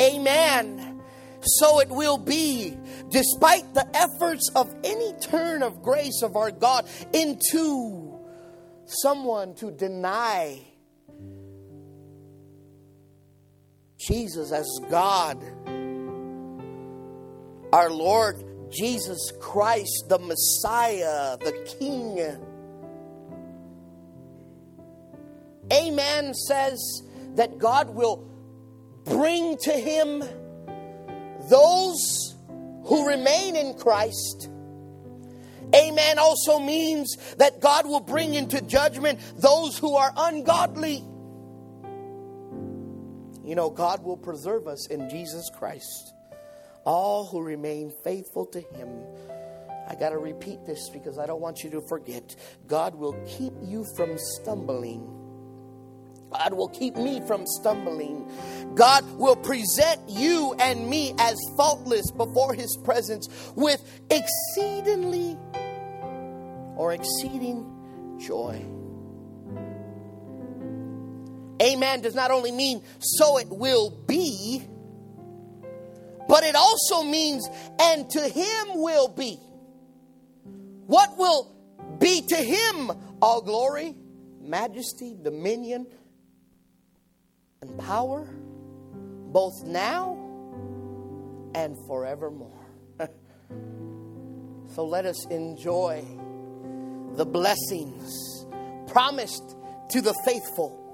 Amen. 0.00 1.00
So 1.40 1.80
it 1.80 1.88
will 1.88 2.18
be, 2.18 2.76
despite 3.10 3.74
the 3.74 3.86
efforts 3.94 4.50
of 4.54 4.74
any 4.84 5.12
turn 5.20 5.62
of 5.62 5.82
grace 5.82 6.22
of 6.22 6.36
our 6.36 6.50
God 6.50 6.86
into 7.12 8.18
someone 8.86 9.54
to 9.56 9.70
deny 9.70 10.60
Jesus 13.98 14.52
as 14.52 14.66
God, 14.88 15.42
our 17.72 17.90
Lord 17.90 18.44
Jesus 18.70 19.32
Christ, 19.40 20.04
the 20.08 20.18
Messiah, 20.18 21.36
the 21.38 21.52
King. 21.78 22.18
Amen 25.72 26.34
says 26.34 27.02
that 27.34 27.58
God 27.58 27.94
will 27.94 28.28
bring 29.04 29.56
to 29.58 29.72
him 29.72 30.22
those 31.48 32.36
who 32.84 33.06
remain 33.06 33.56
in 33.56 33.74
Christ. 33.74 34.48
Amen 35.74 36.18
also 36.18 36.58
means 36.58 37.16
that 37.36 37.60
God 37.60 37.86
will 37.86 38.00
bring 38.00 38.34
into 38.34 38.60
judgment 38.62 39.20
those 39.36 39.76
who 39.76 39.96
are 39.96 40.12
ungodly. 40.16 41.04
You 43.44 43.54
know, 43.54 43.70
God 43.70 44.02
will 44.02 44.16
preserve 44.16 44.66
us 44.66 44.88
in 44.88 45.08
Jesus 45.10 45.50
Christ. 45.58 46.14
All 46.84 47.26
who 47.26 47.42
remain 47.42 47.92
faithful 48.02 48.46
to 48.46 48.60
Him. 48.60 48.88
I 49.88 49.94
got 49.94 50.10
to 50.10 50.18
repeat 50.18 50.64
this 50.66 50.90
because 50.90 51.18
I 51.18 51.26
don't 51.26 51.40
want 51.40 51.64
you 51.64 51.70
to 51.70 51.80
forget. 51.88 52.36
God 52.66 52.94
will 52.94 53.14
keep 53.26 53.54
you 53.62 53.86
from 53.96 54.16
stumbling. 54.18 55.17
God 56.30 56.54
will 56.54 56.68
keep 56.68 56.96
me 56.96 57.20
from 57.26 57.46
stumbling. 57.46 58.28
God 58.74 59.04
will 59.18 59.36
present 59.36 60.00
you 60.08 60.54
and 60.58 60.88
me 60.88 61.14
as 61.18 61.36
faultless 61.56 62.10
before 62.10 62.54
His 62.54 62.76
presence 62.84 63.28
with 63.56 63.82
exceedingly 64.10 65.38
or 66.76 66.92
exceeding 66.92 68.18
joy. 68.18 68.64
Amen 71.60 72.00
does 72.02 72.14
not 72.14 72.30
only 72.30 72.52
mean 72.52 72.82
so 73.00 73.38
it 73.38 73.48
will 73.48 73.90
be, 74.06 74.62
but 76.28 76.44
it 76.44 76.54
also 76.54 77.02
means 77.02 77.48
and 77.80 78.08
to 78.10 78.20
him 78.20 78.80
will 78.80 79.08
be. 79.08 79.38
What 80.86 81.18
will 81.18 81.96
be 81.98 82.22
to 82.28 82.36
him 82.36 82.92
all 83.20 83.42
glory, 83.42 83.96
majesty, 84.40 85.16
dominion, 85.20 85.86
and 87.60 87.78
power, 87.78 88.28
both 89.32 89.64
now 89.64 90.16
and 91.54 91.76
forevermore. 91.86 92.66
so 94.74 94.84
let 94.84 95.06
us 95.06 95.26
enjoy 95.26 96.04
the 97.14 97.26
blessings 97.26 98.46
promised 98.88 99.56
to 99.90 100.00
the 100.00 100.14
faithful 100.24 100.84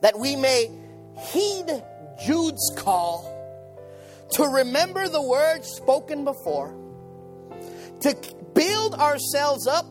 that 0.00 0.18
we 0.18 0.36
may 0.36 0.70
heed 1.32 1.82
Jude's 2.24 2.72
call 2.76 3.32
to 4.32 4.44
remember 4.44 5.08
the 5.08 5.22
words 5.22 5.68
spoken 5.68 6.24
before, 6.24 6.74
to 8.00 8.16
build 8.54 8.94
ourselves 8.94 9.66
up 9.66 9.86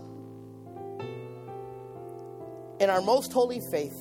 in 2.80 2.89
our 2.89 3.02
most 3.02 3.32
holy 3.32 3.62
faith, 3.72 3.96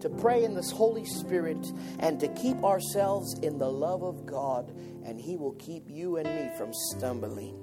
to 0.00 0.08
pray 0.08 0.44
in 0.44 0.54
this 0.54 0.70
Holy 0.70 1.04
Spirit, 1.04 1.64
and 1.98 2.20
to 2.20 2.28
keep 2.28 2.62
ourselves 2.62 3.38
in 3.40 3.58
the 3.58 3.70
love 3.70 4.02
of 4.02 4.26
God, 4.26 4.70
and 5.04 5.20
He 5.20 5.36
will 5.36 5.54
keep 5.54 5.88
you 5.88 6.16
and 6.16 6.28
me 6.28 6.50
from 6.56 6.72
stumbling. 6.72 7.58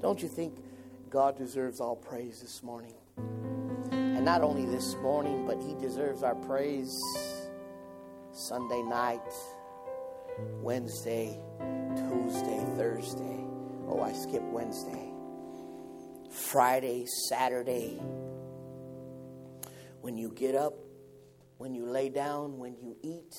Don't 0.00 0.22
you 0.22 0.28
think 0.28 0.58
God 1.10 1.36
deserves 1.36 1.80
all 1.80 1.96
praise 1.96 2.40
this 2.40 2.62
morning? 2.62 2.94
And 3.90 4.24
not 4.24 4.42
only 4.42 4.66
this 4.66 4.94
morning, 4.96 5.46
but 5.46 5.60
He 5.60 5.74
deserves 5.74 6.22
our 6.22 6.34
praise 6.34 6.92
Sunday 8.32 8.82
night, 8.82 9.20
Wednesday, 10.62 11.38
Tuesday, 11.96 12.64
Thursday. 12.76 13.44
Oh, 13.86 14.00
I 14.00 14.12
skipped 14.12 14.44
Wednesday. 14.44 15.12
Friday, 16.30 17.04
Saturday. 17.28 18.00
When 20.00 20.16
you 20.16 20.30
get 20.30 20.54
up, 20.54 20.74
when 21.62 21.76
you 21.76 21.86
lay 21.86 22.08
down, 22.08 22.58
when 22.58 22.74
you 22.82 22.96
eat. 23.02 23.36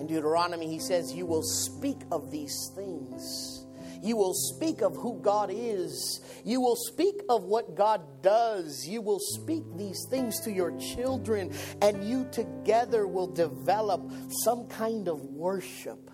In 0.00 0.06
Deuteronomy, 0.06 0.66
he 0.66 0.78
says, 0.78 1.12
You 1.12 1.26
will 1.26 1.42
speak 1.42 1.98
of 2.10 2.30
these 2.30 2.70
things 2.74 3.66
You 4.02 4.16
will 4.16 4.34
speak 4.34 4.82
of 4.82 4.94
who 4.96 5.20
God 5.20 5.50
is. 5.52 6.20
You 6.44 6.60
will 6.60 6.76
speak 6.76 7.22
of 7.28 7.44
what 7.44 7.74
God 7.74 8.22
does. 8.22 8.86
You 8.86 9.00
will 9.00 9.18
speak 9.20 9.64
these 9.76 10.06
things 10.10 10.40
to 10.40 10.52
your 10.52 10.76
children, 10.78 11.52
and 11.82 12.04
you 12.04 12.26
together 12.30 13.06
will 13.06 13.26
develop 13.26 14.10
some 14.44 14.66
kind 14.68 15.08
of 15.08 15.20
worship 15.22 16.10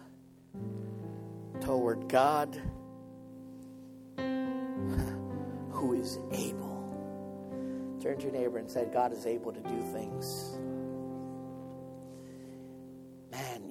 toward 1.61 2.09
God 2.09 2.61
who 4.17 5.95
is 5.95 6.19
able. 6.33 7.99
Turn 8.03 8.17
to 8.17 8.23
your 8.25 8.33
neighbor 8.33 8.59
and 8.59 8.71
say, 8.71 8.89
God 8.93 9.13
is 9.13 9.27
able 9.27 9.53
to 9.53 9.61
do 9.61 9.81
things. 9.93 10.59
Man, 13.33 13.63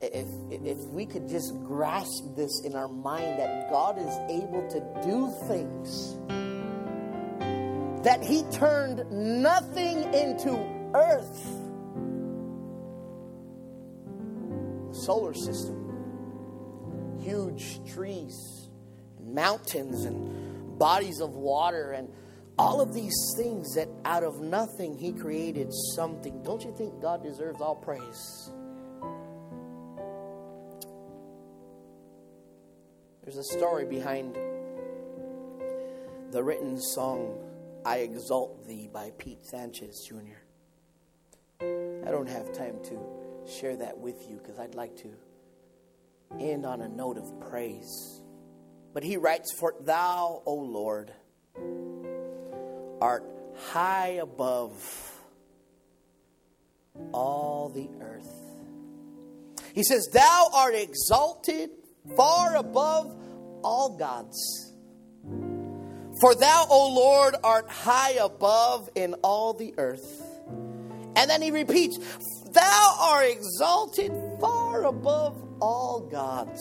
if, 0.00 0.26
if 0.50 0.78
we 0.86 1.04
could 1.04 1.28
just 1.28 1.52
grasp 1.64 2.24
this 2.36 2.62
in 2.64 2.74
our 2.74 2.88
mind 2.88 3.38
that 3.38 3.70
God 3.70 3.98
is 3.98 4.16
able 4.30 4.66
to 4.70 4.80
do 5.02 5.30
things, 5.46 6.16
that 8.04 8.24
He 8.24 8.44
turned 8.50 9.04
nothing 9.10 10.02
into 10.14 10.56
earth, 10.94 11.44
the 14.88 14.94
solar 14.94 15.34
system, 15.34 17.18
huge 17.20 17.80
trees, 17.92 18.70
mountains, 19.22 20.06
and 20.06 20.78
bodies 20.78 21.20
of 21.20 21.34
water, 21.34 21.92
and 21.92 22.08
all 22.58 22.80
of 22.80 22.92
these 22.92 23.16
things 23.36 23.74
that 23.74 23.88
out 24.04 24.24
of 24.24 24.40
nothing 24.40 24.96
He 24.96 25.12
created 25.12 25.72
something. 25.94 26.42
Don't 26.42 26.64
you 26.64 26.74
think 26.76 27.00
God 27.00 27.22
deserves 27.22 27.60
all 27.60 27.76
praise? 27.76 28.50
There's 33.22 33.36
a 33.36 33.58
story 33.58 33.84
behind 33.84 34.34
the 36.32 36.42
written 36.42 36.80
song, 36.80 37.38
I 37.84 37.98
Exalt 37.98 38.66
Thee 38.66 38.88
by 38.92 39.12
Pete 39.18 39.44
Sanchez 39.44 40.06
Jr. 40.08 40.40
I 41.60 42.10
don't 42.10 42.28
have 42.28 42.52
time 42.52 42.78
to 42.84 42.98
share 43.46 43.76
that 43.76 43.98
with 43.98 44.28
you 44.28 44.36
because 44.36 44.58
I'd 44.58 44.74
like 44.74 44.96
to 45.02 45.14
end 46.40 46.66
on 46.66 46.80
a 46.80 46.88
note 46.88 47.18
of 47.18 47.40
praise. 47.50 48.22
But 48.92 49.02
he 49.04 49.16
writes, 49.16 49.52
For 49.58 49.74
thou, 49.80 50.42
O 50.46 50.54
Lord, 50.54 51.12
art 53.00 53.24
high 53.56 54.18
above 54.20 54.72
all 57.12 57.68
the 57.68 57.88
earth. 58.00 58.32
He 59.74 59.82
says, 59.84 60.08
Thou 60.12 60.50
art 60.54 60.74
exalted 60.74 61.70
far 62.16 62.56
above 62.56 63.14
all 63.62 63.96
gods. 63.96 64.74
For 66.20 66.34
thou, 66.34 66.66
O 66.68 66.92
Lord, 66.94 67.36
art 67.44 67.68
high 67.68 68.12
above 68.12 68.90
in 68.94 69.14
all 69.22 69.54
the 69.54 69.74
earth. 69.78 70.22
And 71.14 71.30
then 71.30 71.42
he 71.42 71.50
repeats, 71.50 71.98
Thou 72.52 72.96
art 73.00 73.26
exalted 73.30 74.12
far 74.40 74.84
above 74.84 75.40
all 75.60 76.08
gods. 76.10 76.60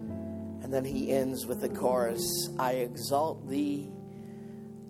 And 0.00 0.72
then 0.72 0.84
he 0.84 1.12
ends 1.12 1.46
with 1.46 1.60
the 1.60 1.68
chorus 1.68 2.48
I 2.58 2.72
exalt 2.72 3.48
thee, 3.48 3.90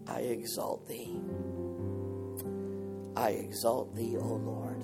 I 0.06 0.20
exalt 0.20 0.86
thee, 0.88 1.16
I 3.16 3.30
exalt 3.30 3.94
thee, 3.94 4.16
O 4.16 4.24
Lord. 4.24 4.82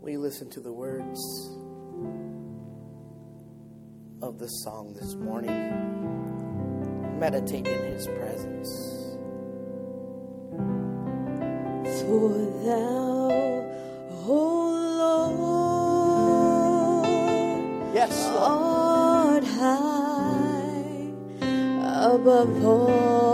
We 0.00 0.16
listen 0.16 0.48
to 0.50 0.60
the 0.60 0.72
words 0.72 1.20
of 4.22 4.38
the 4.38 4.46
song 4.46 4.94
this 4.94 5.14
morning. 5.16 5.74
Meditate 7.18 7.66
in 7.66 7.92
His 7.92 8.06
presence. 8.06 8.68
For 12.02 12.28
thou, 12.64 13.30
O 14.28 14.32
Lord, 17.02 17.94
yes, 17.94 18.28
Lord. 18.28 18.76
art 19.36 19.44
high 19.44 19.95
above 22.06 22.64
all 22.64 23.25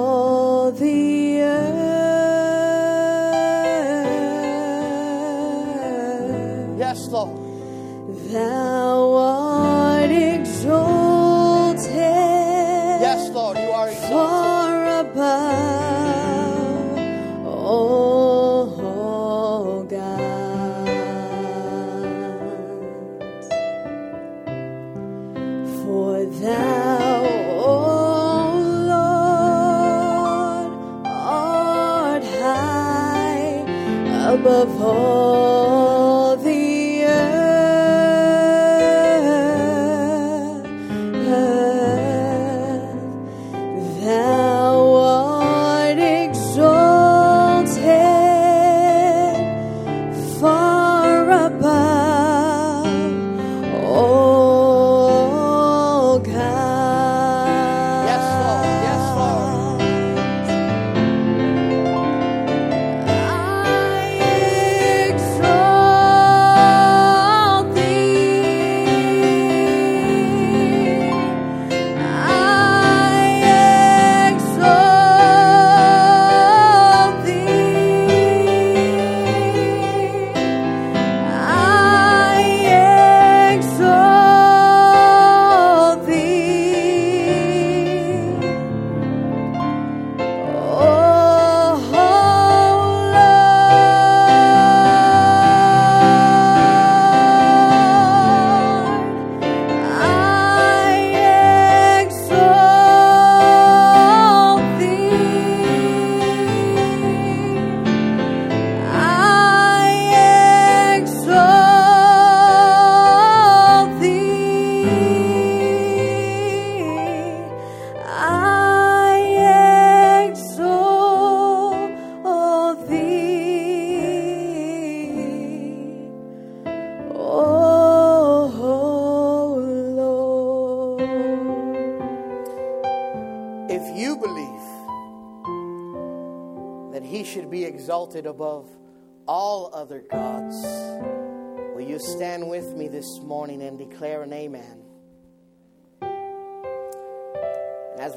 above 34.33 34.81
all 34.81 35.62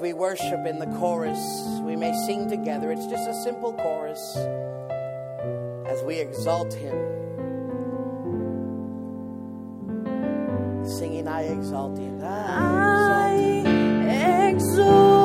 we 0.06 0.14
worship 0.14 0.68
in 0.68 0.78
the 0.78 0.86
chorus, 0.99 1.39
we 1.82 1.95
may 1.95 2.14
sing 2.28 2.47
together. 2.47 2.91
It's 2.91 3.08
just 3.08 3.28
a 3.28 3.34
simple 3.43 3.74
chorus 3.74 4.38
as 5.88 6.03
we 6.03 6.20
exalt 6.20 6.72
Him. 6.76 6.95
Singing, 10.86 11.28
I 11.28 11.45
exalt 11.45 11.97
Him. 11.97 12.22
I 12.24 13.64
exalt 14.53 15.20
Him. 15.20 15.24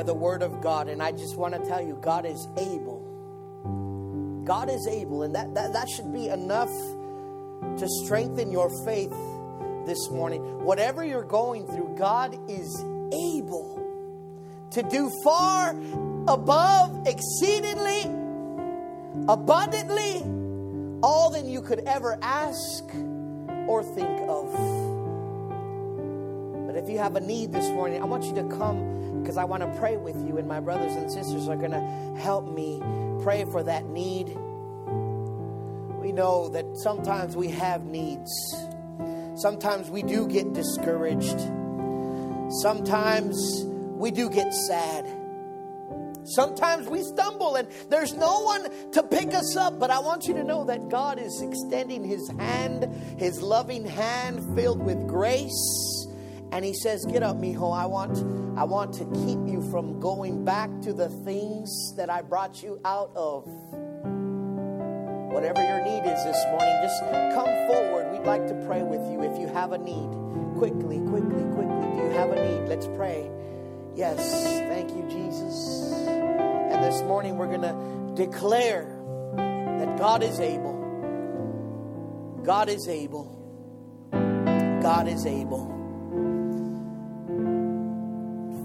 By 0.00 0.04
the 0.04 0.14
word 0.14 0.42
of 0.42 0.62
God. 0.62 0.88
And 0.88 1.02
I 1.02 1.12
just 1.12 1.36
want 1.36 1.52
to 1.52 1.60
tell 1.68 1.82
you, 1.82 1.98
God 2.00 2.24
is 2.24 2.48
able. 2.56 4.42
God 4.46 4.70
is 4.70 4.88
able. 4.90 5.24
And 5.24 5.34
that, 5.34 5.54
that, 5.54 5.74
that 5.74 5.90
should 5.90 6.10
be 6.10 6.28
enough 6.28 6.70
to 6.70 7.86
strengthen 8.02 8.50
your 8.50 8.70
faith 8.86 9.14
this 9.84 10.08
morning. 10.08 10.64
Whatever 10.64 11.04
you're 11.04 11.22
going 11.22 11.66
through, 11.66 11.96
God 11.98 12.34
is 12.48 12.82
able 13.12 13.76
to 14.70 14.82
do 14.84 15.10
far 15.22 15.72
above, 16.26 17.06
exceedingly, 17.06 18.04
abundantly, 19.28 20.22
all 21.02 21.28
that 21.28 21.44
you 21.44 21.60
could 21.60 21.80
ever 21.80 22.18
ask 22.22 22.84
or 23.68 23.82
think 23.94 24.18
of. 24.30 24.50
But 26.66 26.76
if 26.76 26.88
you 26.88 26.96
have 26.96 27.16
a 27.16 27.20
need 27.20 27.52
this 27.52 27.68
morning, 27.68 28.00
I 28.00 28.06
want 28.06 28.24
you 28.24 28.32
to 28.36 28.44
come 28.44 29.00
because 29.30 29.38
I 29.38 29.44
want 29.44 29.62
to 29.62 29.78
pray 29.78 29.96
with 29.96 30.16
you, 30.26 30.38
and 30.38 30.48
my 30.48 30.58
brothers 30.58 30.96
and 30.96 31.08
sisters 31.08 31.46
are 31.46 31.54
going 31.54 31.70
to 31.70 32.20
help 32.20 32.52
me 32.52 32.82
pray 33.22 33.44
for 33.44 33.62
that 33.62 33.86
need. 33.86 34.26
We 36.00 36.10
know 36.10 36.48
that 36.48 36.64
sometimes 36.78 37.36
we 37.36 37.46
have 37.50 37.84
needs, 37.84 38.28
sometimes 39.36 39.88
we 39.88 40.02
do 40.02 40.26
get 40.26 40.52
discouraged, 40.52 41.38
sometimes 42.60 43.62
we 43.64 44.10
do 44.10 44.28
get 44.28 44.52
sad. 44.52 45.06
Sometimes 46.24 46.86
we 46.86 47.02
stumble 47.02 47.56
and 47.56 47.66
there's 47.88 48.12
no 48.12 48.40
one 48.40 48.68
to 48.92 49.02
pick 49.02 49.32
us 49.32 49.56
up, 49.56 49.80
but 49.80 49.90
I 49.90 50.00
want 50.00 50.26
you 50.26 50.34
to 50.34 50.44
know 50.44 50.64
that 50.64 50.88
God 50.88 51.18
is 51.18 51.40
extending 51.40 52.04
His 52.04 52.28
hand, 52.38 52.84
His 53.18 53.40
loving 53.40 53.86
hand 53.86 54.54
filled 54.54 54.82
with 54.82 55.08
grace. 55.08 55.99
And 56.52 56.64
He 56.64 56.74
says, 56.74 57.04
Get 57.06 57.22
up, 57.22 57.36
mijo. 57.36 57.76
I 57.76 57.86
want, 57.86 58.18
I 58.58 58.64
want 58.64 58.94
to 58.94 59.04
keep 59.04 59.38
you 59.46 59.62
from 59.70 60.00
going 60.00 60.44
back 60.44 60.70
to 60.82 60.92
the 60.92 61.08
things 61.08 61.94
that 61.96 62.10
I 62.10 62.22
brought 62.22 62.62
you 62.62 62.80
out 62.84 63.12
of. 63.14 63.46
Whatever 65.32 65.62
your 65.62 65.82
need 65.84 66.10
is 66.10 66.24
this 66.24 66.44
morning, 66.50 66.76
just 66.82 67.00
come 67.34 67.48
forward. 67.68 68.10
We'd 68.12 68.26
like 68.26 68.46
to 68.48 68.54
pray 68.66 68.82
with 68.82 69.00
you 69.10 69.22
if 69.22 69.38
you 69.38 69.46
have 69.46 69.72
a 69.72 69.78
need. 69.78 70.10
Quickly, 70.58 70.98
quickly, 71.08 71.44
quickly. 71.54 71.86
Do 71.94 72.02
you 72.02 72.10
have 72.10 72.30
a 72.30 72.34
need? 72.34 72.68
Let's 72.68 72.86
pray. 72.88 73.30
Yes, 73.94 74.18
thank 74.68 74.90
you, 74.90 75.02
Jesus. 75.08 75.92
And 75.94 76.82
this 76.82 77.00
morning 77.02 77.38
we're 77.38 77.46
going 77.46 77.62
to 77.62 78.12
declare 78.14 78.96
that 79.36 79.96
God 79.98 80.22
is 80.22 80.40
able. 80.40 80.78
God 82.44 82.68
is 82.68 82.88
able. 82.88 83.36
God 84.82 85.08
is 85.08 85.26
able. 85.26 85.79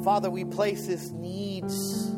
Father, 0.05 0.29
we 0.29 0.45
place 0.45 0.85
this 0.85 1.09
needs 1.09 2.11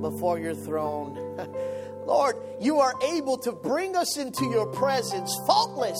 before 0.00 0.38
your 0.38 0.54
throne. 0.54 1.18
Lord, 2.06 2.36
you 2.60 2.78
are 2.78 2.94
able 3.02 3.36
to 3.38 3.50
bring 3.50 3.96
us 3.96 4.16
into 4.16 4.44
your 4.44 4.66
presence 4.66 5.36
faultless. 5.44 5.98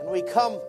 And 0.00 0.10
we 0.10 0.20
come 0.20 0.60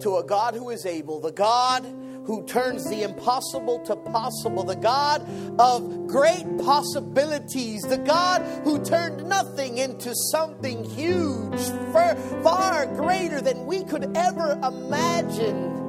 to 0.00 0.16
a 0.16 0.24
God 0.24 0.54
who 0.54 0.70
is 0.70 0.84
able, 0.84 1.20
the 1.20 1.30
God 1.30 1.84
who 2.24 2.44
turns 2.44 2.90
the 2.90 3.04
impossible 3.04 3.78
to 3.86 3.94
possible, 3.94 4.64
the 4.64 4.74
God 4.74 5.24
of 5.60 6.08
great 6.08 6.44
possibilities, 6.58 7.82
the 7.82 7.98
God 7.98 8.42
who 8.64 8.84
turned 8.84 9.28
nothing 9.28 9.78
into 9.78 10.12
something 10.32 10.82
huge, 10.82 11.60
far, 11.92 12.16
far 12.42 12.86
greater 12.96 13.40
than 13.40 13.64
we 13.64 13.84
could 13.84 14.16
ever 14.16 14.58
imagine. 14.64 15.87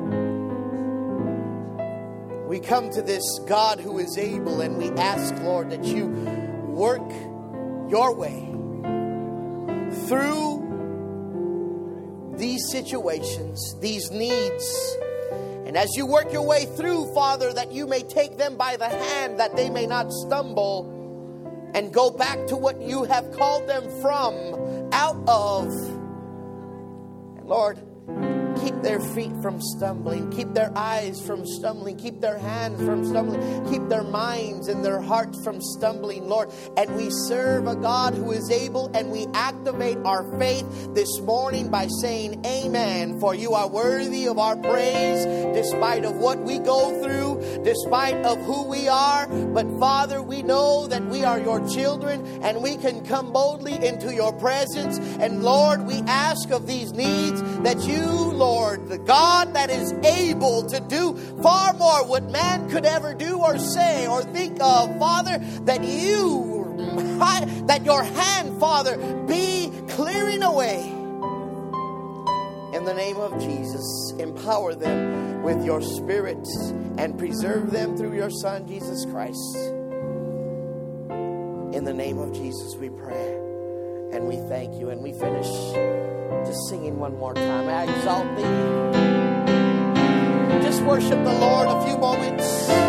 We 2.50 2.60
come 2.60 2.90
to 2.90 3.02
this 3.04 3.22
God 3.46 3.80
who 3.80 4.00
is 4.00 4.18
able 4.18 4.62
and 4.62 4.76
we 4.76 4.90
ask, 5.00 5.36
Lord, 5.44 5.70
that 5.70 5.84
you 5.84 6.08
work 6.08 7.08
your 7.92 8.16
way 8.16 8.40
through 10.08 10.66
these 12.38 12.68
situations, 12.72 13.76
these 13.82 14.10
needs. 14.10 14.98
And 15.68 15.78
as 15.78 15.96
you 15.96 16.08
work 16.08 16.34
your 16.34 16.42
way 16.42 16.66
through, 16.66 17.14
Father, 17.14 17.54
that 17.54 17.72
you 17.72 17.86
may 17.86 18.02
take 18.02 18.38
them 18.38 18.58
by 18.58 18.78
the 18.78 18.90
hand, 18.90 19.40
that 19.40 19.56
they 19.56 19.70
may 19.70 19.86
not 19.86 20.12
stumble 20.12 21.72
and 21.76 21.94
go 21.94 22.10
back 22.10 22.48
to 22.48 22.56
what 22.56 22.82
you 22.82 23.04
have 23.04 23.32
called 23.34 23.70
them 23.70 23.84
from, 24.02 24.90
out 24.92 25.24
of. 25.28 25.68
And 27.38 27.46
Lord, 27.46 27.78
keep 28.62 28.82
their 28.82 29.00
feet 29.00 29.32
from 29.42 29.62
stumbling, 29.62 30.30
keep 30.32 30.54
their 30.54 30.72
eyes 30.76 31.22
from 31.26 31.46
stumbling, 31.46 31.98
keep 31.98 32.22
their 32.22 32.38
hands 32.38 32.84
from 32.84 33.06
stumbling, 33.06 33.42
keep 33.70 33.88
their 33.90 34.04
minds 34.04 34.68
and 34.68 34.84
their 34.84 35.02
hearts 35.02 35.42
from 35.44 35.62
stumbling, 35.62 36.28
Lord. 36.28 36.50
And 36.78 36.96
we 36.96 37.10
serve 37.28 37.68
a 37.68 37.76
God 37.76 38.14
who 38.14 38.32
is 38.32 38.50
able, 38.52 38.92
and 38.96 39.12
we 39.12 39.28
activate 39.34 39.98
our 40.06 40.38
faith 40.40 40.66
this 40.94 41.20
morning 41.22 41.70
by 41.70 41.88
saying, 42.02 42.46
Amen. 42.46 43.20
For 43.20 43.34
you 43.36 43.54
are 43.54 43.68
worthy 43.68 44.28
of 44.28 44.38
our 44.38 44.56
praise, 44.56 45.26
despite 45.54 46.06
of 46.06 46.16
what 46.16 46.40
we 46.40 46.60
go 46.60 47.02
through, 47.02 47.64
despite 47.64 48.26
of 48.26 48.38
who 48.42 48.68
we 48.68 48.88
are. 48.88 49.28
But 49.28 49.68
Father, 49.80 50.22
we 50.22 50.42
know 50.42 50.88
that 50.88 51.06
we 51.06 51.24
are 51.24 51.40
your 51.40 51.68
children, 51.70 52.26
and 52.44 52.62
we 52.62 52.78
can 52.78 53.06
come 53.06 53.32
boldly 53.32 53.74
into 53.86 54.14
your 54.14 54.34
presence. 54.34 54.98
And 55.20 55.44
Lord, 55.44 55.86
we 55.86 56.00
ask 56.08 56.50
of 56.52 56.68
these 56.68 56.92
needs 56.94 57.42
that 57.60 57.80
you, 57.88 58.06
Lord, 58.06 58.49
the 58.90 58.98
God 58.98 59.54
that 59.54 59.70
is 59.70 59.94
able 60.04 60.66
to 60.68 60.80
do 60.80 61.16
far 61.42 61.74
more 61.74 62.06
what 62.06 62.32
man 62.32 62.70
could 62.70 62.86
ever 62.86 63.14
do 63.14 63.38
or 63.38 63.58
say 63.58 64.08
or 64.08 64.24
think 64.24 64.62
of, 64.62 64.98
Father, 64.98 65.38
that 65.66 65.84
you, 65.84 66.76
that 67.68 67.84
your 67.86 68.04
hand, 68.04 68.60
Father, 68.60 68.98
be 69.28 69.72
clearing 69.90 70.42
away. 70.44 70.82
In 72.76 72.86
the 72.86 72.94
name 72.94 73.18
of 73.18 73.40
Jesus, 73.40 74.14
empower 74.18 74.74
them 74.74 75.44
with 75.44 75.64
your 75.66 75.82
spirit 75.82 76.46
and 76.98 77.18
preserve 77.18 77.72
them 77.72 77.98
through 77.98 78.16
your 78.16 78.30
Son, 78.30 78.68
Jesus 78.68 79.06
Christ. 79.06 79.56
In 81.76 81.84
the 81.84 81.94
name 81.94 82.18
of 82.18 82.34
Jesus, 82.34 82.76
we 82.76 82.90
pray 82.90 83.40
and 84.12 84.28
we 84.28 84.38
thank 84.50 84.76
you. 84.80 84.90
And 84.90 85.02
we 85.02 85.14
finish 85.14 85.48
one 86.98 87.18
more 87.18 87.34
time. 87.34 87.68
I 87.68 87.84
exalt 87.84 88.28
thee. 88.36 88.44
Just 90.64 90.82
worship 90.84 91.24
the 91.24 91.34
Lord 91.34 91.68
a 91.68 91.86
few 91.86 91.98
moments. 91.98 92.89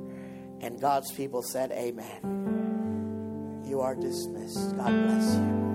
And 0.61 0.79
God's 0.79 1.11
people 1.11 1.41
said, 1.41 1.71
Amen. 1.71 3.63
You 3.65 3.81
are 3.81 3.95
dismissed. 3.95 4.75
God 4.77 4.91
bless 4.91 5.35
you. 5.35 5.70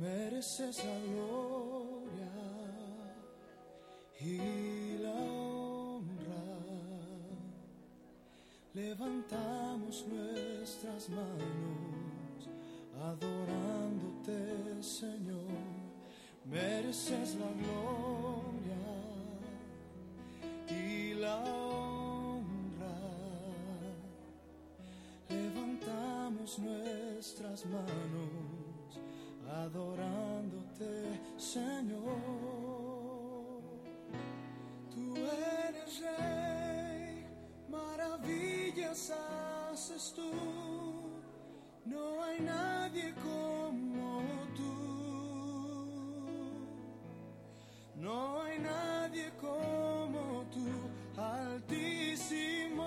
merece 0.00 0.66
la 0.66 0.98
gloria 1.10 2.30
y 4.20 4.98
la 5.02 5.12
honra. 5.12 6.44
Levantamos 8.74 10.04
nuestras 10.06 11.08
manos, 11.08 12.48
adorándote, 13.02 14.82
Señor, 14.82 15.58
mereces 16.44 17.34
la 17.34 17.50
gloria 17.62 18.84
y 20.70 21.14
la 21.14 21.36
honra. 21.38 22.98
Levantamos 25.28 26.58
nuestras 26.60 27.66
manos 27.66 28.47
adorándote, 29.50 31.20
Señor. 31.36 32.18
Tú 34.94 35.16
eres 35.16 36.00
rey, 36.00 37.26
maravillas 37.70 39.10
haces 39.10 40.12
tú, 40.14 40.30
no 41.84 42.22
hay 42.24 42.40
nadie 42.40 43.14
como 43.14 44.22
tú, 44.56 44.74
no 47.96 48.42
hay 48.42 48.58
nadie 48.58 49.30
como 49.40 50.44
tú, 50.52 50.68
altísimo, 51.20 52.84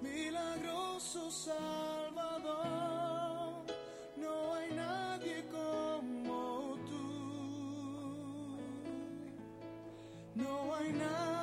milagroso. 0.00 1.85
enough. 10.96 11.35